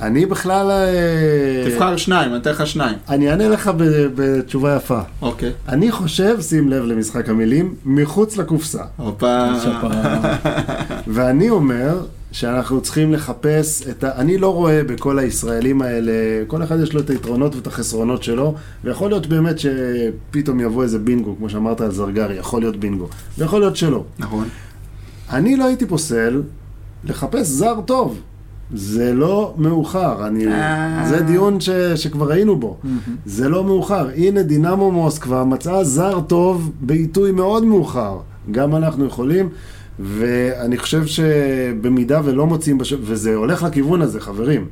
אני 0.02 0.26
בכלל... 0.26 0.72
אה, 0.72 1.72
תבחר 1.72 1.98
שניים, 1.98 2.32
אני 2.32 2.38
אתן 2.40 2.52
לך 2.52 2.68
שניים. 2.68 2.96
אני 3.10 3.30
אענה 3.30 3.48
לך 3.48 3.72
בתשובה 4.16 4.76
יפה. 4.76 5.00
אוקיי. 5.22 5.52
אני 5.68 5.92
חושב, 5.92 6.42
שים 6.42 6.70
לב 6.70 6.84
למשחק 6.84 7.30
המילים, 7.30 7.76
מחוץ 7.86 8.38
לקופסה. 8.38 8.84
הופה. 8.98 9.48
ואני 11.08 11.50
אומר 11.50 11.98
שאנחנו 12.34 12.82
צריכים 12.82 13.14
לחפש 13.14 13.88
את 13.90 14.04
ה... 14.04 14.16
אני 14.16 14.38
לא 14.38 14.54
רואה 14.54 14.84
בכל 14.84 15.20
הישראלים 15.20 15.82
האלה, 15.82 16.12
כל 16.48 16.64
אחד 16.64 16.80
יש 16.80 16.94
לו 16.94 17.02
את 17.02 17.10
היתרונות 17.10 17.56
ואת 17.56 17.68
החסרונות 17.68 18.24
שלו, 18.24 18.56
ויכול 18.84 19.10
להיות 19.10 19.28
באמת 19.28 19.56
שפתאום 19.60 20.60
יבוא 20.60 20.84
איזה 20.84 21.00
בינגו, 21.00 21.36
כמו 21.38 21.50
שאמרת 21.50 21.82
על 21.82 21.92
זרגרי, 21.92 22.36
יכול 22.36 22.62
להיות 22.62 22.78
בינגו, 22.78 23.08
ויכול 23.38 23.60
להיות 23.60 23.76
שלא. 23.76 24.04
נכון. 24.20 24.48
אני 25.30 25.58
לא 25.58 25.66
הייתי 25.66 25.86
פוסל 25.86 26.42
לחפש 27.04 27.48
זר 27.48 27.82
טוב. 27.86 28.22
זה 28.74 29.14
לא 29.14 29.54
מאוחר, 29.58 30.28
אני... 30.28 30.48
אה. 30.48 31.06
זה 31.10 31.22
דיון 31.22 31.60
ש... 31.60 31.70
שכבר 31.96 32.32
היינו 32.32 32.56
בו. 32.60 32.78
זה 33.26 33.50
לא 33.50 33.64
מאוחר. 33.64 34.10
הנה 34.16 34.44
דינמו 34.44 34.92
מוסקבה 34.92 35.44
מצאה 35.44 35.84
זר 35.84 36.22
טוב 36.22 36.72
בעיתוי 36.82 37.32
מאוד 37.32 37.66
מאוחר. 37.66 38.18
גם 38.52 38.76
אנחנו 38.76 39.06
יכולים, 39.06 39.50
ואני 40.00 40.78
חושב 40.78 41.06
שבמידה 41.06 42.22
ולא 42.24 42.46
מוצאים, 42.46 42.78
בש... 42.78 42.94
וזה 43.02 43.36
הולך 43.36 43.64
לכיוון 43.64 44.02
הזה, 44.02 44.20
חברים. 44.20 44.66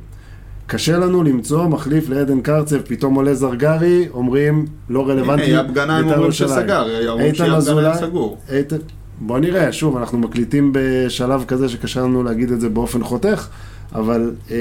קשה 0.66 0.98
לנו 0.98 1.22
למצוא 1.22 1.66
מחליף 1.66 2.08
לעדן 2.08 2.40
קרצב, 2.40 2.80
פתאום 2.80 3.14
עולה 3.14 3.34
זרגרי, 3.34 4.08
אומרים 4.14 4.66
לא 4.88 5.08
רלוונטי. 5.08 5.42
הנה, 5.58 5.62
גנאים 5.62 6.04
בית"ר 6.04 6.16
אומרים. 6.16 6.32
שסגר, 6.32 7.08
אומרים 7.10 7.34
אזולאי- 7.56 7.96
סגור. 7.98 8.38
איתן, 8.52 8.76
בוא 9.20 9.38
נראה, 9.38 9.72
שוב, 9.72 9.96
אנחנו 9.96 10.18
מקליטים 10.18 10.70
בשלב 10.74 11.44
כזה 11.48 11.68
שקשה 11.68 12.00
לנו 12.00 12.22
להגיד 12.22 12.50
את 12.52 12.60
זה 12.60 12.68
באופן 12.68 13.02
חותך, 13.02 13.48
אבל 13.94 14.32
אה, 14.50 14.56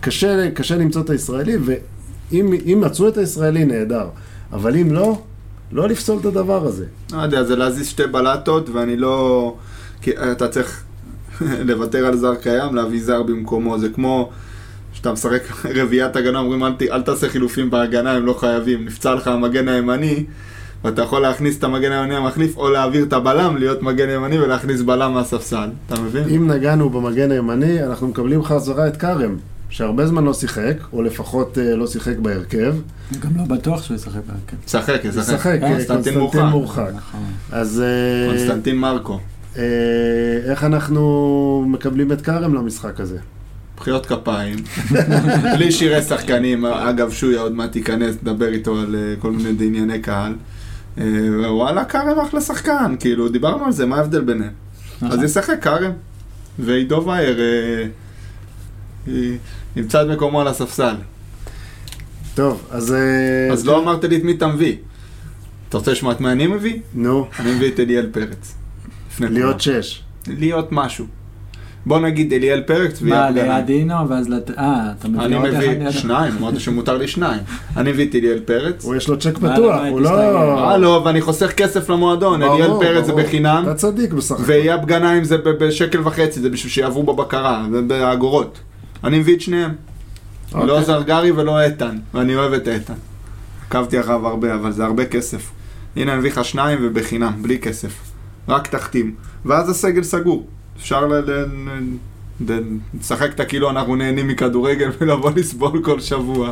קשה, 0.00 0.50
קשה 0.50 0.76
למצוא 0.76 1.02
את 1.02 1.10
הישראלי, 1.10 1.56
ואם 1.64 2.52
אם 2.66 2.80
מצאו 2.84 3.08
את 3.08 3.16
הישראלי, 3.18 3.64
נהדר. 3.64 4.06
אבל 4.52 4.76
אם 4.76 4.92
לא, 4.92 5.18
לא 5.72 5.88
לפסול 5.88 6.18
את 6.20 6.24
הדבר 6.24 6.66
הזה. 6.66 6.84
לא 7.12 7.22
יודע, 7.22 7.44
זה 7.44 7.56
להזיז 7.56 7.86
שתי 7.88 8.06
בלטות, 8.06 8.68
ואני 8.70 8.96
לא... 8.96 9.54
כי 10.02 10.10
אתה 10.32 10.48
צריך 10.48 10.82
לוותר 11.68 12.06
על 12.06 12.16
זר 12.16 12.34
קיים, 12.34 12.74
להביא 12.74 13.02
זר 13.02 13.22
במקומו. 13.22 13.78
זה 13.78 13.88
כמו 13.88 14.30
שאתה 14.92 15.12
משחק 15.12 15.42
רביעיית 15.80 16.16
הגנה, 16.16 16.38
אומרים 16.38 16.64
אל, 16.64 16.72
ת- 16.72 16.82
אל 16.82 17.02
תעשה 17.02 17.28
חילופים 17.28 17.70
בהגנה, 17.70 18.12
הם 18.12 18.26
לא 18.26 18.32
חייבים. 18.32 18.84
נפצע 18.84 19.14
לך 19.14 19.28
המגן 19.28 19.68
הימני, 19.68 20.24
ואתה 20.84 21.02
יכול 21.02 21.22
להכניס 21.22 21.58
את 21.58 21.64
המגן 21.64 21.92
הימני 21.92 22.16
המחליף, 22.16 22.56
או 22.56 22.70
להעביר 22.70 23.04
את 23.04 23.12
הבלם, 23.12 23.56
להיות 23.56 23.82
מגן 23.82 24.10
ימני 24.10 24.38
ולהכניס 24.38 24.80
בלם 24.82 25.12
מהספסל. 25.12 25.68
אתה 25.86 26.00
מבין? 26.00 26.24
אם 26.36 26.50
נגענו 26.50 26.90
במגן 26.90 27.30
הימני, 27.30 27.84
אנחנו 27.84 28.08
מקבלים 28.08 28.42
חזרה 28.44 28.88
את 28.88 28.96
כרם, 28.96 29.36
שהרבה 29.70 30.06
זמן 30.06 30.24
לא 30.24 30.34
שיחק, 30.34 30.74
או 30.92 31.02
לפחות 31.02 31.58
אה, 31.58 31.76
לא 31.76 31.86
שיחק 31.86 32.18
בהרכב. 32.18 32.74
גם 33.20 33.36
לא 33.36 33.44
בטוח 33.44 33.82
שהוא 33.82 33.94
ישחק 33.94 34.20
בהרכב. 34.26 34.56
שחק, 34.66 35.04
ישחק, 35.04 35.22
ישחק. 35.22 35.46
אה, 35.46 35.68
קונסטנטין 35.68 36.14
קונסטנטין 36.14 36.18
מורחק. 36.18 36.40
מורחק. 36.50 36.90
נכון. 36.96 37.24
אז 37.52 37.82
אה, 37.86 38.28
קונסטנטין 38.28 38.78
מרקו. 38.78 39.20
אה, 39.56 39.62
איך 40.44 40.64
אנחנו 40.64 41.64
מקבלים 41.68 42.12
את 42.12 42.20
כרם 42.20 42.54
למשחק 42.54 43.00
הזה? 43.00 43.18
מחיאות 43.78 44.06
כפיים, 44.06 44.56
בלי 45.54 45.72
שירי 45.72 46.02
שחקנים, 46.02 46.64
אגב 46.66 47.10
שויה 47.10 47.40
עוד 47.40 47.52
מעט 47.52 47.76
ייכנס, 47.76 48.14
נדבר 48.22 48.48
איתו 48.48 48.78
על 48.78 48.96
כל 49.18 49.30
מיני 49.30 49.66
ענייני 49.66 50.00
קהל. 50.00 50.34
אה, 50.98 51.04
וואלה, 51.48 51.84
כרם 51.84 52.20
אחלה 52.20 52.40
שחקן, 52.40 52.94
כאילו, 53.00 53.28
דיברנו 53.28 53.64
על 53.64 53.72
זה, 53.72 53.86
מה 53.86 53.96
ההבדל 53.96 54.20
ביניהם? 54.20 54.52
אז 55.00 55.22
ישחק 55.22 55.62
כרם, 55.62 55.92
ועידו 56.58 57.04
וייר 57.06 57.38
ימצא 59.78 60.02
את 60.02 60.06
מקומו 60.06 60.40
על 60.40 60.48
הספסל. 60.48 60.94
טוב, 62.34 62.62
אז... 62.70 62.92
אה, 62.92 63.52
אז 63.52 63.66
לא 63.66 63.78
אמרת 63.78 64.04
לי 64.04 64.16
את 64.16 64.24
מי 64.24 64.32
אתה 64.32 64.46
מביא. 64.46 64.76
אתה 65.68 65.78
רוצה 65.78 65.92
לשמוע 65.92 66.12
את 66.12 66.20
מה 66.20 66.32
אני 66.32 66.46
מביא? 66.46 66.76
נו, 66.94 67.26
אני 67.40 67.54
מביא 67.54 67.68
את 67.68 67.80
אליאל 67.80 68.08
פרץ. 68.12 68.54
להיות 69.20 69.60
שש. 69.60 70.02
להיות 70.26 70.68
משהו. 70.72 71.06
בוא 71.86 71.98
נגיד 71.98 72.32
אליאל 72.32 72.60
פרץ 72.60 73.02
מה, 73.02 73.28
אינו, 73.68 74.08
ואז 74.08 74.28
לת... 74.28 74.50
אה, 74.50 74.92
אתה 74.98 75.08
מביא 75.08 75.20
אני 75.20 75.34
עוד 75.34 75.46
אחד 75.46 75.56
מביא 75.56 75.68
ליד... 75.68 75.90
שניים, 75.90 76.32
אמרת 76.38 76.60
שמותר 76.60 76.98
לי 76.98 77.08
שניים. 77.08 77.40
אני 77.76 77.92
מביא 77.92 78.06
את 78.08 78.14
אליאל 78.14 78.40
פרץ. 78.44 78.84
הוא 78.84 78.96
יש 78.96 79.08
לו 79.08 79.18
צ'ק 79.18 79.38
פתוח, 79.38 79.80
הוא 79.90 80.00
לא... 80.00 80.70
אה, 80.70 80.76
לא, 80.76 81.02
ואני 81.04 81.20
חוסך 81.20 81.52
כסף 81.52 81.90
למועדון. 81.90 82.42
אליאל 82.42 82.70
פרץ 82.80 83.04
זה. 83.04 83.12
בחינם, 83.12 83.62
אתה 83.62 83.74
צדיק 83.74 84.12
בסך 84.12 84.34
הכל. 84.34 84.42
ואייב 84.46 84.84
גנאים 84.84 85.24
זה 85.24 85.36
בשקל 85.38 86.00
וחצי, 86.00 86.40
זה 86.40 86.50
בשביל 86.50 86.72
שיעברו 86.72 87.02
בבקרה, 87.02 87.66
זה 87.70 87.82
באגורות. 87.82 88.58
אני 89.04 89.18
מביא 89.18 89.34
את 89.36 89.40
שניהם. 89.40 89.70
אוקיי. 90.52 90.66
לא 90.66 90.82
זרגרי 90.82 91.30
ולא 91.30 91.60
איתן, 91.60 91.98
ואני 92.14 92.36
אוהב 92.36 92.52
את 92.52 92.68
איתן. 92.68 92.94
עקבתי 93.68 94.00
אחריו 94.00 94.26
הרבה, 94.26 94.54
אבל 94.54 94.72
זה 94.72 94.84
הרבה 94.84 95.04
כסף. 95.06 95.50
הנה 95.96 96.12
אני 96.12 96.18
מביא 96.18 96.30
לך 96.30 96.44
שניים 96.44 96.78
ובחינם, 96.82 97.32
בלי 97.42 97.58
כסף. 97.58 97.92
רק 98.48 98.66
תחתים. 98.66 99.14
ואז 99.44 99.70
הסגל 99.70 100.02
סגור. 100.02 100.46
אפשר 100.76 101.06
ל- 101.06 101.24
לשחק 103.00 103.30
את 103.34 103.40
הכאילו 103.40 103.70
אנחנו 103.70 103.96
נהנים 103.96 104.28
מכדורגל 104.28 104.90
ולבוא 105.00 105.30
לסבול 105.36 105.82
כל 105.84 106.00
שבוע. 106.00 106.48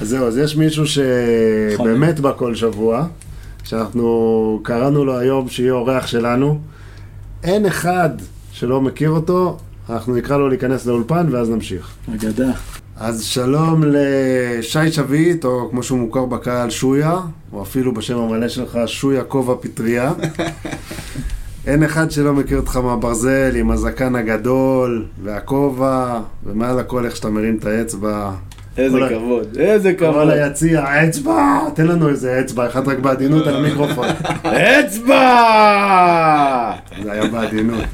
אז 0.00 0.08
זהו, 0.08 0.26
אז 0.26 0.38
יש 0.38 0.56
מישהו 0.56 0.84
שבאמת 0.86 2.20
בא 2.20 2.32
כל 2.36 2.54
שבוע, 2.54 3.06
שאנחנו 3.64 4.60
קראנו 4.64 5.04
לו 5.04 5.18
היום 5.18 5.48
שיהיה 5.48 5.72
אורח 5.72 6.06
שלנו. 6.06 6.60
אין 7.44 7.66
אחד 7.66 8.10
שלא 8.52 8.80
מכיר 8.80 9.10
אותו, 9.10 9.58
אנחנו 9.90 10.16
נקרא 10.16 10.36
לו 10.36 10.48
להיכנס 10.48 10.86
לאולפן 10.86 11.26
ואז 11.30 11.50
נמשיך. 11.50 11.90
אגדה. 12.14 12.50
אז 12.96 13.22
שלום 13.24 13.84
לשי 13.86 14.92
שביט, 14.92 15.44
או 15.44 15.68
כמו 15.70 15.82
שהוא 15.82 15.98
מוכר 15.98 16.24
בקהל, 16.24 16.70
שויה, 16.70 17.16
או 17.52 17.62
אפילו 17.62 17.94
בשם 17.94 18.18
המלא 18.18 18.48
שלך, 18.48 18.78
שויה 18.86 19.24
כובע 19.24 19.54
פטריה. 19.60 20.12
אין 21.66 21.82
אחד 21.82 22.10
שלא 22.10 22.34
מכיר 22.34 22.58
אותך 22.58 22.76
מהברזל, 22.76 23.56
עם 23.56 23.70
הזקן 23.70 24.14
הגדול, 24.14 25.06
והכובע, 25.22 26.20
ומעל 26.44 26.78
הכל 26.78 27.04
איך 27.04 27.16
שאתה 27.16 27.30
מרים 27.30 27.56
את 27.56 27.66
האצבע. 27.66 28.32
איזה 28.78 28.98
כל 28.98 29.08
כבוד, 29.08 29.56
איזה 29.58 29.94
כל 29.94 30.06
כבוד. 30.10 30.30
היציע, 30.30 31.04
אצבע! 31.08 31.58
תן 31.74 31.86
לנו 31.86 32.08
איזה 32.08 32.40
אצבע, 32.40 32.66
אחד 32.66 32.88
רק 32.88 32.98
בעדינות 32.98 33.46
על 33.46 33.56
המיקרופון. 33.56 34.06
אצבע! 34.44 35.14
זה 37.02 37.12
היה 37.12 37.26
בעדינות. 37.26 37.84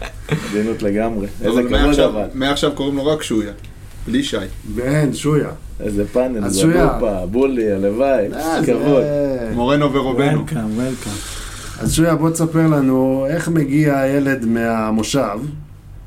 עדינות 0.51 0.83
לגמרי. 0.83 1.27
איזה 1.45 1.63
כבוד 1.63 2.01
אבל. 2.01 2.27
מעכשיו 2.35 2.73
קוראים 2.73 2.97
לו 2.97 3.07
רק 3.07 3.23
שויה. 3.23 3.53
בלי 4.07 4.23
שי. 4.23 4.37
אין, 4.83 5.15
שויה. 5.15 5.49
איזה 5.81 6.05
פאנל, 6.13 6.45
אז 6.45 6.53
זה 6.53 6.61
שויה. 6.61 6.87
בופה, 6.87 7.27
בולי, 7.27 7.73
הלוואי. 7.73 8.27
אה, 8.35 8.61
כבוד. 8.67 9.03
מורנו 9.55 9.93
ורובנו. 9.93 10.39
וולקאם, 10.39 10.79
וולקאם. 10.79 11.13
אז 11.81 11.95
שויה, 11.95 12.15
בוא 12.15 12.31
תספר 12.31 12.67
לנו 12.67 13.27
איך 13.31 13.49
מגיע 13.49 13.99
הילד 13.99 14.45
מהמושב, 14.45 15.39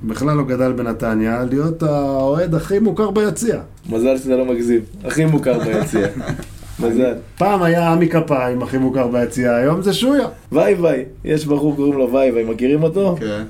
בכלל 0.04 0.38
לא 0.38 0.44
גדל 0.44 0.72
בנתניה, 0.72 1.44
להיות 1.50 1.84
האוהד 1.84 2.56
הכי 2.56 2.80
מוכר 2.80 3.12
ביציע. 3.12 3.60
מזל 3.90 4.18
שאתה 4.18 4.36
לא 4.36 4.46
מגזים. 4.46 4.82
הכי 5.04 5.26
מוכר 5.26 5.60
ביציע. 5.60 6.08
מזל. 6.80 7.16
פעם 7.38 7.64
היה 7.64 7.92
עמי 7.92 8.10
כפיים 8.10 8.62
הכי 8.62 8.78
מוכר 8.78 9.08
ביציע, 9.08 9.56
היום 9.56 9.82
זה 9.82 9.94
שויה. 9.94 10.28
ויי 10.52 10.74
ויי. 10.74 11.06
יש 11.24 11.46
בחור 11.46 11.76
קוראים 11.76 11.94
לו 11.94 12.14
ויי 12.14 12.32
ויי, 12.32 12.44
מכירים 12.44 12.84
אותו? 12.84 13.16
כן. 13.20 13.44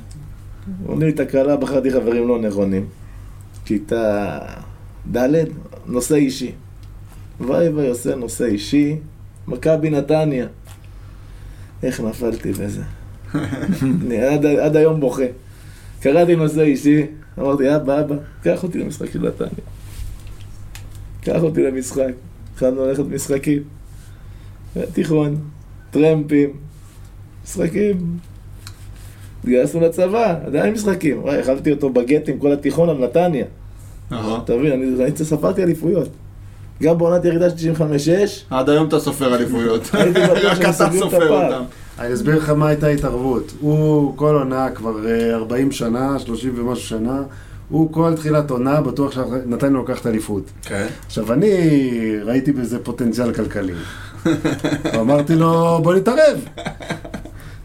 עונה 0.86 1.06
לי 1.06 1.12
תקלה, 1.12 1.56
בחרתי 1.56 1.92
חברים 1.92 2.28
לא 2.28 2.40
נכונים. 2.40 2.86
כיתה 3.66 4.40
ד', 5.16 5.44
נושא 5.88 6.16
אישי. 6.16 6.52
ויי 7.42 7.70
ויי 7.70 7.90
עושה 7.90 8.16
נושא 8.16 8.46
אישי, 8.46 8.96
מכבי 9.48 9.90
נתניה. 9.90 10.46
איך 11.84 12.02
נפלתי 12.02 12.52
בזה? 12.52 12.82
אני 14.06 14.18
עד, 14.18 14.46
עד 14.46 14.76
היום 14.76 15.00
בוכה. 15.00 15.24
קראתי 16.02 16.36
נושא 16.36 16.62
אישי, 16.62 17.06
אמרתי, 17.40 17.76
אבא, 17.76 18.02
אבא, 18.02 18.16
קח 18.44 18.64
אותי 18.64 18.78
למשחק 18.78 19.12
של 19.12 19.28
נתניה. 19.28 19.50
קח 21.22 21.44
אותי 21.44 21.64
למשחק. 21.64 22.14
התחלנו 22.54 22.86
ללכת 22.86 23.04
משחקים. 23.04 23.64
תיכון, 24.94 25.36
טרמפים, 25.92 26.54
משחקים. 27.44 28.18
התגייסנו 29.40 29.82
לצבא, 29.82 30.40
עדיין 30.46 30.74
משחקים. 30.74 31.20
וואי, 31.20 31.42
אכלתי 31.42 31.72
אותו 31.72 31.90
בגטים 31.90 32.40
כל 32.40 32.52
התיכון 32.52 32.90
על 32.90 32.98
נתניה. 32.98 33.46
נכון. 34.12 34.40
אתה 34.44 34.56
מבין, 34.56 35.02
אני 35.02 35.12
ספרתי 35.16 35.64
אליפויות. 35.64 36.10
גם 36.84 36.98
בעונת 36.98 37.26
ירידה 37.26 37.50
של 37.50 37.72
95-6, 37.74 37.82
עד 38.50 38.70
היום 38.70 38.88
אתה 38.88 39.00
סופר 39.00 39.36
אליפויות. 39.36 39.82
רק 40.44 40.62
אתה 40.62 40.74
סופר. 41.00 41.30
אותם. 41.30 41.64
אני 42.00 42.14
אסביר 42.14 42.38
לך 42.38 42.50
מה 42.50 42.68
הייתה 42.68 42.88
ההתערבות. 42.88 43.52
הוא 43.60 44.18
כל 44.18 44.36
עונה, 44.36 44.70
כבר 44.70 45.08
אה, 45.08 45.36
40 45.36 45.72
שנה, 45.72 46.20
30 46.20 46.54
ומשהו 46.58 46.88
שנה, 46.88 47.22
הוא 47.70 47.94
כל 47.94 48.14
תחילת 48.16 48.52
עונה 48.52 48.82
בטוח 48.82 49.12
שנתן 49.12 49.74
לו 49.74 49.84
לקחת 49.84 50.08
אליפות. 50.08 50.44
כן. 50.62 50.88
עכשיו, 51.06 51.34
אני 51.34 51.52
ראיתי 52.24 52.52
בזה 52.52 52.80
פוטנציאל 52.80 53.34
כלכלי. 53.34 53.74
ואמרתי 54.94 55.36
לו, 55.36 55.80
בוא 55.84 55.94
נתערב. 55.94 56.46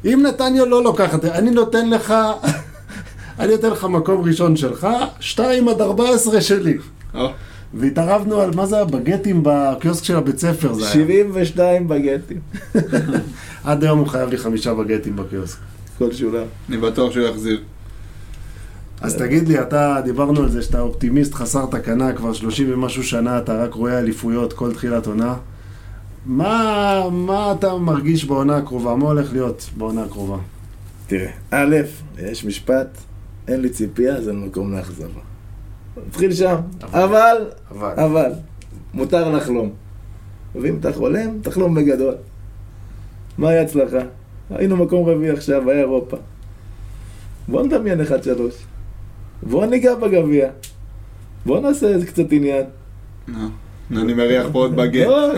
אם 0.05 0.23
נתניה 0.29 0.65
לא 0.65 0.85
לוקחת, 0.85 1.25
אני 1.25 1.51
נותן 1.51 1.91
לך, 1.91 2.15
אני 3.41 3.53
נותן 3.53 3.71
לך 3.71 3.85
מקום 3.85 4.25
ראשון 4.25 4.57
שלך, 4.57 4.87
2 5.21 5.69
עד 5.69 5.81
14 5.81 6.41
שלי. 6.41 6.79
והתערבנו 7.75 8.41
על 8.41 8.51
מה 8.55 8.67
זה 8.67 8.81
הבגטים 8.81 9.41
בקיוסק 9.43 10.05
של 10.05 10.17
הבית 10.17 10.39
ספר 10.39 10.73
זה 10.73 10.85
היה. 10.85 10.93
72 10.93 11.89
בגטים. 11.89 12.41
עד 13.65 13.85
היום 13.85 13.99
הוא 13.99 14.07
חייב 14.07 14.31
לי 14.31 14.37
חמישה 14.37 14.75
בגטים 14.75 15.17
בקיוסק. 15.17 15.59
כל 15.99 16.13
שולם. 16.13 16.45
אני 16.69 16.77
בטוח 16.77 17.13
שהוא 17.13 17.27
יחזיר. 17.27 17.61
אז 19.01 19.17
תגיד 19.17 19.49
לי, 19.49 19.61
אתה, 19.61 20.01
דיברנו 20.05 20.41
על 20.41 20.49
זה 20.49 20.63
שאתה 20.63 20.81
אופטימיסט 20.81 21.35
חסר 21.35 21.67
תקנה, 21.67 22.13
כבר 22.13 22.33
30 22.33 22.73
ומשהו 22.73 23.03
שנה, 23.03 23.39
אתה 23.39 23.65
רק 23.65 23.75
רואה 23.75 23.99
אליפויות 23.99 24.53
כל 24.53 24.75
תחילת 24.75 25.07
עונה. 25.07 25.35
מה, 26.27 27.09
מה 27.13 27.53
אתה 27.59 27.77
מרגיש 27.77 28.25
בעונה 28.25 28.57
הקרובה? 28.57 28.97
מה 28.97 29.05
הולך 29.05 29.33
להיות 29.33 29.71
בעונה 29.77 30.03
הקרובה? 30.05 30.37
תראה, 31.07 31.31
א', 31.51 31.77
יש 32.19 32.45
משפט, 32.45 32.99
אין 33.49 33.61
לי 33.61 33.69
ציפייה, 33.69 34.21
זה 34.21 34.33
מקום 34.33 34.73
לאכזבה. 34.73 35.21
נתחיל 36.07 36.33
שם. 36.33 36.57
אבל, 36.83 37.51
אבל, 37.71 37.95
אבל, 37.97 38.33
מותר 38.95 39.37
לחלום. 39.37 39.71
ואם 40.55 40.77
אתה 40.81 40.93
חולם, 40.93 41.39
תחלום 41.43 41.75
בגדול. 41.75 42.15
מהי 43.39 43.59
הצלחה? 43.59 43.99
היינו 44.51 44.77
מקום 44.77 45.09
רביעי 45.09 45.31
עכשיו, 45.31 45.71
היה 45.71 45.81
אירופה. 45.81 46.17
בוא 47.49 47.63
נדמיין 47.63 48.01
1-3. 48.01 48.05
בוא 49.43 49.67
ניגע 49.67 49.95
בגביע. 49.95 50.51
בוא 51.47 51.61
נעשה 51.61 51.89
איזה 51.89 52.07
קצת 52.07 52.33
עניין. 52.33 52.65
נו, 53.29 53.49
אני 53.97 54.15
מריח 54.15 54.47
פה 54.53 54.59
עוד 54.59 54.77
בגט. 54.77 55.07
לא, 55.07 55.29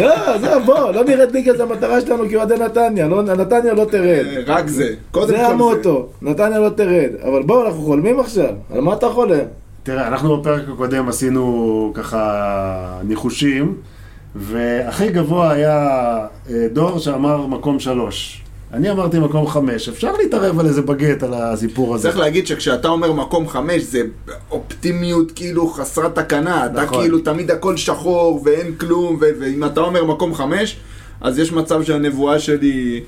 לא, 0.00 0.14
עזוב, 0.34 0.62
בוא, 0.66 0.90
לא 0.92 1.04
נרד 1.04 1.32
ליגה, 1.32 1.56
זה 1.56 1.62
המטרה 1.62 2.00
שלנו 2.00 2.24
כאוהדי 2.30 2.54
נתניה. 2.54 3.08
לא- 3.08 3.22
נתניה 3.22 3.74
לא 3.74 3.84
תרד. 3.84 4.24
רק 4.46 4.68
זה. 4.68 4.94
קודם 5.10 5.26
כל 5.26 5.32
זה 5.36 5.46
המוטו, 5.46 6.06
נתניה 6.22 6.58
לא 6.58 6.68
תרד. 6.68 7.10
אבל 7.22 7.42
בואו, 7.42 7.66
אנחנו 7.66 7.82
חולמים 7.82 8.20
עכשיו. 8.20 8.50
על 8.74 8.80
מה 8.80 8.94
אתה 8.94 9.08
חולם? 9.08 9.38
תראה, 9.82 10.06
אנחנו 10.08 10.40
בפרק 10.40 10.62
הקודם 10.74 11.08
עשינו 11.08 11.90
ככה 11.94 13.00
ניחושים, 13.04 13.74
והכי 14.34 15.08
גבוה 15.08 15.50
היה 15.50 15.88
אה, 16.50 16.66
דור 16.72 16.98
שאמר 16.98 17.46
מקום 17.46 17.78
שלוש. 17.80 18.43
אני 18.74 18.90
אמרתי 18.90 19.18
מקום 19.18 19.46
חמש. 19.46 19.88
אפשר 19.88 20.12
להתערב 20.12 20.60
על 20.60 20.66
איזה 20.66 20.82
בגט 20.82 21.22
על 21.22 21.34
הסיפור 21.34 21.94
הזה. 21.94 22.08
צריך 22.08 22.18
להגיד 22.18 22.46
שכשאתה 22.46 22.88
אומר 22.88 23.12
מקום 23.12 23.48
חמש 23.48 23.82
זה 23.82 24.02
אופטימיות 24.50 25.32
כאילו 25.32 25.68
חסרת 25.68 26.14
תקנה, 26.18 26.66
אתה 26.66 26.82
נכון. 26.82 27.00
כאילו 27.00 27.18
תמיד 27.18 27.50
הכל 27.50 27.76
שחור 27.76 28.42
ואין 28.44 28.74
כלום, 28.74 29.16
ו- 29.20 29.40
ואם 29.40 29.64
אתה 29.64 29.80
אומר 29.80 30.04
מקום 30.04 30.34
חמש, 30.34 30.76
אז 31.20 31.38
יש 31.38 31.52
מצב 31.52 31.82
שהנבואה 31.82 32.38
שלי 32.38 33.00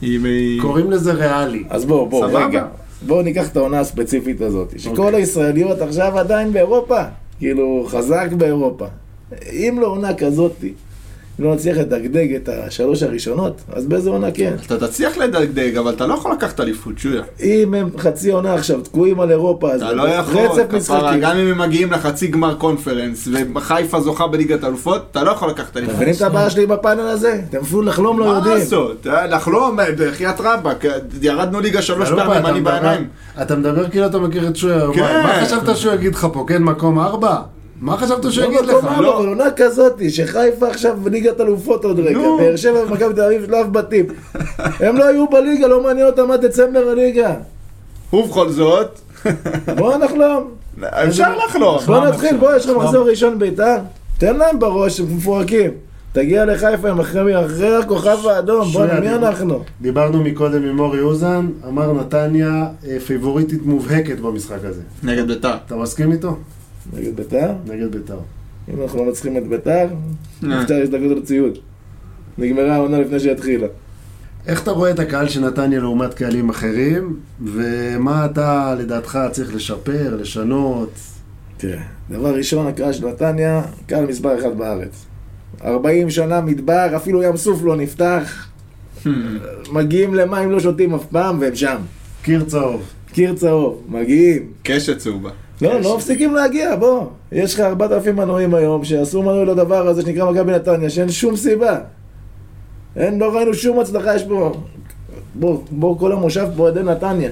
היא... 0.00 0.60
קוראים 0.60 0.90
לזה 0.90 1.12
ריאלי. 1.12 1.64
אז 1.70 1.84
בואו, 1.84 2.08
בואו. 2.08 2.34
רגע. 2.34 2.66
בואו 3.06 3.22
ניקח 3.22 3.48
את 3.48 3.56
העונה 3.56 3.80
הספציפית 3.80 4.40
הזאת. 4.40 4.74
שכל 4.78 5.02
אוקיי. 5.02 5.14
הישראליות 5.20 5.80
עכשיו 5.80 6.18
עדיין 6.18 6.52
באירופה. 6.52 7.00
כאילו, 7.38 7.86
חזק 7.88 8.28
באירופה. 8.32 8.86
אם 9.52 9.78
לא 9.80 9.86
עונה 9.86 10.14
כזאתי, 10.14 10.72
אם 11.40 11.44
לא 11.44 11.54
נצליח 11.54 11.76
לדגדג 11.78 12.34
את 12.34 12.48
השלוש 12.52 13.02
הראשונות, 13.02 13.60
אז 13.72 13.86
באיזה 13.86 14.10
עונה 14.10 14.30
כן? 14.30 14.52
אתה 14.66 14.88
תצליח 14.88 15.16
לדגדג, 15.18 15.76
אבל 15.76 15.92
אתה 15.92 16.06
לא 16.06 16.14
יכול 16.14 16.32
לקחת 16.32 16.60
אליפות, 16.60 16.98
שויה. 16.98 17.22
אם 17.42 17.74
הם 17.74 17.88
חצי 17.98 18.30
עונה 18.30 18.54
עכשיו 18.54 18.80
תקועים 18.80 19.20
על 19.20 19.30
אירופה, 19.30 19.70
אז 19.72 19.82
אתה 19.82 19.92
לא 19.92 20.08
יכול, 20.08 20.40
רצף 20.40 20.62
כפרה, 20.68 20.76
משחקים. 20.98 21.20
גם 21.20 21.36
אם 21.36 21.46
הם 21.46 21.58
מגיעים 21.58 21.92
לחצי 21.92 22.26
גמר 22.26 22.54
קונפרנס, 22.54 23.28
וחיפה 23.54 24.00
זוכה 24.00 24.26
בליגת 24.26 24.64
אלופות, 24.64 25.02
אתה 25.10 25.24
לא 25.24 25.30
יכול 25.30 25.48
לקחת 25.48 25.76
אליפות. 25.76 25.94
מבינים 25.94 26.14
את 26.16 26.22
הבעיה 26.22 26.50
שלי 26.50 26.66
בפאנל 26.66 27.00
הזה? 27.00 27.40
אתם 27.50 27.58
אפילו 27.62 27.82
לחלום 27.82 28.18
לא 28.18 28.26
מה 28.26 28.32
יודעים. 28.36 28.54
לעשות? 28.58 29.06
אה, 29.06 29.26
לחלום, 29.26 29.76
בחייאת 29.98 30.40
רבאק, 30.40 30.84
ירדנו 31.22 31.60
ליגה 31.60 31.82
שלוש 31.82 32.10
לא 32.10 32.16
פעמים, 32.24 32.46
אני 32.46 32.60
בעיניים. 32.60 33.08
אתה 33.42 33.56
מדבר 33.56 33.88
כאילו 33.90 34.06
אתה 34.06 34.18
מכיר 34.18 34.48
את 34.48 34.56
שויה. 34.56 34.80
כן. 34.94 35.00
מה- 35.00 35.22
מה 35.22 35.44
חשבת 35.44 35.76
שהוא 35.76 35.92
יגיד 35.92 36.14
לך 36.14 36.26
פה? 36.32 36.44
כן, 36.48 36.62
מקום 36.62 36.98
ארבע? 36.98 37.36
מה 37.80 37.96
חשבת 37.96 38.32
שהוא 38.32 38.44
יגיד 38.44 38.60
לא 38.60 38.66
לך? 38.66 38.84
מקום 38.84 38.88
ארבע, 38.88 39.02
לא. 39.02 39.18
אבל 39.18 39.28
עונה 39.28 39.50
כזאתי, 39.50 40.10
שחיפה 40.10 40.68
עכשיו 40.68 40.96
בליגת 41.02 41.40
אלופות 41.40 41.84
עוד 41.84 42.00
רגע. 42.00 42.18
באר 42.38 42.56
שבע 42.56 42.82
ומכבי 42.82 43.14
תל 43.14 43.20
אביב 43.20 43.46
שלב 43.46 43.72
בתים. 43.72 44.06
הם 44.58 44.96
לא 44.96 45.04
היו 45.04 45.28
בליגה, 45.30 45.66
לא 45.66 45.82
מעניין 45.82 46.06
אותם 46.06 46.30
עד 46.30 46.46
דצמבר 46.46 46.88
הליגה. 46.88 47.34
ובכל 48.12 48.48
זאת, 48.48 48.98
בוא 49.76 49.96
נחלום. 49.96 50.50
אפשר 50.84 51.36
לחלום. 51.36 51.78
בוא 51.86 52.06
נתחיל, 52.06 52.36
בוא, 52.36 52.54
יש 52.56 52.66
לך 52.66 52.76
מחזור 52.76 53.08
ראשון 53.08 53.38
בית"ר, 53.38 53.76
תן 54.18 54.36
להם 54.36 54.58
בראש, 54.58 55.00
הם 55.00 55.16
מפורקים. 55.16 55.70
תגיע 56.12 56.44
לחיפה 56.44 56.88
הם 56.88 57.00
אחרי 57.00 57.46
אחרי 57.46 57.76
הכוכב 57.76 58.26
האדום, 58.26 58.68
בוא, 58.72 58.86
מי 59.00 59.10
אנחנו? 59.10 59.62
דיברנו 59.80 60.22
מקודם 60.22 60.64
עם 60.64 60.80
אורי 60.80 61.00
אוזן, 61.00 61.46
אמר 61.68 61.92
נתניה 61.92 62.66
אה, 62.88 63.00
פיבוריטית 63.06 63.66
מובהקת 63.66 64.18
במשחק 64.18 64.64
הזה. 64.64 64.82
נגד 65.02 65.28
ביתר. 65.28 65.54
אתה 65.66 65.76
מסכים 65.76 66.12
איתו? 66.12 66.36
נגד 66.92 67.16
בית"ר? 67.16 67.52
נגד 67.66 67.92
בית"ר. 67.92 68.18
אם 68.74 68.82
אנחנו 68.82 68.98
לא 68.98 69.04
מנצחים 69.04 69.36
את 69.36 69.48
בית"ר, 69.48 69.86
אפשר 70.38 70.78
להסתכל 70.78 70.96
על 70.96 71.22
ציוד. 71.24 71.58
נגמרה 72.38 72.74
העונה 72.74 73.00
לפני 73.00 73.20
שהתחילה. 73.20 73.66
איך 74.46 74.62
אתה 74.62 74.70
רואה 74.70 74.90
את 74.90 74.98
הקהל 74.98 75.28
של 75.28 75.40
נתניה 75.40 75.80
לעומת 75.80 76.14
קהלים 76.14 76.48
אחרים, 76.48 77.16
ומה 77.44 78.26
אתה 78.26 78.74
לדעתך 78.78 79.18
צריך 79.32 79.54
לשפר, 79.54 80.16
לשנות? 80.20 80.90
תראה, 81.56 81.82
דבר 82.10 82.34
ראשון, 82.34 82.66
הקהל 82.66 82.92
של 82.92 83.08
נתניה, 83.08 83.62
קהל 83.86 84.06
מספר 84.06 84.38
אחד 84.38 84.58
בארץ. 84.58 85.04
40 85.64 86.10
שנה 86.10 86.40
מדבר, 86.40 86.96
אפילו 86.96 87.22
ים 87.22 87.36
סוף 87.36 87.60
לא 87.62 87.76
נפתח, 87.76 88.48
מגיעים 89.72 90.14
למים 90.14 90.50
לא 90.50 90.60
שותים 90.60 90.94
אף 90.94 91.06
פעם, 91.06 91.40
והם 91.40 91.56
שם. 91.56 91.76
קיר 92.22 92.44
צהוב. 92.44 92.82
קיר 93.12 93.34
צהוב, 93.34 93.82
מגיעים. 93.88 94.52
קשת 94.62 94.98
צהובה. 94.98 95.30
לא, 95.62 95.80
לא 95.80 95.96
מפסיקים 95.96 96.34
להגיע, 96.34 96.76
בוא. 96.76 97.06
יש 97.32 97.54
לך 97.54 97.60
4,000 97.60 98.16
מנויים 98.16 98.54
היום, 98.54 98.84
שעשו 98.84 99.22
מנוי 99.22 99.44
לדבר 99.46 99.88
הזה 99.88 100.02
שנקרא 100.02 100.30
מכבי 100.30 100.52
נתניה, 100.52 100.90
שאין 100.90 101.10
שום 101.10 101.36
סיבה. 101.36 101.78
אין, 102.96 103.18
לא 103.18 103.36
ראינו 103.36 103.54
שום 103.54 103.80
הצלחה, 103.80 104.14
יש 104.14 104.24
פה... 104.24 104.52
בוא, 105.34 105.58
בוא, 105.70 105.98
כל 105.98 106.12
המושב 106.12 106.46
פה 106.56 106.62
אוהדי 106.62 106.82
נתניה. 106.82 107.30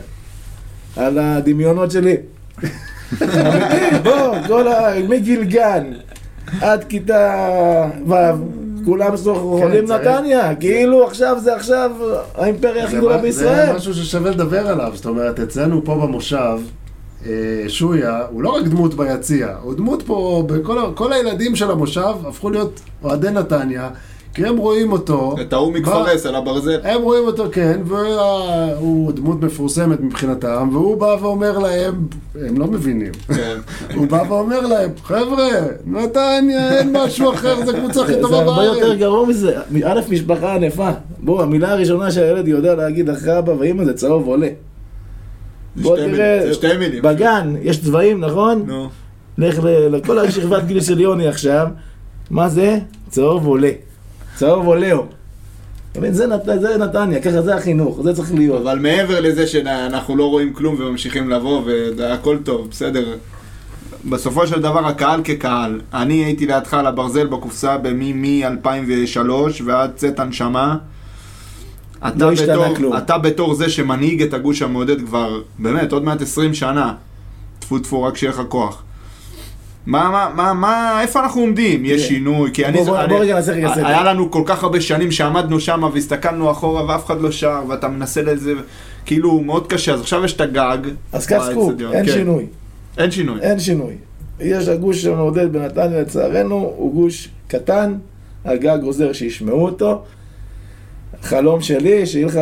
על 0.96 1.18
הדמיונות 1.18 1.90
שלי. 1.90 2.16
אמיתי, 3.22 3.98
בוא, 4.02 4.34
כל 4.46 4.68
ה... 4.68 4.88
מגיל 5.08 5.44
גן 5.44 5.84
עד 6.60 6.84
כיתה 6.84 7.34
ו', 8.08 8.14
כולם 8.84 9.16
חולים 9.16 9.86
צריך- 9.86 10.00
נתניה, 10.06 10.54
כאילו 10.54 11.06
עכשיו 11.06 11.36
זה 11.42 11.54
עכשיו 11.54 11.90
האימפריה 12.34 12.84
הכי 12.84 12.96
גדולה 12.96 13.18
בישראל. 13.18 13.66
זה 13.66 13.72
משהו 13.72 13.94
ששווה 13.94 14.30
לדבר 14.30 14.66
עליו, 14.68 14.92
זאת 14.94 15.06
אומרת, 15.06 15.40
אצלנו 15.40 15.84
פה 15.84 15.94
במושב, 15.94 16.58
שויה, 17.68 18.22
הוא 18.30 18.42
לא 18.42 18.48
רק 18.50 18.64
דמות 18.64 18.94
ביציע, 18.94 19.48
הוא 19.62 19.74
דמות 19.74 20.02
פה, 20.02 20.44
בכל 20.46 20.78
כל 20.94 21.12
הילדים 21.12 21.56
של 21.56 21.70
המושב 21.70 22.14
הפכו 22.26 22.50
להיות 22.50 22.80
אוהדי 23.02 23.30
נתניה, 23.30 23.88
כי 24.34 24.46
הם 24.46 24.56
רואים 24.56 24.92
אותו. 24.92 25.34
את 25.40 25.52
ההוא 25.52 25.72
מכפרס 25.72 26.26
על 26.26 26.34
הברזל. 26.34 26.80
הם 26.82 27.02
רואים 27.02 27.24
אותו, 27.24 27.44
כן, 27.52 27.80
והוא 27.84 29.12
דמות 29.12 29.42
מפורסמת 29.42 30.00
מבחינתם, 30.00 30.68
והוא 30.72 30.96
בא 30.96 31.16
ואומר 31.20 31.58
להם, 31.58 31.94
הם 32.48 32.58
לא 32.58 32.66
מבינים, 32.66 33.12
כן. 33.34 33.56
הוא 33.96 34.06
בא 34.06 34.22
ואומר 34.28 34.60
להם, 34.60 34.90
חבר'ה, 35.02 35.48
נתניה, 35.86 36.78
אין 36.78 36.96
משהו 36.96 37.32
אחר, 37.32 37.66
זו 37.66 37.72
קבוצה 37.72 38.02
הכי 38.02 38.12
זה 38.12 38.20
טובה 38.20 38.38
הרבה 38.38 38.64
יותר 38.64 38.86
בארץ. 38.86 38.98
גרוע 38.98 39.26
מזה. 39.26 39.56
א', 39.84 40.00
משפחה 40.10 40.54
ענפה. 40.54 40.90
בוא, 41.18 41.42
המילה 41.42 41.72
הראשונה 41.72 42.10
שהילד 42.10 42.48
יודע 42.48 42.74
להגיד 42.74 43.10
אחרי 43.10 43.38
אבא 43.38 43.52
ואמא 43.58 43.84
זה 43.84 43.94
צהוב 43.94 44.26
עולה. 44.26 44.48
בוא 45.76 45.96
תראה, 45.96 46.40
זה 46.46 46.54
שתי 46.54 46.76
מילים. 46.78 47.02
בגן 47.02 47.54
יש 47.62 47.80
צבעים, 47.84 48.20
נכון? 48.20 48.62
נו. 48.66 48.88
לך 49.38 49.58
לכל 49.90 50.18
השכבת 50.18 50.64
גיל 50.64 50.80
של 50.80 51.00
יוני 51.00 51.28
עכשיו. 51.28 51.66
מה 52.30 52.48
זה? 52.48 52.78
צהוב 53.08 53.46
עולה. 53.46 53.70
צהוב. 54.36 54.72
אתה 55.92 56.00
מבין? 56.00 56.12
זה 56.14 56.26
נת- 56.26 56.60
זה 56.60 56.76
נתניה, 56.78 57.20
ככה 57.22 57.42
זה 57.42 57.54
החינוך, 57.56 58.00
זה 58.04 58.14
צריך 58.14 58.34
להיות. 58.34 58.62
אבל 58.62 58.78
מעבר 58.78 59.20
לזה 59.20 59.46
שאנחנו 59.46 60.16
לא 60.16 60.30
רואים 60.30 60.52
כלום 60.52 60.74
וממשיכים 60.78 61.30
לבוא 61.30 61.62
והכל 61.96 62.38
טוב, 62.44 62.68
בסדר. 62.70 63.04
בסופו 64.10 64.46
של 64.46 64.60
דבר 64.60 64.86
הקהל 64.86 65.20
כקהל, 65.24 65.80
אני 65.94 66.24
הייתי 66.24 66.46
לידך 66.46 66.74
על 66.74 66.86
הברזל 66.86 67.26
בקופסה 67.26 67.76
מ-2003 67.78 69.30
ועד 69.64 69.90
צאת 69.96 70.20
הנשמה. 70.20 70.76
אתה 72.08 72.24
לא 72.24 72.32
השתנה 72.32 72.52
בתור, 72.58 72.74
כלום. 72.76 72.96
אתה 72.96 73.18
בתור 73.18 73.54
זה 73.54 73.68
שמנהיג 73.70 74.22
את 74.22 74.34
הגוש 74.34 74.62
המעודד 74.62 75.00
כבר, 75.06 75.40
באמת, 75.58 75.92
עוד 75.92 76.04
מעט 76.04 76.22
20 76.22 76.54
שנה. 76.54 76.94
טפו 77.58 77.78
טפו, 77.78 78.02
רק 78.02 78.16
שיהיה 78.16 78.32
לך 78.32 78.42
כוח. 78.48 78.82
מה, 79.86 80.10
מה, 80.10 80.28
מה, 80.34 80.52
מה, 80.54 81.00
איפה 81.02 81.20
אנחנו 81.20 81.40
עומדים? 81.40 81.84
יש 81.84 81.96
תראה, 81.96 82.08
שינוי, 82.08 82.50
כי 82.54 82.66
אני... 82.66 82.78
בוא- 82.78 82.84
בוא- 82.86 83.06
בוא 83.06 83.18
רגע 83.18 83.34
נעשה 83.34 83.52
רגע 83.52 83.74
סדר. 83.74 83.86
היה 83.86 84.04
לנו 84.04 84.30
כל 84.30 84.42
כך 84.46 84.62
הרבה 84.62 84.80
שנים 84.80 85.10
שעמדנו 85.10 85.60
שם 85.60 85.88
והסתכלנו 85.92 86.50
אחורה 86.50 86.84
ואף 86.88 87.06
אחד 87.06 87.20
לא 87.20 87.30
שר, 87.32 87.62
ואתה 87.68 87.88
מנסה 87.88 88.22
לזה, 88.22 88.52
כאילו, 89.06 89.40
מאוד 89.40 89.66
קשה. 89.66 89.94
אז 89.94 90.00
עכשיו 90.00 90.24
יש 90.24 90.32
את 90.32 90.40
הגג. 90.40 90.78
אז 91.12 91.26
קח 91.26 91.42
סקופ, 91.50 91.72
אין 91.92 92.06
כן. 92.06 92.12
שינוי. 92.12 92.46
אין 92.98 93.10
שינוי. 93.10 93.40
אין 93.40 93.60
שינוי. 93.60 93.94
יש 94.40 94.68
הגוש 94.68 95.02
שמעודד 95.02 95.52
בנתניה 95.52 96.00
לצערנו, 96.00 96.54
הוא 96.76 96.94
גוש 96.94 97.28
קטן, 97.48 97.94
הגג 98.44 98.78
עוזר 98.82 99.12
שישמעו 99.12 99.64
אותו. 99.64 100.02
חלום 101.24 101.60
שלי, 101.60 102.06
שיהיה 102.06 102.26
לך 102.26 102.38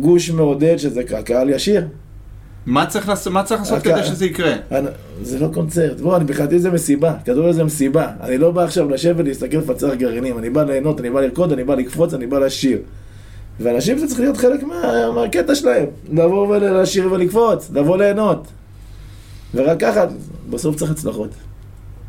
גוש 0.00 0.30
מעודד 0.30 0.76
שזה 0.76 1.02
קהל 1.24 1.50
ישיר. 1.50 1.84
מה 2.66 2.86
צריך 2.86 3.08
לעשות, 3.08 3.32
מה 3.32 3.42
צריך 3.42 3.60
לעשות 3.60 3.78
הקהל- 3.78 3.94
כדי 3.98 4.04
שזה 4.08 4.26
יקרה? 4.26 4.52
אני- 4.72 4.88
זה 5.22 5.38
לא 5.38 5.48
קונצרט, 5.54 6.00
בוא, 6.00 6.16
אני 6.16 6.24
מבחינתי 6.24 6.58
זה 6.58 6.70
מסיבה, 6.70 7.14
כדורגל 7.24 7.52
זה 7.52 7.64
מסיבה. 7.64 8.08
אני 8.20 8.38
לא 8.38 8.50
בא 8.50 8.62
עכשיו 8.64 8.90
לשבת 8.90 9.14
ולהסתכל 9.18 9.56
לפצח 9.56 9.88
גרעינים, 9.98 10.38
אני 10.38 10.50
בא 10.50 10.62
ליהנות, 10.62 11.00
אני 11.00 11.10
בא 11.10 11.20
לרקוד, 11.20 11.52
אני 11.52 11.64
בא 11.64 11.74
לקפוץ, 11.74 12.14
אני 12.14 12.26
בא 12.26 12.38
לשיר. 12.38 12.78
ואנשים 13.60 13.98
זה 13.98 14.06
צריך 14.06 14.20
להיות 14.20 14.36
חלק 14.36 14.62
מה, 14.62 15.10
מהקטע 15.14 15.54
שלהם, 15.54 15.86
לבוא 16.12 16.46
ולשיר 16.48 17.12
ולקפוץ, 17.12 17.70
לבוא 17.74 17.96
ליהנות. 17.96 18.46
ורק 19.54 19.80
ככה, 19.80 20.04
בסוף 20.50 20.76
צריך 20.76 20.90
הצלחות. 20.90 21.30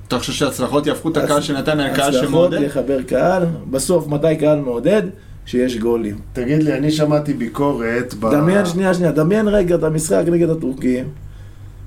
אתה 0.07 0.19
חושב 0.19 0.33
שההצלחות 0.33 0.87
יהפכו 0.87 1.09
את 1.09 1.17
הקהל 1.17 1.39
נתניה 1.57 1.87
לקהל 1.91 2.09
הצלחות, 2.09 2.27
שמעודד? 2.29 2.59
לחבר 2.61 3.01
קהל, 3.01 3.43
בסוף 3.71 4.07
מתי 4.07 4.35
קהל 4.39 4.59
מעודד? 4.59 5.01
שיש 5.45 5.77
גולים. 5.77 6.15
תגיד 6.33 6.63
לי, 6.63 6.73
אני 6.73 6.91
שמעתי 6.91 7.33
ביקורת 7.33 8.13
ב... 8.19 8.31
דמיין 8.31 8.65
שנייה 8.65 8.93
שנייה, 8.93 9.11
דמיין 9.11 9.47
רגע 9.47 9.75
את 9.75 9.83
המשחק 9.83 10.23
נגד 10.27 10.49
הטורקים, 10.49 11.05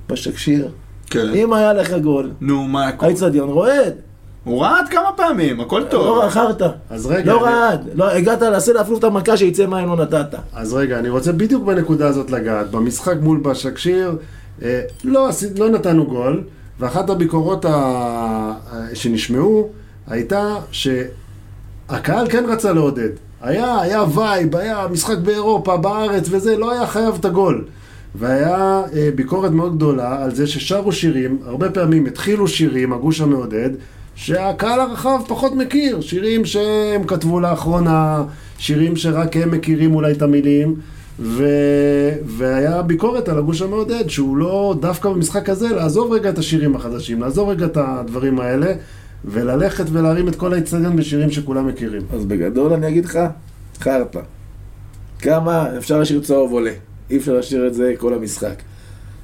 בשקשיר. 0.08 0.68
כן. 1.10 1.28
אם 1.34 1.52
היה 1.52 1.72
לך 1.72 1.92
גול, 2.02 2.30
נו, 2.40 2.62
מה? 2.62 2.90
האיצטדיון 2.98 3.48
רועד. 3.48 3.94
הוא 4.44 4.62
רעד 4.62 4.88
כמה 4.90 5.08
פעמים, 5.16 5.60
הכל 5.60 5.82
טוב. 5.90 6.06
לא 6.06 6.24
רכרת. 6.24 6.62
אז 6.90 7.06
רגע, 7.06 7.32
לא 7.32 7.46
אני- 7.46 7.54
רעד. 7.54 7.88
לא, 7.94 8.10
הגעת 8.10 8.42
לעשות 8.42 8.76
אפילו 8.76 8.98
את 8.98 9.04
המכה 9.04 9.36
שיצא 9.36 9.66
מים 9.66 9.88
לא 9.88 9.96
נתת. 9.96 10.34
אז 10.52 10.74
רגע, 10.74 10.98
אני 10.98 11.08
רוצה 11.08 11.32
בדיוק 11.32 11.64
בנקודה 11.64 12.08
הזאת 12.08 12.30
לגעת. 12.30 12.70
במשחק 12.70 13.14
מול 13.22 13.38
בשקשיר, 13.40 14.16
אה, 14.62 14.82
לא, 15.04 15.28
לא 15.58 15.68
נתנו 15.70 16.06
גול, 16.06 16.42
ואחת 16.80 17.10
הביקורות. 17.10 17.64
ה- 17.64 18.52
שנשמעו 18.94 19.68
הייתה 20.08 20.54
שהקהל 20.70 22.28
כן 22.28 22.44
רצה 22.48 22.72
לעודד. 22.72 23.08
היה, 23.46 23.80
היה 23.80 24.04
vibe, 24.14 24.56
היה 24.56 24.86
משחק 24.90 25.18
באירופה, 25.18 25.76
בארץ 25.76 26.28
וזה, 26.30 26.56
לא 26.56 26.72
היה 26.72 26.86
חייב 26.86 27.14
את 27.20 27.24
הגול. 27.24 27.64
והיה 28.14 28.82
אה, 28.94 29.08
ביקורת 29.14 29.50
מאוד 29.50 29.76
גדולה 29.76 30.24
על 30.24 30.34
זה 30.34 30.46
ששרו 30.46 30.92
שירים, 30.92 31.38
הרבה 31.46 31.70
פעמים 31.70 32.06
התחילו 32.06 32.48
שירים, 32.48 32.92
הגוש 32.92 33.20
המעודד, 33.20 33.70
שהקהל 34.14 34.80
הרחב 34.80 35.20
פחות 35.28 35.52
מכיר, 35.54 36.00
שירים 36.00 36.44
שהם 36.44 37.04
כתבו 37.06 37.40
לאחרונה, 37.40 38.24
שירים 38.58 38.96
שרק 38.96 39.36
הם 39.36 39.50
מכירים 39.50 39.94
אולי 39.94 40.12
את 40.12 40.22
המילים, 40.22 40.74
ו... 41.20 41.44
והיה 42.26 42.82
ביקורת 42.82 43.28
על 43.28 43.38
הגוש 43.38 43.62
המעודד, 43.62 44.08
שהוא 44.08 44.36
לא 44.36 44.74
דווקא 44.80 45.08
במשחק 45.08 45.48
הזה, 45.48 45.68
לעזוב 45.68 46.12
רגע 46.12 46.30
את 46.30 46.38
השירים 46.38 46.76
החדשים, 46.76 47.20
לעזוב 47.20 47.48
רגע 47.48 47.66
את 47.66 47.76
הדברים 47.80 48.40
האלה, 48.40 48.72
וללכת 49.26 49.84
ולהרים 49.92 50.28
את 50.28 50.36
כל 50.36 50.54
האצטדיון 50.54 50.96
בשירים 50.96 51.30
שכולם 51.30 51.66
מכירים. 51.66 52.02
אז 52.12 52.24
בגדול 52.24 52.72
אני 52.72 52.88
אגיד 52.88 53.04
לך, 53.04 53.18
חרטא. 53.80 54.20
כמה 55.18 55.76
אפשר 55.78 56.00
לשיר 56.00 56.20
צהוב 56.20 56.52
עולה. 56.52 56.72
אי 57.10 57.16
אפשר 57.16 57.38
לשיר 57.38 57.66
את 57.66 57.74
זה 57.74 57.92
כל 57.98 58.14
המשחק. 58.14 58.62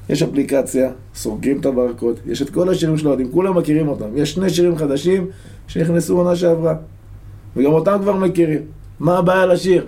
יש 0.08 0.22
אפליקציה, 0.22 0.90
סורקים 1.14 1.60
את 1.60 1.66
הברקוד, 1.66 2.20
יש 2.26 2.42
את 2.42 2.50
כל 2.50 2.68
השירים 2.68 2.98
של 2.98 3.06
האוהדים, 3.06 3.32
כולם 3.32 3.58
מכירים 3.58 3.88
אותם. 3.88 4.06
יש 4.14 4.32
שני 4.32 4.50
שירים 4.50 4.76
חדשים 4.76 5.26
שנכנסו 5.68 6.18
עונה 6.18 6.36
שעברה. 6.36 6.74
וגם 7.56 7.72
אותם 7.72 7.98
כבר 8.02 8.16
מכירים. 8.16 8.62
מה 9.00 9.18
הבעיה 9.18 9.46
לשיר? 9.46 9.86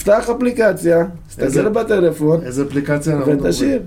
פתח 0.00 0.30
אפליקציה, 0.30 1.06
תסתכל 1.28 1.68
בטלפון, 1.68 2.40
איזה 2.42 2.62
אפליקציה 2.62 3.16
אנחנו 3.16 3.32
מדברים? 3.32 3.50
ותשיר. 3.50 3.82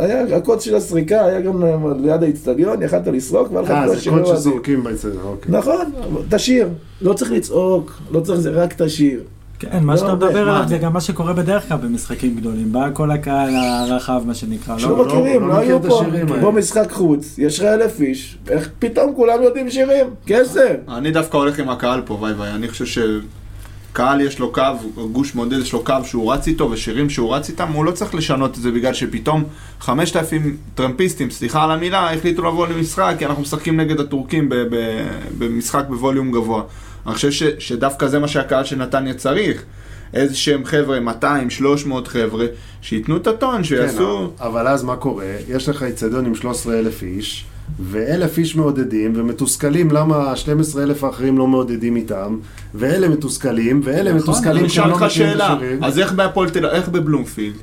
היה, 0.00 0.36
הקוד 0.36 0.60
של 0.60 0.74
הסריקה 0.76 1.24
היה 1.24 1.40
גם 1.40 1.62
ליד 2.04 2.22
האיצטדיון, 2.22 2.82
יכלת 2.82 3.06
לסרוק, 3.06 3.48
והיה 3.52 3.62
לך 3.62 3.70
אה, 3.70 3.82
כל 3.86 3.88
זה 3.92 3.96
השירים 3.96 4.18
קוד 4.18 4.26
האוהדים. 4.26 4.42
שזורקים 4.42 4.84
באצטדיון, 4.84 5.22
אוקיי. 5.24 5.52
נכון, 5.58 5.84
תשיר. 6.28 6.68
לא 7.02 7.12
צריך 7.12 7.32
לצעוק, 7.32 7.92
לא 8.10 8.20
צריך 8.20 8.40
זה, 8.40 8.50
רק 8.50 8.74
תשיר. 8.82 9.20
כן, 9.58 9.82
מה 9.84 9.92
לא 9.92 9.98
שאתה 9.98 10.14
מדבר? 10.14 10.48
עליו 10.48 10.64
זה 10.68 10.78
גם 10.78 10.92
מה 10.92 11.00
שקורה 11.00 11.32
בדרך 11.32 11.68
כלל 11.68 11.76
במשחקים 11.78 12.36
גדולים. 12.36 12.72
בא 12.72 12.88
כל 12.92 13.10
הקהל 13.10 13.50
הרחב, 13.56 14.22
מה 14.26 14.34
שנקרא. 14.34 14.78
שלא 14.78 14.90
לא- 14.90 14.98
לא- 14.98 15.04
מכירים, 15.06 15.42
לא 15.42 15.48
לא 15.48 15.58
היו 15.58 15.82
פה. 15.82 16.02
פה 16.40 16.50
משחק 16.50 16.92
חוץ, 16.92 17.38
יש 17.38 17.58
לך 17.58 17.64
אלף 17.64 18.00
איש, 18.00 18.38
איך 18.48 18.70
פתאום 18.78 19.14
כולם 19.14 19.42
יודעים 19.42 19.70
שירים? 19.70 20.06
קסם. 20.26 20.60
אני 20.88 21.10
דווקא 21.10 21.36
הולך 21.36 21.58
עם 21.58 21.68
הקהל 21.68 22.00
פה, 22.04 22.14
וואי 22.14 22.32
וואי, 22.32 22.50
אני 22.50 22.68
חושב 22.68 22.86
שקהל 23.90 24.20
יש 24.20 24.38
לו 24.38 24.52
קו, 24.52 24.62
גוש 25.12 25.34
מודד 25.34 25.58
יש 25.58 25.72
לו 25.72 25.84
קו 25.84 25.94
שהוא 26.04 26.32
רץ 26.32 26.46
איתו, 26.46 26.70
ושירים 26.70 27.10
שהוא 27.10 27.34
רץ 27.34 27.48
איתם, 27.48 27.72
הוא 27.72 27.84
לא 27.84 27.90
צריך 27.90 28.14
לשנות 28.14 28.56
את 28.56 28.62
זה 28.62 28.70
בגלל 28.70 28.94
שפתאום 28.94 29.44
5,000 29.80 30.56
טרמפיסטים, 30.74 31.30
סליחה 31.30 31.64
על 31.64 31.70
המילה, 31.70 32.12
החליטו 32.14 32.42
לבוא 32.44 32.66
למשחק, 32.66 33.14
כי 33.18 33.26
אנחנו 33.26 33.42
משחקים 33.42 33.80
נגד 33.80 34.00
הטורקים 34.00 34.48
ב- 34.48 34.54
ב- 34.54 35.06
במשחק 35.38 35.84
בווליום 35.88 36.32
גבוה. 36.32 36.62
אני 37.06 37.14
חושב 37.14 37.30
ש, 37.30 37.42
שדווקא 37.58 38.06
זה 38.06 38.18
מה 38.18 38.28
שהקהל 38.28 38.64
של 38.64 38.76
נתניה 38.76 39.14
צריך. 39.14 39.62
איזה 40.14 40.36
שהם 40.36 40.64
חבר'ה, 40.64 41.00
200, 41.00 41.50
300 41.50 42.08
חבר'ה, 42.08 42.46
שייתנו 42.82 43.16
את 43.16 43.26
הטון, 43.26 43.64
שיעשו... 43.64 44.32
כן, 44.38 44.44
אבל 44.44 44.68
אז 44.68 44.82
מה 44.82 44.96
קורה? 44.96 45.24
יש 45.48 45.68
לך 45.68 45.82
אצטדיון 45.82 46.26
עם 46.26 46.34
13,000 46.34 47.02
איש, 47.02 47.44
ואלף 47.78 48.38
איש 48.38 48.56
מעודדים, 48.56 49.12
ומתוסכלים 49.16 49.90
למה 49.90 50.36
12,000 50.36 51.04
האחרים 51.04 51.38
לא 51.38 51.46
מעודדים 51.46 51.96
איתם, 51.96 52.36
ואלה 52.74 53.08
מתוסכלים, 53.08 53.80
ואלה 53.84 54.12
נכון, 54.12 54.22
מתוסכלים 54.22 54.68
שהם 54.68 54.88
לא 54.88 54.94
מכירים 54.94 55.06
את 55.06 55.10
שאלה, 55.10 55.52
השירים. 55.52 55.84
אז 55.84 55.98
איך 55.98 56.12
בהפועל 56.12 56.50
תל 56.50 56.66
איך 56.66 56.88
בבלומפילד, 56.88 57.56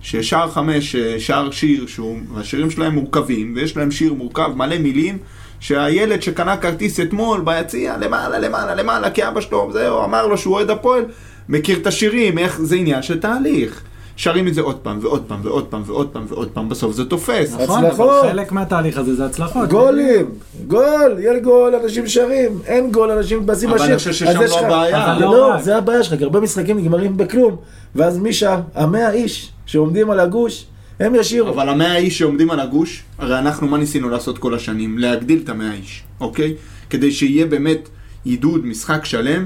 ששער 0.00 0.50
חמש, 0.50 0.96
אה, 0.96 1.20
שער 1.20 1.50
שיר, 1.50 1.86
שהוא, 1.86 2.18
השירים 2.36 2.70
שלהם 2.70 2.94
מורכבים, 2.94 3.52
ויש 3.56 3.76
להם 3.76 3.90
שיר 3.90 4.14
מורכב, 4.14 4.50
מלא 4.56 4.78
מילים, 4.78 5.18
שהילד 5.60 6.22
שקנה 6.22 6.56
כרטיס 6.56 7.00
אתמול 7.00 7.40
ביציע, 7.40 7.96
למעלה, 7.96 8.38
למעלה, 8.38 8.74
למעלה, 8.74 9.10
כי 9.10 9.28
אבא 9.28 9.40
שלו, 9.40 9.70
זהו, 9.72 10.04
אמר 10.04 10.26
לו 10.26 10.38
שהוא 10.38 10.54
אוהד 10.54 10.70
הפועל, 10.70 11.04
מכיר 11.48 11.78
את 11.78 11.86
השירים, 11.86 12.38
איך, 12.38 12.60
זה 12.60 12.76
עניין 12.76 13.02
של 13.02 13.20
תהליך. 13.20 13.82
שרים 14.20 14.48
את 14.48 14.54
זה 14.54 14.60
עוד 14.60 14.76
פעם, 14.76 14.98
ועוד 15.02 15.22
פעם, 15.26 15.40
ועוד 15.42 15.66
פעם, 15.66 15.82
ועוד 15.86 16.08
פעם, 16.08 16.24
ועוד 16.28 16.50
פעם, 16.50 16.68
בסוף 16.68 16.92
זה 16.94 17.04
תופס. 17.04 17.54
נכון, 17.54 17.84
הצלחות. 17.84 18.24
אבל 18.24 18.32
חלק 18.32 18.52
מהתהליך 18.52 18.98
הזה 18.98 19.14
זה 19.14 19.26
הצלחות. 19.26 19.68
גולים, 19.68 20.26
גול, 20.66 21.16
יהיה 21.18 21.38
גול, 21.38 21.74
אנשים 21.74 22.06
שרים, 22.06 22.58
אין 22.66 22.92
גול, 22.92 23.10
אנשים 23.10 23.40
מתבאסים 23.40 23.68
אבל 23.68 23.76
לשיר. 23.76 23.88
אני 23.88 23.98
חושב 23.98 24.12
ששם 24.12 24.40
לא 24.40 24.60
הבעיה. 24.60 25.12
אבל 25.12 25.22
לא 25.22 25.32
לא. 25.32 25.60
זה 25.62 25.76
הבעיה 25.76 26.02
שלך, 26.02 26.18
כי 26.18 26.24
הרבה 26.24 26.40
משחקים 26.40 26.78
נגמרים 26.78 27.16
בכלום. 27.16 27.56
ואז 27.94 28.18
מי 28.18 28.32
שר? 28.32 28.60
המאה 28.74 29.10
איש 29.10 29.52
שעומדים 29.66 30.10
על 30.10 30.20
הגוש, 30.20 30.66
הם 31.00 31.14
ישירו. 31.14 31.48
אבל 31.48 31.68
המאה 31.68 31.96
איש 31.96 32.18
שעומדים 32.18 32.50
על 32.50 32.60
הגוש, 32.60 33.02
הרי 33.18 33.38
אנחנו 33.38 33.68
מה 33.68 33.78
ניסינו 33.78 34.08
לעשות 34.08 34.38
כל 34.38 34.54
השנים? 34.54 34.98
להגדיל 34.98 35.40
את 35.44 35.48
המאה 35.48 35.72
איש, 35.72 36.02
אוקיי? 36.20 36.54
כדי 36.90 37.12
שיהיה 37.12 37.46
באמת 37.46 37.88
עידוד 38.24 38.66
משחק 38.66 39.04
שלם, 39.04 39.44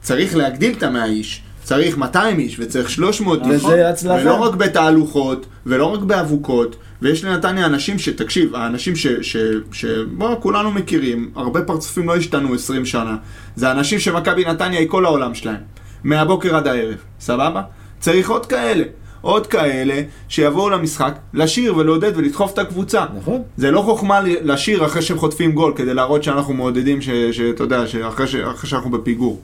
צריך 0.00 0.36
להגדיל 0.36 0.74
את 0.78 0.82
המאה 0.82 1.04
איש. 1.04 1.43
צריך 1.64 1.98
200 1.98 2.38
איש 2.38 2.56
וצריך 2.60 2.90
300 2.90 3.40
איש. 3.46 3.64
וזה 3.64 3.88
הצלחה. 3.88 4.14
ולא 4.22 4.34
רק 4.34 4.54
בתהלוכות, 4.54 5.46
ולא 5.66 5.86
רק 5.86 6.00
באבוקות, 6.00 6.76
ויש 7.02 7.24
לנתניה 7.24 7.66
אנשים 7.66 7.98
ש... 7.98 8.08
תקשיב, 8.08 8.54
האנשים 8.54 8.96
ש... 8.96 9.06
ש... 9.06 9.36
ש... 9.72 9.84
בוא, 10.12 10.34
כולנו 10.40 10.70
מכירים, 10.70 11.30
הרבה 11.36 11.62
פרצופים 11.62 12.08
לא 12.08 12.16
השתנו 12.16 12.54
20 12.54 12.86
שנה. 12.86 13.16
זה 13.56 13.70
אנשים 13.70 13.98
שמכבי 13.98 14.44
נתניה 14.44 14.80
היא 14.80 14.88
כל 14.88 15.04
העולם 15.04 15.34
שלהם. 15.34 15.56
מהבוקר 16.04 16.56
עד 16.56 16.66
הערב, 16.66 16.94
סבבה? 17.20 17.62
צריך 18.00 18.30
עוד 18.30 18.46
כאלה. 18.46 18.84
עוד 19.20 19.46
כאלה 19.46 20.00
שיבואו 20.28 20.70
למשחק, 20.70 21.14
לשיר 21.34 21.76
ולעודד 21.76 22.12
ולדחוף 22.16 22.52
את 22.52 22.58
הקבוצה. 22.58 23.04
נכון. 23.20 23.42
זה 23.56 23.70
לא 23.70 23.80
חוכמה 23.80 24.20
לשיר 24.42 24.86
אחרי 24.86 25.02
שהם 25.02 25.18
חוטפים 25.18 25.52
גול, 25.52 25.72
כדי 25.76 25.94
להראות 25.94 26.22
שאנחנו 26.22 26.54
מעודדים, 26.54 26.98
שאתה 27.32 27.62
יודע, 27.62 27.86
שאחרי 27.86 28.26
ש- 28.26 28.34
אחרי 28.34 28.70
שאנחנו 28.70 28.90
בפיגור. 28.90 29.42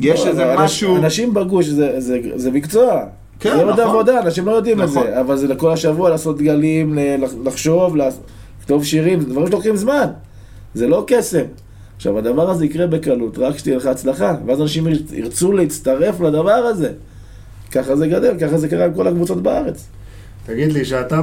יש 0.00 0.20
לא, 0.20 0.26
איזה 0.30 0.54
משהו... 0.58 0.96
אנשים 0.96 1.34
בגוש 1.34 1.66
זה- 1.66 2.00
זה- 2.00 2.18
זה 2.34 2.50
מקצוע. 2.50 3.00
כן, 3.40 3.56
זה 3.56 3.62
עוד 3.64 3.72
נכון. 3.72 3.84
עבודה, 3.84 4.20
אנשים 4.20 4.46
לא 4.46 4.52
יודעים 4.52 4.82
את 4.82 4.88
נכון. 4.88 5.02
זה. 5.06 5.20
אבל 5.20 5.36
זה 5.36 5.48
לכל 5.48 5.70
השבוע 5.72 6.10
לעשות 6.10 6.38
דגלים, 6.38 6.98
לחשוב, 7.44 7.96
לכתוב 8.60 8.84
שירים, 8.84 9.20
זה 9.20 9.26
דברים 9.28 9.46
שלוקחים 9.48 9.76
זמן. 9.76 10.06
זה 10.74 10.86
לא 10.88 11.04
קסם. 11.06 11.42
עכשיו, 11.96 12.18
הדבר 12.18 12.50
הזה 12.50 12.64
יקרה 12.64 12.86
בקלות, 12.86 13.38
רק 13.38 13.58
שתהיה 13.58 13.76
לך 13.76 13.86
הצלחה, 13.86 14.34
ואז 14.46 14.60
אנשים 14.60 14.86
ירצ- 14.86 15.12
ירצו 15.14 15.52
להצטרף 15.52 16.20
לדבר 16.20 16.52
הזה. 16.52 16.92
ככה 17.72 17.96
זה 17.96 18.06
גדל, 18.06 18.34
ככה 18.40 18.58
זה 18.58 18.68
קרה 18.68 18.84
עם 18.84 18.94
כל 18.94 19.06
הקבוצות 19.06 19.42
בארץ. 19.42 19.86
תגיד 20.46 20.72
לי, 20.72 20.84
שאתה 20.84 21.20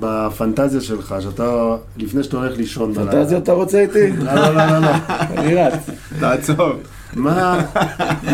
בפנטזיה 0.00 0.80
שלך, 0.80 1.14
שאתה, 1.20 1.76
לפני 1.96 2.22
שאתה 2.22 2.36
הולך 2.36 2.56
לישון 2.56 2.92
בלילה... 2.94 3.12
פנטזיות 3.12 3.42
אתה 3.42 3.52
רוצה 3.52 3.80
איתי? 3.80 4.10
לא, 4.18 4.34
לא, 4.34 4.54
לא, 4.54 4.66
לא, 4.66 4.78
לא. 4.78 4.88
אני 5.36 5.54
רץ. 5.54 5.90
תעצור. 6.20 6.68
מה, 7.16 7.66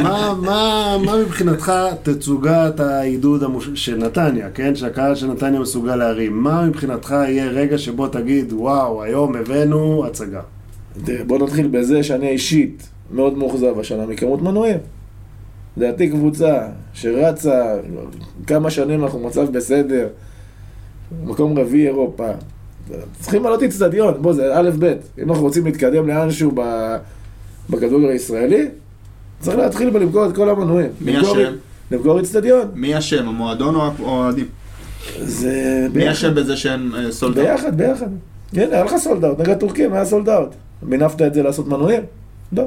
מה, 0.02 0.34
מה, 0.42 0.96
מה 1.04 1.16
מבחינתך 1.16 1.72
תצוגת 2.02 2.80
העידוד 2.80 3.42
המוש... 3.42 3.68
של 3.74 3.96
נתניה, 3.96 4.50
כן? 4.50 4.74
שהקהל 4.74 5.14
של 5.14 5.26
נתניה 5.26 5.60
מסוגל 5.60 5.96
להרים. 5.96 6.42
מה 6.42 6.66
מבחינתך 6.66 7.10
יהיה 7.10 7.46
רגע 7.46 7.78
שבו 7.78 8.08
תגיד, 8.08 8.52
וואו, 8.52 9.02
היום 9.02 9.36
הבאנו 9.36 10.06
הצגה. 10.06 10.40
בוא 11.26 11.38
נתחיל 11.38 11.68
בזה 11.68 12.02
שאני 12.02 12.28
אישית 12.28 12.88
מאוד 13.10 13.38
מאוכזב 13.38 13.78
השנה 13.78 14.06
מכמות 14.06 14.42
מנויים. 14.42 14.78
לדעתי 15.76 16.10
קבוצה 16.10 16.68
שרצה 16.92 17.74
כמה 18.46 18.70
שנים 18.70 19.04
אנחנו 19.04 19.20
מצב 19.20 19.52
בסדר, 19.52 20.08
מקום 21.24 21.58
רביעי 21.58 21.86
אירופה. 21.86 22.28
צריכים 23.20 23.42
לעלות 23.42 23.62
אצטדיון, 23.62 24.14
בוא 24.20 24.32
זה 24.32 24.58
א' 24.58 24.70
ב', 24.78 24.94
אם 25.22 25.30
אנחנו 25.30 25.44
רוצים 25.44 25.64
להתקדם 25.64 26.08
לאנשהו 26.08 26.50
ב- 26.54 26.96
בכדורגל 27.70 28.08
הישראלי, 28.08 28.68
צריך 29.40 29.56
להתחיל 29.58 29.90
בלמכור 29.90 30.26
את 30.26 30.34
כל 30.36 30.48
המנויים. 30.50 30.90
מי 31.00 31.20
אשם? 31.20 31.52
למכור 31.90 32.20
אצטדיון. 32.20 32.68
מי 32.74 32.98
אשם, 32.98 33.28
המועדון 33.28 33.74
או 33.74 33.80
האוהדים? 33.98 34.46
זה 35.22 35.86
מי. 35.94 36.10
אשם 36.12 36.34
בזה 36.34 36.56
שאין 36.56 36.92
אה, 36.96 37.12
sold 37.12 37.27
out? 37.27 37.42
ביחד, 37.42 37.76
ביחד. 37.76 38.06
הנה, 38.52 38.64
היה 38.74 38.84
לך 38.84 38.96
sold 38.96 39.24
out, 39.24 39.40
נגד 39.40 39.58
טורקים 39.58 39.92
היה 39.92 40.04
sold 40.04 40.28
out. 40.28 40.48
מינפת 40.82 41.22
את 41.22 41.34
זה 41.34 41.42
לעשות 41.42 41.68
מנויים? 41.68 42.02
לא. 42.52 42.64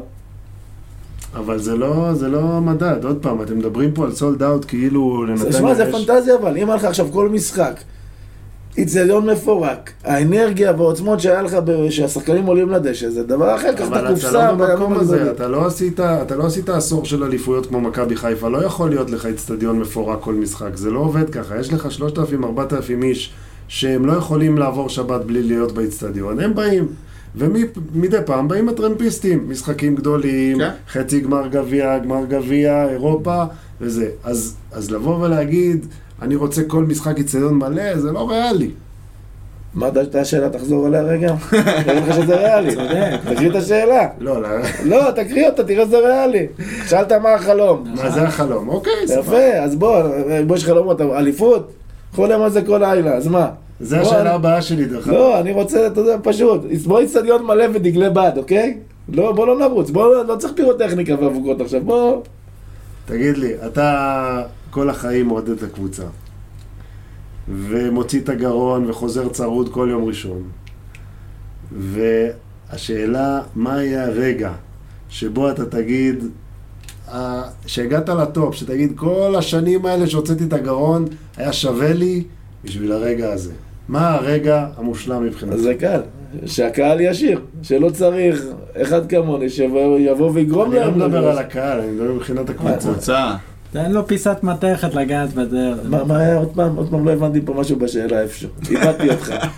אבל 1.36 1.60
זה 1.60 1.76
לא, 1.76 2.14
זה 2.14 2.28
לא 2.28 2.62
מדד, 2.62 3.04
עוד 3.06 3.18
פעם, 3.22 3.42
אתם 3.42 3.58
מדברים 3.58 3.92
פה 3.92 4.06
על 4.06 4.12
sold 4.12 4.44
out 4.44 4.66
כאילו 4.68 5.26
לנתניה 5.26 5.54
שמע, 5.54 5.74
זה 5.76 5.84
יש- 5.84 5.96
פנטזיה 6.06 6.36
אבל, 6.36 6.58
אם 6.58 6.68
היה 6.70 6.76
לך 6.76 6.84
עכשיו 6.84 7.08
כל 7.12 7.30
משחק, 7.30 7.80
איצטדיון 8.80 9.30
מפורק, 9.30 9.92
האנרגיה 10.04 10.72
והעוצמות 10.78 11.20
שהיה 11.20 11.42
לך, 11.42 11.54
ב- 11.66 11.90
שהשחקנים 11.90 12.46
עולים 12.46 12.70
לדשא, 12.70 13.10
זה 13.10 13.24
דבר 13.24 13.56
אחר, 13.56 13.74
קח 13.74 13.82
את 13.82 13.88
אבל 13.88 13.98
אתה 14.00 14.08
הקופסה 14.10 14.32
לא 14.32 14.52
במקום 14.52 14.90
בימים 14.90 15.00
הזה. 15.00 15.32
אתה 15.32 15.48
לא 15.48 15.66
עשית, 15.66 16.00
אתה 16.00 16.36
לא 16.36 16.46
עשית 16.46 16.70
עשור 16.70 17.06
של 17.06 17.24
אליפויות 17.24 17.66
כמו 17.66 17.82
מכבי 17.82 18.16
חיפה, 18.16 18.50
לא 18.50 18.66
יכול 18.66 18.90
להיות 18.90 19.10
לך 19.10 19.26
איצטדיון 19.26 19.80
מפורק 19.80 20.18
כל 20.22 20.34
משחק, 20.34 20.76
זה 20.76 20.92
לא 20.92 21.00
עובד 21.00 21.30
ככה, 21.30 21.60
יש 21.60 21.74
לך 21.74 21.88
3,000-4,000 22.00 23.04
איש 23.04 23.34
שהם 23.68 24.06
לא 24.06 24.14
יכולים 24.14 24.58
לעבור 24.58 24.90
שבת 24.90 25.22
בלי 25.26 25.44
להיות 25.44 25.72
באיצטדיון, 25.72 26.40
הם 26.40 26.56
באים. 26.56 26.88
ומדי 27.36 28.18
פעם 28.26 28.48
באים 28.48 28.70
הטרמפיסטים, 28.70 29.50
משחקים 29.50 29.96
גדולים, 29.96 30.58
כן. 30.58 30.70
חצי 30.92 31.20
גמר 31.20 31.48
גביע, 31.48 31.98
גמר 31.98 32.26
גביע, 32.30 32.90
אירופה, 32.90 33.44
וזה. 33.82 34.10
אז, 34.24 34.56
אז 34.72 34.92
לבוא 34.92 35.26
ולהגיד, 35.26 35.86
אני 36.22 36.36
רוצה 36.36 36.64
כל 36.64 36.84
משחק 36.84 37.18
איצטדיון 37.18 37.54
מלא, 37.54 37.98
זה 37.98 38.12
לא 38.12 38.30
ריאלי. 38.32 38.70
מה 39.74 39.90
הייתה 39.96 40.22
השאלה? 40.22 40.50
תחזור 40.50 40.86
עליה 40.86 41.02
רגע. 41.02 41.36
נראה 41.54 41.94
לך 41.94 42.16
שזה 42.16 42.36
ריאלי. 42.36 42.76
תקריא 43.30 43.50
את 43.50 43.56
השאלה. 43.56 44.08
לא, 44.20 44.42
לא, 44.42 44.50
לא, 44.86 45.12
תקריא 45.12 45.48
אותה, 45.50 45.64
תראה 45.64 45.86
שזה 45.86 45.98
ריאלי. 46.00 46.48
שאלת 46.88 47.12
מה 47.12 47.34
החלום. 47.34 47.84
מה 47.96 48.10
זה 48.10 48.22
החלום? 48.22 48.70
אוקיי, 48.70 48.94
סבבה. 49.06 49.20
יפה, 49.22 49.58
אז 49.64 49.76
בוא, 49.76 50.04
בוא 50.48 50.56
יש 50.56 50.66
חלומות, 50.66 51.02
אליפות? 51.02 51.72
חולם 52.16 52.42
על 52.42 52.50
זה 52.50 52.62
כל 52.62 52.78
לילה, 52.78 53.12
אז 53.14 53.28
מה? 53.28 53.50
זה 53.80 54.00
השאלה 54.02 54.22
אני- 54.22 54.30
הבאה 54.30 54.62
שלי, 54.62 54.86
דרך 54.86 55.08
אגב. 55.08 55.16
לא, 55.18 55.40
אני 55.40 55.52
רוצה, 55.52 55.88
אתה 55.88 56.00
יודע, 56.02 56.16
פשוט. 56.24 56.62
בוא 56.86 57.00
איצטדיון 57.00 57.46
מלא 57.46 57.66
ודגלי 57.74 58.10
בד, 58.10 58.32
אוקיי? 58.38 58.78
לא, 59.10 59.32
בוא 59.32 59.48
לא 59.48 59.60
נרוץ, 59.60 59.90
בוא, 59.90 60.24
לא 60.24 60.36
צריך 60.36 60.54
פירוטכניקה 60.56 61.16
ואבוקות 61.22 61.62
עכשיו, 61.62 61.82
בוא... 61.84 62.22
תגיד 63.06 63.38
לי, 63.38 63.52
אתה 63.68 64.42
כל 64.70 64.90
החיים 64.90 65.28
מעודד 65.28 65.50
את 65.50 65.64
הקבוצה, 65.64 66.04
ומוציא 67.48 68.20
את 68.20 68.30
הגרון 68.30 68.90
וחוזר 68.90 69.30
צרוד 69.30 69.70
כל 69.74 69.88
יום 69.92 70.06
ראשון. 70.06 70.44
והשאלה, 71.72 73.42
מה 73.56 73.84
יהיה 73.84 74.06
הרגע 74.06 74.52
שבו 75.10 75.50
אתה 75.50 75.66
תגיד, 75.66 76.24
שהגעת 77.66 78.10
לטופ, 78.10 78.56
שתגיד, 78.56 78.94
כל 78.96 79.36
השנים 79.38 79.86
האלה 79.86 80.08
שהוצאתי 80.08 80.44
את 80.44 80.54
הגרון, 80.54 81.06
היה 81.38 81.54
שווה 81.54 81.94
לי 81.94 82.24
בשביל 82.64 82.92
הרגע 82.92 83.34
הזה. 83.34 83.52
מה 83.88 84.14
הרגע 84.14 84.68
המושלם 84.78 85.24
מבחינתך? 85.24 85.58
זה 85.58 85.74
קל, 85.74 86.02
שהקהל 86.46 87.02
ישיר, 87.02 87.42
שלא 87.62 87.90
צריך 87.90 88.44
אחד 88.76 89.10
כמוני 89.10 89.50
שיבוא 89.50 90.32
ויגרום 90.34 90.72
אני 90.72 90.76
לא 90.76 90.86
להם 90.86 90.96
מדבר. 90.96 91.28
על 91.28 91.38
הקהל, 91.38 91.80
אני 91.80 91.92
מדבר 91.92 92.14
מבחינת 92.14 92.50
הקבוצה. 92.50 93.36
תן 93.72 93.92
לו 93.92 94.08
פיסת 94.08 94.38
מתכת 94.44 94.96
לגעת 94.96 95.34
בזה. 95.34 95.72
מה 95.84 96.18
היה 96.18 96.38
עוד 96.38 96.52
פעם? 96.56 96.76
עוד 96.76 96.90
פעם 96.90 97.06
לא 97.06 97.12
הבנתי 97.12 97.42
פה 97.46 97.54
משהו 97.54 97.76
בשאלה 97.76 98.22
איפשהו. 98.22 98.50
איבדתי 98.70 99.10
אותך. 99.10 99.34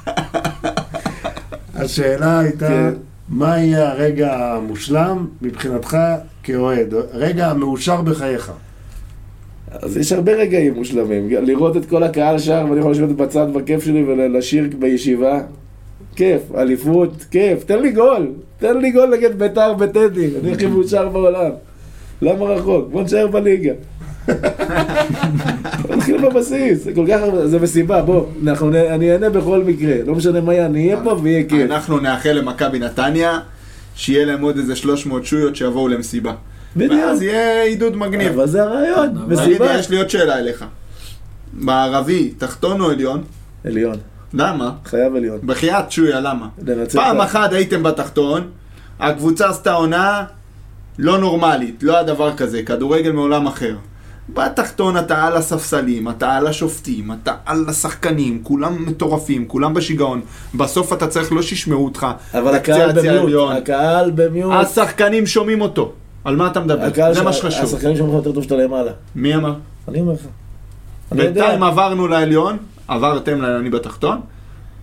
השאלה 1.75 2.39
הייתה, 2.39 2.67
כן. 2.67 2.93
מה 3.29 3.57
יהיה 3.57 3.91
הרגע 3.91 4.33
המושלם 4.33 5.27
מבחינתך 5.41 5.97
כאוהד? 6.43 6.93
הרגע 7.13 7.47
המאושר 7.47 8.01
בחייך. 8.01 8.51
אז 9.71 9.97
יש 9.97 10.11
הרבה 10.11 10.31
רגעים 10.31 10.73
מושלמים. 10.73 11.29
לראות 11.29 11.77
את 11.77 11.85
כל 11.85 12.03
הקהל 12.03 12.39
שר 12.39 12.65
ואני 12.69 12.79
יכול 12.79 12.91
לשבת 12.91 13.09
בצד 13.09 13.47
בכיף 13.53 13.83
שלי 13.83 14.03
ולשיר 14.03 14.69
בישיבה. 14.79 15.41
כיף, 16.15 16.41
אליפות, 16.57 17.25
כיף. 17.31 17.63
תן 17.63 17.79
לי 17.79 17.91
גול. 17.91 18.31
תן 18.59 18.77
לי 18.77 18.91
גול 18.91 19.13
נגד 19.15 19.39
בית"ר 19.39 19.73
בטדי. 19.73 20.29
אני 20.43 20.51
הכי 20.51 20.65
מאושר 20.65 21.09
בעולם. 21.09 21.51
למה 22.21 22.45
רחוק? 22.45 22.87
בוא 22.91 23.01
נשאר 23.01 23.27
בליגה. 23.27 23.73
נתחיל 25.89 26.29
בבסיס, 26.29 26.83
זה 26.83 26.91
כל 26.95 27.05
כך 27.09 27.21
הרבה, 27.21 27.47
זה 27.47 27.59
מסיבה, 27.59 28.01
בוא, 28.01 28.25
אנחנו, 28.43 28.69
אני 28.69 29.11
אענה 29.11 29.29
בכל 29.29 29.63
מקרה, 29.63 29.95
לא 30.05 30.15
משנה 30.15 30.41
מה 30.41 30.53
יהיה, 30.53 30.65
אני 30.65 30.85
אהיה 30.85 31.03
פה 31.03 31.19
ויהיה 31.23 31.43
כיף. 31.43 31.71
אנחנו 31.71 31.99
נאחל 31.99 32.31
למכבי 32.31 32.79
נתניה, 32.79 33.39
שיהיה 33.95 34.25
להם 34.25 34.41
עוד 34.41 34.57
איזה 34.57 34.75
300 34.75 35.25
שויות 35.25 35.55
שיבואו 35.55 35.87
למסיבה. 35.87 36.33
בדיוק. 36.75 36.93
ואז 36.93 37.21
יהיה 37.21 37.63
עידוד 37.63 37.95
מגניב. 37.97 38.31
אבל 38.31 38.47
זה 38.47 38.63
הרעיון, 38.63 39.17
מסיבה. 39.27 39.75
יש 39.75 39.89
לי 39.89 39.97
עוד 39.97 40.09
שאלה 40.09 40.39
אליך. 40.39 40.65
מערבי, 41.53 42.33
תחתון 42.37 42.81
או 42.81 42.89
עליון? 42.91 43.23
עליון, 43.65 43.95
למה? 44.33 44.71
חייב 44.85 45.15
עליון. 45.15 45.39
בחייאת 45.43 45.91
שויה, 45.91 46.19
למה? 46.19 46.47
פעם 46.93 47.21
אחת 47.21 47.53
הייתם 47.53 47.83
בתחתון, 47.83 48.47
הקבוצה 48.99 49.49
עשתה 49.49 49.73
עונה 49.73 50.23
לא 50.99 51.17
נורמלית, 51.17 51.83
לא 51.83 51.93
היה 51.93 52.03
דבר 52.03 52.35
כזה, 52.35 52.63
כדורגל 52.63 53.11
מעולם 53.11 53.47
אחר. 53.47 53.75
בתחתון 54.33 54.97
אתה 54.97 55.23
על 55.23 55.37
הספסלים, 55.37 56.09
אתה 56.09 56.33
על 56.33 56.47
השופטים, 56.47 57.11
אתה 57.11 57.35
על 57.45 57.65
השחקנים, 57.67 58.39
כולם 58.43 58.85
מטורפים, 58.85 59.47
כולם 59.47 59.73
בשיגעון. 59.73 60.21
בסוף 60.55 60.93
אתה 60.93 61.07
צריך 61.07 61.31
לא 61.31 61.41
שישמעו 61.41 61.85
אותך. 61.85 62.07
אבל 62.33 62.55
הקהל 62.55 62.99
העליון. 62.99 63.55
הקהל 63.55 64.11
במיעוט. 64.15 64.53
השחקנים 64.53 65.25
שומעים 65.25 65.61
אותו. 65.61 65.91
על 66.23 66.35
מה 66.35 66.47
אתה 66.47 66.59
מדבר? 66.59 67.13
זה 67.13 67.23
מה 67.23 67.33
שחשוב. 67.33 67.63
השחקנים 67.63 67.97
שלך 67.97 68.07
יותר 68.13 68.31
טוב 68.31 68.43
שאתה 68.43 68.55
למעלה. 68.55 68.91
מי 69.15 69.35
אמר? 69.35 69.53
אני 69.87 69.99
אומר 70.01 70.13
לך. 70.13 70.19
בינתיים 71.11 71.63
עברנו 71.63 72.07
לעליון, 72.07 72.57
עברתם 72.87 73.41
לעני 73.41 73.69
בתחתון, 73.69 74.19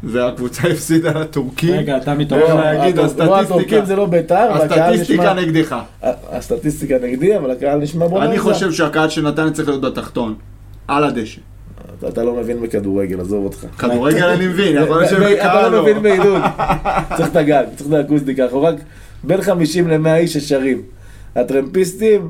והקבוצה 0.02 0.68
הפסידה 0.72 1.20
לטורקים. 1.20 1.74
רגע, 1.74 1.96
אתה 1.96 2.14
מתעורר. 2.14 2.54
להגיד, 2.54 2.98
הסטטיסטיקה- 2.98 3.40
הטורקים 3.40 3.84
זה 3.84 3.96
לא 3.96 4.06
בית"ר, 4.06 4.34
הסטטיסטיקה. 4.52 5.34
נגדך. 5.34 5.76
הסטטיסטיקה 6.30 6.94
נגדי, 7.02 7.36
אבל 7.36 7.50
הקהל 7.50 7.78
נשמע 7.78 8.06
בוא 8.06 8.24
אני. 8.24 8.38
חושב 8.38 8.72
שהקהל 8.72 9.08
של 9.08 9.28
נתניה 9.28 9.50
צריך 9.50 9.68
להיות 9.68 9.80
בתחתון. 9.82 10.34
על 10.88 11.04
הדשא. 11.04 11.40
אתה- 12.08 12.24
לא 12.24 12.34
מבין 12.34 12.60
בכדורגל, 12.62 13.20
עזוב 13.20 13.44
אותך. 13.44 13.66
כדורגל 13.78 14.24
אני 14.24 14.46
מבין, 14.46 14.76
ב- 14.84 14.92
אתה 15.22 15.62
לא 15.62 15.72
לא. 15.72 15.82
מבין 15.82 16.02
בעידוד. 16.02 16.42
צריך 17.16 17.28
את 17.30 17.36
הגג, 17.36 17.64
צריך 17.76 17.88
את 17.88 17.94
האקוסטיקה. 17.94 18.42
אנחנו 18.44 18.62
רק 18.62 18.74
בין 19.24 19.40
50 19.42 19.88
ל-100 19.88 20.14
איש 20.14 20.32
ששרים. 20.36 20.82
הטרמפיסטים, 21.36 22.28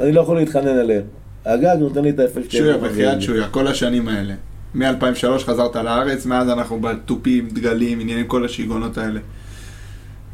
אני 0.00 0.12
לא 0.12 0.20
יכול 0.20 0.36
להתחנן 0.36 0.66
עליהם. 0.78 1.02
הגג 1.46 1.76
נותן 1.78 2.02
לי 2.02 2.10
את 2.10 2.18
האפקט 2.18 2.50
שויה, 2.50 2.76
בחייאת. 2.78 3.22
שויה, 3.22 3.48
כל 3.48 3.66
השנים 3.66 4.08
האלה. 4.08 4.34
מ-2003 4.74 5.38
חזרת 5.38 5.76
לארץ, 5.76 6.26
מאז 6.26 6.48
אנחנו 6.48 6.80
בתופים, 6.80 7.48
דגלים, 7.48 8.00
עניינים, 8.00 8.26
כל 8.26 8.44
השיגעונות 8.44 8.98
האלה. 8.98 9.20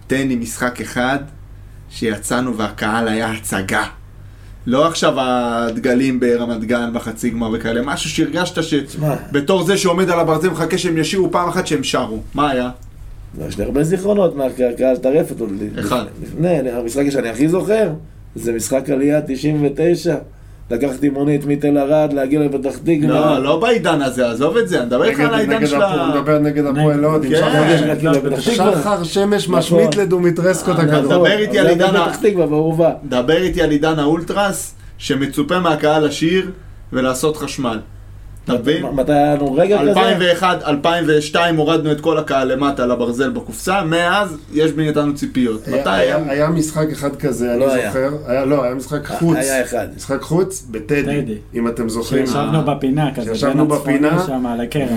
תן 0.06 0.28
לי 0.28 0.36
משחק 0.36 0.80
אחד 0.80 1.18
שיצאנו 1.90 2.56
והקהל 2.56 3.08
היה 3.08 3.30
הצגה. 3.32 3.84
לא 4.66 4.86
עכשיו 4.86 5.14
הדגלים 5.16 6.20
ברמת 6.20 6.64
גן 6.64 6.90
בחצי 6.92 7.30
גמר 7.30 7.50
וכאלה, 7.52 7.82
משהו 7.84 8.10
שהרגשת. 8.10 8.62
שבתור 8.62 9.62
זה 9.62 9.76
שעומד 9.76 10.10
על 10.10 10.20
הברזל 10.20 10.48
מחכה 10.50 10.78
שהם 10.78 10.98
ישירו 10.98 11.30
פעם 11.30 11.48
אחת 11.48 11.66
שהם 11.66 11.84
שרו. 11.84 12.20
מה 12.34 12.50
היה? 12.50 12.70
יש 13.48 13.58
לי 13.58 13.64
הרבה 13.64 13.84
זיכרונות 13.84 14.36
מהקהל 14.36 14.96
טרפת. 14.96 15.36
אחד. 15.80 16.04
לפני, 16.22 16.70
המשחק 16.70 17.10
שאני 17.10 17.28
הכי 17.28 17.48
זוכר, 17.48 17.92
זה 18.34 18.52
משחק 18.52 18.90
עלייה 18.90 19.20
99. 19.26 20.16
לקחתי 20.70 21.08
מונית 21.08 21.46
מתל 21.46 21.78
ערד, 21.78 22.12
להגיע 22.12 22.40
לפתח 22.40 22.76
תקווה. 22.78 23.08
לא, 23.36 23.42
לא 23.42 23.60
בעידן 23.60 24.02
הזה, 24.02 24.30
עזוב 24.30 24.56
את 24.56 24.68
זה, 24.68 24.78
אני 24.78 24.86
מדבר 24.86 25.04
איתך 25.04 25.20
על 25.20 25.34
העידן 25.34 25.66
של 25.66 25.82
ה... 25.82 26.10
מדבר 26.16 26.38
נגד 26.38 26.64
הפועל 26.66 27.04
עם 27.24 27.30
כן. 27.30 27.36
שחר- 27.36 27.86
להגיע 27.86 28.10
לפתח 28.10 28.52
תקווה. 28.54 28.72
שחר 28.80 29.04
שמש 29.04 29.44
נכון. 29.44 29.58
משמיט 29.58 29.94
לדומיטרסקו 29.96 30.72
את 30.72 30.78
אה, 30.78 30.82
הכדור. 30.84 31.12
דבר 31.12 31.38
איתי 31.38 31.58
על 31.58 31.66
עידן 31.66 31.94
תקווה. 32.22 32.46
דבר 33.08 33.36
איתי 33.36 33.62
על 33.62 33.70
עידן 33.70 33.98
האולטרס, 33.98 34.74
שמצופה 34.98 35.58
מהקהל 35.58 36.04
לשיר 36.06 36.50
ולעשות 36.92 37.36
חשמל. 37.36 37.78
אתה 38.54 38.62
מבין? 38.62 38.86
מתי 38.94 39.12
היה 39.12 39.34
לנו 39.34 39.54
רגע 39.54 39.78
כזה? 39.80 39.90
2001, 39.90 40.62
2002 40.62 41.56
הורדנו 41.56 41.92
את 41.92 42.00
כל 42.00 42.18
הקהל 42.18 42.52
למטה 42.52 42.86
לברזל 42.86 43.30
בקופסה, 43.30 43.84
מאז 43.84 44.36
יש 44.52 44.70
מאיתנו 44.76 45.14
ציפיות. 45.14 45.68
היה- 45.68 45.80
מתי 45.80 45.90
היה- 45.90 46.18
היה? 46.28 46.48
משחק 46.48 46.86
אחד 46.92 47.16
כזה, 47.16 47.50
אני 47.52 47.60
לא 47.60 47.72
היה. 47.72 47.86
זוכר. 47.88 48.10
היה- 48.26 48.44
לא, 48.44 48.64
היה 48.64 48.74
משחק 48.74 49.06
חוץ. 49.18 49.36
היה 49.36 49.62
אחד. 49.62 49.86
משחק 49.96 50.20
חוץ 50.22 50.66
בטדי, 50.70 51.02
טדי. 51.22 51.34
אם 51.54 51.68
אתם 51.68 51.88
זוכרים. 51.88 52.26
שישבנו 52.26 52.62
בפינה 52.64 53.14
כזה, 53.14 53.34
שישבנו 53.34 53.68
בפינה. 53.68 54.26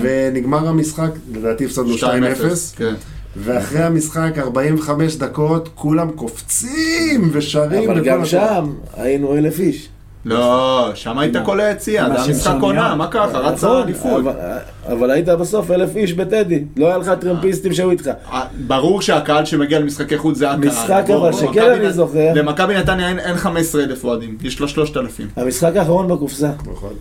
ונגמר 0.02 0.68
המשחק, 0.68 1.10
לדעתי 1.34 1.64
הפסדנו 1.64 1.94
2-0, 1.98 2.74
כן. 2.76 2.94
ואחרי 3.36 3.82
המשחק 3.82 4.32
45 4.38 5.16
דקות, 5.16 5.68
כולם 5.74 6.10
קופצים 6.10 7.30
ושרים. 7.32 7.90
אבל 7.90 8.00
גם. 8.04 8.24
שם 8.24 8.72
היינו 8.96 9.36
אלף 9.36 9.58
איש. 9.60 9.88
לא, 10.24 10.90
שם 10.94 11.18
היית 11.18 11.36
כל 11.44 11.60
היציאה, 11.60 12.08
זה 12.10 12.20
המשחק. 12.22 12.54
עונה, 12.60 12.94
מה 12.94 13.06
ככה? 13.10 13.38
רצה 13.38 13.82
אליפות. 13.82 14.20
אבל- 14.24 14.58
אבל 14.92 15.10
היית 15.10 15.28
בסוף 15.28 15.70
אלף 15.70 15.96
איש 15.96 16.12
בטדי, 16.12 16.64
לא 16.76 16.86
היה 16.86 16.96
לך 16.98 17.10
טרמפיסטים 17.20 17.72
שהיו 17.74 17.90
איתך. 17.90 18.10
אה, 18.32 18.44
ברור 18.66 19.02
שהקהל 19.02 19.44
שמגיע 19.44 19.78
למשחקי 19.78 20.18
חוץ 20.18 20.38
זה 20.38 20.50
הקהל. 20.50 20.68
משחק 20.68 21.04
אבל 21.16 21.32
שכן 21.32 21.70
אני 21.70 21.92
זוכר. 21.92 22.32
למכבי 22.34 22.76
נתניה 22.76 23.08
אין- 23.08 23.18
אין 23.18 23.36
15 23.36 23.82
אלף 23.84 24.04
אוהדים, 24.04 24.36
יש 24.42 24.60
לה 24.60 24.68
3,000. 24.68 25.28
המשחק 25.36 25.76
האחרון 25.76 26.08
בקופסה. 26.08 26.50
נכון. 26.72 26.94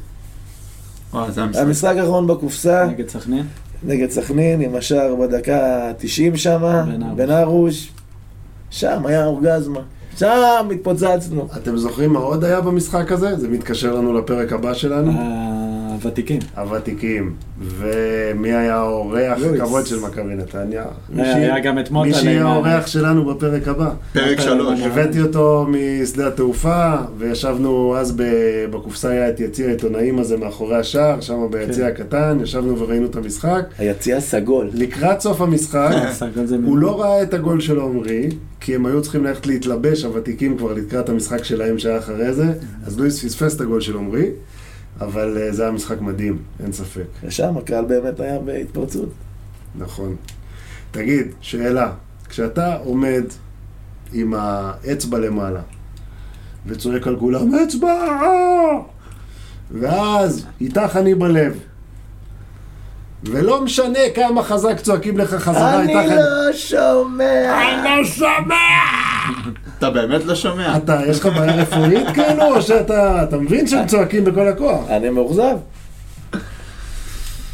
המשחק. 1.14 1.96
האחרון 1.98 2.28
בקופסה, 2.28 2.86
נגד 2.88 3.10
סכנין. 3.10 3.44
נגד 3.84 4.10
סכנין, 4.10 4.62
עם 4.62 4.76
השער 4.76 5.16
בדקה 5.16 5.58
ה-90 5.88 6.38
שם, 6.38 6.62
בן 6.88 7.04
ארוש. 7.04 7.18
בן 7.18 7.32
ארוש. 7.32 7.90
שם 8.70 9.06
היה 9.06 9.26
אורגזמה. 9.26 9.80
שם 10.18 10.70
התפוצצנו. 10.76 11.48
אתם 11.58 11.78
זוכרים 11.78 12.14
מה 12.14 12.20
עוד 12.20 12.44
היה 12.44 12.62
במשחק 12.62 13.12
הזה? 13.12 13.40
זה 13.40 13.48
מתקשר 13.48 13.96
לנו 13.96 14.14
לפרק 14.14 14.54
הבא 14.54 14.74
שלנו. 14.74 15.12
הוותיקים. 16.04 16.40
הוותיקים. 16.58 17.34
ומי 17.62 18.54
היה 18.54 18.76
האורח. 18.76 19.38
הכבוד 19.56 19.86
של 19.86 20.00
מכבי 20.00 20.36
נתניה? 20.36 20.84
מי 21.10 21.22
היה 21.22 21.34
שיהיה- 21.34 21.60
גם 21.60 21.80
את 21.80 21.92
מי 21.92 21.98
מוטה 21.98 22.14
שיהיה 22.14 22.42
עם 22.42 22.48
ה- 22.48 22.52
האורח 22.54 22.88
שלנו 22.88 23.26
בפרק 23.26 23.68
הבא. 23.68 23.90
פרק 24.14 24.38
אה, 24.40 24.44
שלוש. 24.44 24.80
אה, 24.80 24.86
הבאתי 24.86 25.22
אותו 25.22 25.68
משדה 25.70 26.28
התעופה, 26.28 26.94
וישבנו 27.18 27.96
אז 27.98 28.14
בקופסה 28.72 29.10
היה 29.10 29.30
את 29.30 29.40
יציע 29.40 29.68
העיתונאים 29.68 30.20
הזה 30.20 30.38
מאחורי 30.38 30.76
השער, 30.76 31.22
שם 31.22 31.48
ביציע 31.52 31.92
כן. 31.92 32.02
הקטן, 32.04 32.38
ישבנו 32.44 32.80
וראינו 32.80 33.06
את 33.06 33.16
המשחק. 33.16 33.62
היציאה 33.78 34.22
סגול. 34.22 34.70
לקראת 34.74 35.20
סוף 35.22 35.42
המשחק, 35.42 35.92
זה 36.46 36.56
הוא 36.66 36.78
לא 36.78 37.02
ראה 37.02 37.24
את 37.24 37.34
הגול 37.34 37.62
של 37.62 37.78
עומרי, 37.80 38.30
כי 38.60 38.76
הם 38.76 38.86
היו 38.86 39.02
צריכים 39.02 39.24
ללכת 39.24 39.48
להתלבש, 39.48 40.04
הוותיקים 40.04 40.58
כבר 40.58 40.74
לקראת 40.74 41.10
המשחק 41.10 41.44
שלהם 41.44 41.80
שהיה 41.80 41.98
אחרי 41.98 42.34
זה, 42.34 42.46
אז 42.86 43.00
לואיס 43.00 43.26
פספס 43.26 43.56
את 43.56 43.62
הגול 43.62 43.82
של 43.82 43.94
עומרי, 43.96 44.26
אבל 45.02 45.38
אה, 45.38 45.52
זה 45.52 45.64
היה 45.64 45.72
משחק 45.72 46.02
מדהים, 46.02 46.38
אין 46.64 46.72
ספק. 46.72 47.06
ושם 47.24 47.58
הקהל 47.58 47.86
באמת 47.86 48.20
היה 48.20 48.40
בהתפרצות. 48.40 49.10
נכון. 49.76 50.16
תגיד, 50.92 51.28
שאלה, 51.42 51.92
כשאתה 52.30 52.76
עומד 52.76 53.24
עם 54.14 54.34
האצבע 54.38 55.20
למעלה 55.20 55.62
וצועק 56.66 57.08
על 57.08 57.20
כולם, 57.20 57.56
אצבע! 57.56 57.94
ואז 59.72 60.46
איתך 60.62 60.98
אני 60.98 61.16
בלב. 61.16 61.60
ולא 63.24 63.62
משנה 63.62 64.00
כמה 64.16 64.44
חזק 64.44 64.80
צועקים 64.80 65.18
לך 65.18 65.34
חזרה, 65.34 65.82
איתך 65.82 65.96
אני 65.96 66.16
לא 66.16 66.54
שומע. 66.54 67.62
אני 67.62 67.84
לא 67.84 68.04
שומע! 68.04 68.56
אתה 69.82 69.90
באמת 69.90 70.26
לא 70.26 70.36
שומע? 70.36 70.78
אתה, 70.78 71.02
יש 71.08 71.20
לך 71.20 71.26
בעיה 71.26 71.56
רפואית 71.56 72.08
כאילו, 72.14 72.56
או 72.56 72.62
שאתה, 72.62 73.24
אתה 73.24 73.38
מבין 73.38 73.68
שהם 73.68 73.88
צועקים 73.88 74.24
בכל 74.24 74.48
הכוח? 74.48 74.90
אני 74.90 75.10
מאוכזב. 75.10 75.58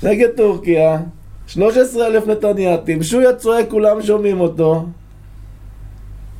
נגד 0.03 0.27
טורקיה, 0.37 0.97
13,000 1.47 2.27
נתניאתים, 2.27 3.03
שויה 3.03 3.33
צועק, 3.33 3.69
כולם 3.69 4.01
שומעים 4.01 4.39
אותו. 4.39 4.85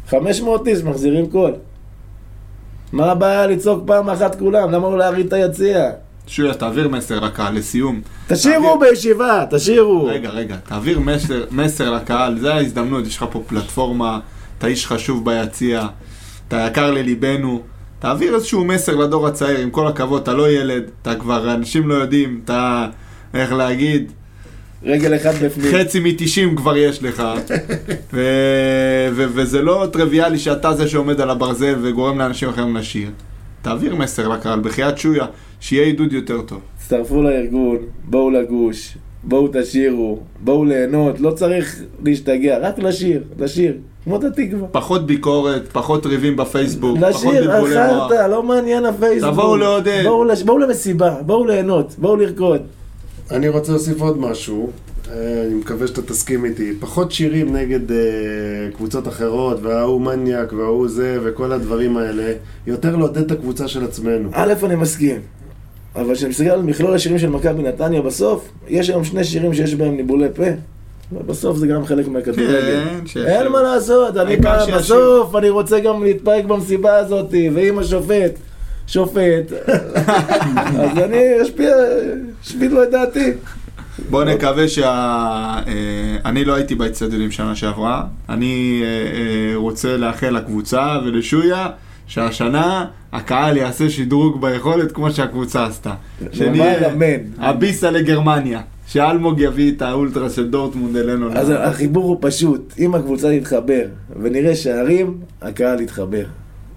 500 0.10 0.68
איש 0.68 0.84
מחזירים 0.84 1.30
קול. 1.30 1.54
מה 2.92 3.12
הבעיה 3.12 3.48
לצעוק 3.48 3.84
פעם 3.86 4.10
אחת 4.10 4.40
כולם? 4.40 4.72
למה 4.72 4.90
לא 4.90 4.98
להרעיד 4.98 5.28
את 5.28 5.34
היציע? 5.34 5.90
שויה, 6.28 6.54
תעביר 6.54 6.88
מסר 6.88 7.20
לקהל 7.20 7.56
לסיום. 7.56 8.02
תשאירו 8.28 8.80
בישיבה, 8.80 9.46
תשאירו. 9.50 10.06
רגע, 10.06 10.30
רגע, 10.30 10.56
תעביר 10.56 11.00
מסר, 11.00 11.46
מסר 11.52 11.92
לקהל, 11.92 12.40
זה 12.40 12.54
ההזדמנות, 12.54 13.08
יש 13.08 13.18
לך 13.18 13.26
פה 13.32 13.42
פלטפורמה, 13.48 14.20
אתה 14.58 14.68
איש 14.68 14.88
חשוב 14.88 15.26
ביציע, 15.26 15.88
אתה 16.47 16.68
יקר 16.72 16.91
לליבנו. 16.91 17.62
תעביר 17.99 18.36
איזשהו 18.36 18.66
מסר 18.66 18.95
לדור 18.95 19.28
הצעיר, 19.28 19.60
עם 19.60 19.70
כל 19.70 19.88
הכבוד, 19.88 20.22
אתה 20.22 20.34
לא 20.34 20.51
ילד, 20.51 20.84
אתה 21.01 21.16
כבר, 21.16 21.53
אנשים 21.53 21.88
לא 21.88 21.93
יודעים, 21.93 22.41
אתה, 22.45 22.88
איך 23.34 23.53
להגיד, 23.53 24.12
רגל 24.84 25.16
אחד 25.16 25.34
בפנים. 25.45 25.72
חצי 25.72 25.99
מ-90 25.99 26.58
כבר 26.58 26.78
יש 26.78 27.03
לך. 27.03 27.24
ו- 28.14 29.08
ו- 29.12 29.26
וזה 29.34 29.62
לא 29.62 29.88
טריוויאלי 29.93 30.39
שאתה 30.39 30.74
זה 30.74 30.88
שעומד 30.88 31.22
על 31.22 31.30
הברזל 31.30 31.76
וגורם 31.82 32.20
לאנשים 32.20 32.49
אחרים 32.49 32.76
לשיר. 32.76 33.10
תעביר 33.62 33.95
מסר 33.95 34.28
לקהל, 34.28 34.60
בחייאת 34.60 34.97
שויה, 34.97 35.26
שיהיה 35.60 35.84
עידוד 35.84 36.14
יותר 36.14 36.41
טוב. 36.41 36.62
הצטרפו 36.78 37.22
לארגון, 37.22 37.78
בואו 38.03 38.30
לגוש, 38.32 38.97
בואו 39.24 39.49
תשירו, 39.53 40.20
בואו 40.39 40.66
ליהנות, 40.66 41.20
לא 41.20 41.32
צריך 41.32 41.82
להשתגע, 42.05 42.58
רק 42.62 42.80
לשיר, 42.80 43.24
לשיר, 43.39 43.78
כמו 44.08 44.16
את 44.16 44.24
התקווה. 44.24 44.68
פחות 44.72 45.05
ביקורת, 45.05 45.62
פחות 45.72 46.05
ריבים 46.05 46.36
בפייסבוק, 46.36 46.97
פחות 46.97 47.10
לשיר, 47.10 47.51
בלבולי 47.51 47.76
מוח. 47.76 48.08
אחרת, 48.08 48.30
לא 48.30 48.43
מעניין 48.43 48.86
הפייסבוק. 48.86 49.32
תבואו 49.32 49.58
לעודד. 49.58 50.01
בואו, 50.03 50.24
לש... 50.24 50.43
בואו 50.43 50.58
למסיבה, 50.58 51.16
בואו 51.26 51.45
ליהנות, 51.45 51.95
בואו 51.97 52.16
לרקוד. 52.16 52.62
אני 53.32 53.49
רוצה 53.49 53.72
להוסיף 53.72 54.01
עוד 54.01 54.18
משהו, 54.18 54.72
אה, 55.12 55.43
אני 55.47 55.53
מקווה 55.53 55.88
שאתה 55.88 56.01
תסכים 56.01 56.45
איתי. 56.45 56.74
פחות 56.80 57.12
שירים 57.12 57.55
נגד 57.55 57.91
אה, 57.91 57.97
קבוצות 58.76 59.08
אחרות, 59.08 59.58
וההוא 59.62 60.01
מניאק, 60.01 60.53
וההוא 60.53 60.88
זה, 60.88 61.20
וכל 61.24 61.51
הדברים 61.51 61.97
האלה. 61.97 62.34
יותר 62.68 62.95
לעודד 62.95 63.18
את 63.18 63.32
הקבוצה 63.32 63.68
של 63.68 63.84
עצמנו. 63.84 64.30
א', 64.34 64.53
אני 64.64 64.76
מסכים. 64.76 65.20
אבל 65.95 66.16
כשאני 66.16 66.30
מסתכל 66.30 66.49
על 66.49 66.62
מכלול 66.62 66.93
השירים 66.93 67.20
של 67.20 67.30
מכבי 67.30 67.64
נתניה 67.64 68.01
בסוף, 68.01 68.49
יש 68.68 68.89
היום 68.89 69.03
שני 69.03 69.24
שירים 69.24 69.53
שיש 69.53 69.76
בהם 69.76 69.95
ניבולי 69.95 70.28
פה, 70.36 70.43
ובסוף 71.12 71.58
זה 71.58 71.68
גם 71.68 71.86
חלק 71.86 72.08
מהכדורגל. 72.08 72.84
כן, 72.86 73.08
שיש... 73.08 73.26
אין 73.26 73.47
מה 73.47 73.62
לעשות, 73.62 74.18
אני. 74.18 74.38
בסוף 74.78 75.36
אני 75.36 75.49
רוצה 75.49 75.80
גם 75.80 76.03
להתפרק 76.03 76.45
במסיבה 76.45 76.95
הזאת, 76.95 77.34
ואם 77.53 77.80
השופט 77.80 78.32
שופט, 78.88 79.51
אז 80.82 80.97
אני 80.97 81.41
אשפיע, 81.41 81.76
אשפיט 82.43 82.72
לו 82.72 82.84
את 82.84 82.91
דעתי. 82.91 83.32
בוא 84.10 84.24
נקווה 84.24 84.68
שה... 84.68 84.89
אה, 85.68 86.18
אני 86.26 86.45
לא 86.45 86.53
הייתי 86.53 86.76
באצטדיונים 86.76 87.32
שנה 87.32 87.55
שעברה. 87.55 88.03
אני 88.30 88.82
אה, 88.84 88.88
אה, 88.88 89.55
רוצה 89.55 89.97
לאחל 89.97 90.30
לקבוצה 90.30 90.97
ולשויה 91.05 91.68
שהשנה 92.08 92.86
הקהל 93.14 93.58
יעשה 93.58 93.89
שדרוג 93.89 94.41
ביכולת 94.41 94.91
כמו 94.91 95.12
שהקבוצה 95.12 95.66
עשתה. 95.66 95.93
אמן. 96.88 97.05
הביסה 97.39 97.91
לגרמניה. 97.91 98.62
שאלמוג 98.88 99.40
יביא 99.40 99.72
את 99.72 99.82
האולטרה 99.82 100.30
של 100.30 100.50
דורטמונד 100.50 100.96
אלינו. 100.96 101.34
אז 101.34 101.50
ל- 101.50 101.54
החיבור 101.58 102.04
הוא 102.06 102.18
פשוט, 102.22 102.74
אם 102.80 102.96
הקבוצה 102.96 103.40
תתחבר 103.40 103.86
ונראה 104.22 104.56
שערים, 104.56 105.18
הקהל 105.42 105.82
יתחבר. 105.82 106.24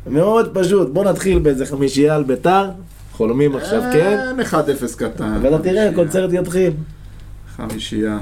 מאוד 0.07 0.51
פשוט, 0.55 0.89
בוא 0.93 1.05
נתחיל 1.05 1.39
באיזה 1.39 1.67
חמישייה 1.67 2.15
על 2.15 2.23
ביתר, 2.23 2.71
חולמים 3.13 3.57
עכשיו, 3.57 3.83
כן? 3.93 4.19
אין 4.29 4.41
1-0 4.41 4.55
קטן. 4.97 5.39
ואתה 5.43 5.59
תראה, 5.59 5.89
הקונצרט 5.89 6.31
יתחיל. 6.33 6.73
חמישייה. 7.57 8.19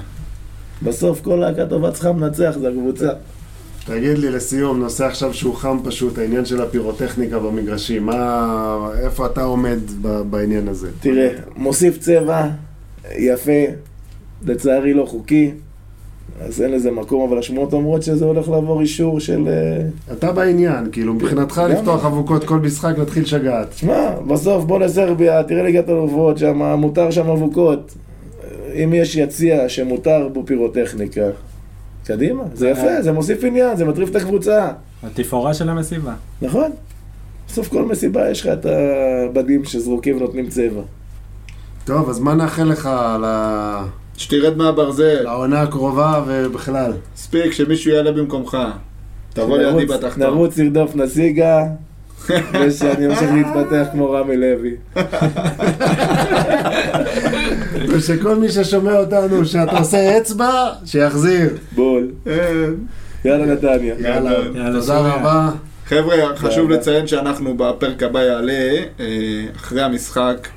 בסוף 0.83 1.21
כל 1.21 1.37
להקה 1.37 1.67
טובה 1.67 1.91
צריכה 1.91 2.13
מנצח, 2.13 2.55
זה 2.61 2.69
הקבוצה. 2.69 3.09
תגיד 3.87 4.19
לי 4.19 4.31
לסיום, 4.31 4.81
נושא 4.81 5.05
עכשיו 5.07 5.35
שהוא 5.35 5.55
חם 5.55 5.79
פשוט, 5.85 6.19
העניין 6.19 6.45
של 6.45 6.63
הפירוטכניקה 6.63 7.39
במגרשים. 7.39 8.07
מה... 8.07 8.89
איפה 9.03 9.27
אתה 9.27 9.43
עומד 9.43 9.79
ב- 10.03 10.21
בעניין 10.31 10.69
הזה? 10.69 10.89
תראה, 11.01 11.29
מוסיף 11.57 11.99
צבע, 11.99 12.47
יפה, 13.17 13.63
לצערי 14.47 14.95
לא 14.95 15.05
חוקי, 15.07 15.51
אז 16.41 16.63
אין 16.63 16.71
לזה 16.71 16.91
מקום, 16.91 17.29
אבל 17.29 17.39
השמועות 17.39 17.73
אומרות 17.73 18.03
שזה 18.03 18.25
הולך 18.25 18.49
לעבור 18.49 18.81
אישור 18.81 19.21
של... 19.21 19.49
אה, 19.49 20.13
אתה 20.13 20.33
בעניין, 20.33 20.89
כאילו 20.93 21.15
מבחינתך. 21.15 21.63
לפתוח 21.71 22.05
אבוקות 22.05 22.45
כל 22.45 22.59
משחק, 22.59 22.99
להתחיל 22.99 23.23
לשגעת. 23.23 23.73
שמע, 23.73 24.21
בסוף 24.27 24.65
בוא 24.65 24.79
לסרביה, 24.79 25.43
תראה 25.43 25.63
ליגת 25.63 25.89
אלופות, 25.89 26.39
שם 26.39 26.63
מותר 26.63 27.11
שם 27.11 27.29
אבוקות. 27.29 27.95
אם 28.75 28.95
יש 28.95 29.17
יציע 29.17 29.69
שמותר 29.69 30.29
בו 30.33 30.47
פירוטכניקה, 30.47 31.27
קדימה, 32.05 32.43
זה 32.55 32.69
יפה, 32.69 33.03
זה 33.03 33.13
מוסיף 33.13 33.45
עניין, 33.45 33.77
זה 33.77 33.85
מטריף 33.85 34.11
את 34.11 34.17
הקבוצה. 34.17 34.69
התפאורה 35.03 35.55
של 35.55 35.69
המסיבה. 35.69 36.15
נכון. 36.43 36.71
בסוף 37.49 37.69
כל 37.69 37.85
מסיבה 37.85 38.31
יש 38.31 38.41
לך 38.41 38.47
את 38.47 38.67
הבדים 38.67 39.65
שזרוקים 39.65 40.17
ונותנים 40.17 40.49
צבע. 40.49 40.83
טוב, 41.89 42.11
אז 42.11 42.21
מה 42.21 42.35
נאחל 42.35 42.65
לך 42.65 42.91
ל- 43.23 43.77
שתרד 44.17 44.57
מהברזל. 44.57 45.23
לעונה 45.23 45.63
הקרובה 45.63 46.23
ובכלל? 46.27 46.93
מספיק 47.15 47.53
שמישהו 47.53 47.91
יעלה 47.93 48.13
במקומך. 48.13 48.59
תבוא 49.33 49.59
לידי 49.59 49.87
בתחתון. 49.87 50.23
נרוץ, 50.23 50.59
נרדוף, 50.59 50.97
נסיגה, 50.97 51.59
ושאני 52.61 53.07
אמשיך 53.07 53.31
להתפתח 53.33 53.87
כמו 53.93 54.11
רמי 54.11 54.37
לוי. 54.37 54.75
ושכל 57.89 58.37
מי 58.37 58.49
ששומע 58.49 58.99
אותנו, 58.99 59.45
שאתה 59.45 59.79
עושה 59.79 60.19
אצבע, 60.19 60.51
שיחזיר. 60.85 61.51
בול. 61.75 62.09
יאללה 63.25 63.47
נתניה. 63.47 63.95
יאללה, 63.99 64.33
יאללה, 64.55 64.81
תודה. 64.81 64.99
רבה. 64.99 65.51
חבר'ה, 65.87 66.37
חשוב. 66.37 66.71
לציין 66.71 67.07
שאנחנו 67.07 67.57
בפרק 67.57 68.03
הבא 68.03 68.21
יעלה 68.21 68.53
אה, 69.01 69.07
אחרי 69.57 69.83
המשחק 69.83 70.49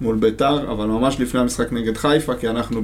מול 0.00 0.16
ביתר, 0.16 0.72
אבל 0.72 0.86
ממש 0.86 1.20
לפני 1.20 1.40
המשחק 1.40 1.72
נגד 1.72 1.96
חיפה, 1.96 2.34
כי 2.34 2.48
אנחנו 2.48 2.80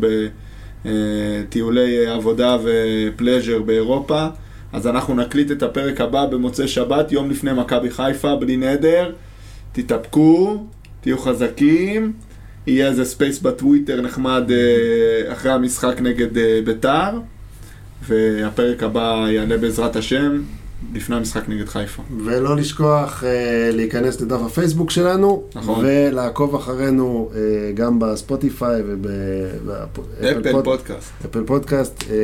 בטיולי 0.84 2.06
עבודה 2.06 2.56
ופלז'ר 2.64 3.62
באירופה. 3.62 4.26
אז 4.72 4.86
אנחנו 4.86 5.14
נקליט 5.14 5.50
את 5.50 5.62
הפרק 5.62 6.00
הבא 6.00 6.26
במוצאי 6.26 6.68
שבת, 6.68 7.12
יום 7.12 7.30
לפני 7.30 7.52
מכבי 7.52 7.90
חיפה, 7.90 8.36
בלי 8.36 8.56
נדר. 8.56 9.12
תתאפקו, 9.72 10.64
תהיו 11.00 11.18
חזקים, 11.18 12.12
יהיה 12.66 12.88
איזה 12.88 13.04
space 13.05 13.38
בטוויטר 13.38 14.00
נחמד 14.00 14.50
אה, 14.50 15.32
אחרי 15.32 15.52
המשחק 15.52 16.00
נגד 16.00 16.38
אה, 16.38 16.60
ביתר, 16.64 17.10
והפרק 18.02 18.82
הבא 18.82 19.26
יעלה 19.30 19.58
בעזרת 19.58 19.96
השם 19.96 20.42
לפני 20.93 21.16
המשחק 21.16 21.49
נגד 21.49 21.68
חיפה. 21.68 22.03
ולא 22.24 22.57
לשכוח 22.57 23.24
אה, 23.24 23.70
להיכנס 23.72 24.20
לדף 24.20 24.41
הפייסבוק 24.47 24.91
שלנו, 24.91 25.43
נכון. 25.55 25.85
ולעקוב 25.85 26.55
אחרינו 26.55 27.30
אה, 27.35 27.41
גם 27.74 27.99
בספוטיפיי 27.99 28.82
אפל 30.20 30.62
פודקאסט. 30.62 31.12
אפל 31.24 31.45
פודקאסט. 31.45 32.05
אה, 32.11 32.16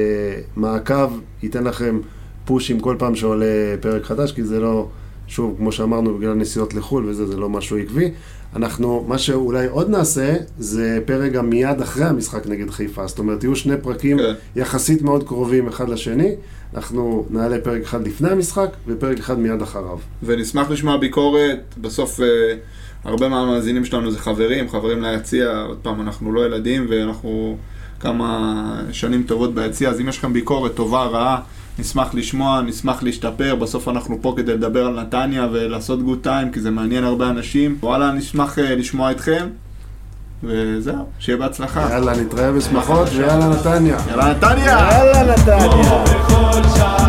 מעקב 0.57 1.13
ייתן 1.43 1.65
לכם 1.65 2.01
פושים 2.45 2.81
כל 2.81 2.97
פעם 2.99 3.15
שעולה 3.15 3.75
פרק 3.81 4.05
חדש, 4.05 4.33
כי 4.33 4.45
זה 4.45 4.61
לא, 4.61 4.89
שוב, 5.31 5.55
כמו 5.59 5.73
שאמרנו, 5.73 6.19
בגלל 6.19 6.35
נסיעות 6.35 6.75
לחו"ל 6.75 7.05
וזה, 7.09 7.27
זה 7.27 7.37
לא 7.37 7.49
משהו 7.49 7.77
עקבי. 7.79 8.11
אנחנו, 8.57 9.05
מה 9.09 9.19
שאולי 9.19 9.67
עוד 9.67 9.91
נעשה, 9.91 10.37
זה 10.59 10.99
פרק 11.05 11.33
גם 11.33 11.51
מיד 11.51 11.81
אחרי 11.81 12.05
המשחק 12.05 12.47
נגד 12.47 12.71
חיפה. 12.71 13.07
זאת 13.07 13.19
אומרת, 13.19 13.45
יהיו 13.45 13.57
שני 13.57 13.75
פרקים 13.83 14.19
כן. 14.19 14.33
יחסית 14.57 15.03
מאוד 15.03 15.25
קרובים 15.25 15.69
אחד 15.69 15.89
לשני. 15.89 16.35
אנחנו 16.75 17.27
נעלה 17.31 17.59
פרק 17.61 17.83
אחד 17.83 18.07
לפני 18.07 18.31
המשחק, 18.31 18.69
ופרק 18.87 19.19
אחד 19.19 19.39
מיד 19.39 19.63
אחריו. 19.63 19.99
ונשמח 20.23 20.71
לשמוע 20.71 20.97
ביקורת, 20.97 21.75
בסוף 21.81 22.21
אה, 22.21 22.27
הרבה 23.05 23.29
מהמאזינים 23.29 23.85
שלנו 23.85 24.11
זה 24.11 24.19
חברים, 24.19 24.69
חברים 24.69 25.03
ליציע, 25.03 25.65
עוד 25.69 25.79
פעם, 25.83 26.01
אנחנו 26.01 26.33
לא 26.33 26.47
ילדים 26.47 26.87
ואנחנו 26.91 27.57
כמה 28.01 28.83
שנים 28.93 29.23
טובות 29.23 29.55
ביציע, 29.55 29.91
אז 29.91 30.01
אם 30.01 30.09
יש 30.09 30.19
לכם 30.19 30.33
ביקורת 30.33 30.75
טובה, 30.75 31.05
רעה, 31.05 31.41
נשמח 31.81 32.15
לשמוע, 32.15 32.61
נשמח 32.61 33.03
להשתפר, 33.03 33.55
בסוף 33.55 33.89
אנחנו 33.89 34.19
פה 34.23 34.35
כדי 34.37 34.55
לדבר 34.55 34.87
על 34.87 35.01
נתניה 35.01 35.49
ולעשות 35.53 36.03
גוד 36.03 36.19
טיים, 36.23 36.51
כי 36.51 36.61
זה 36.61 36.71
מעניין 36.71 37.05
הרבה 37.05 37.29
אנשים. 37.29 37.79
וואלה, 37.81 38.13
נשמח 38.13 38.59
אה, 38.59 38.75
לשמוע 38.75 39.11
אתכם, 39.11 39.49
וזהו, 40.43 41.05
שיהיה 41.19 41.39
בהצלחה. 41.39 41.89
יאללה, 41.91 42.13
נתראה 42.17 42.53
בשמחות, 42.53 43.09
ויאללה 43.17 43.49
נתניה. 43.49 43.97
יאללה 44.11 44.31
נתניה! 44.31 44.89
יאללה 44.91 45.35
נתניה! 45.35 47.00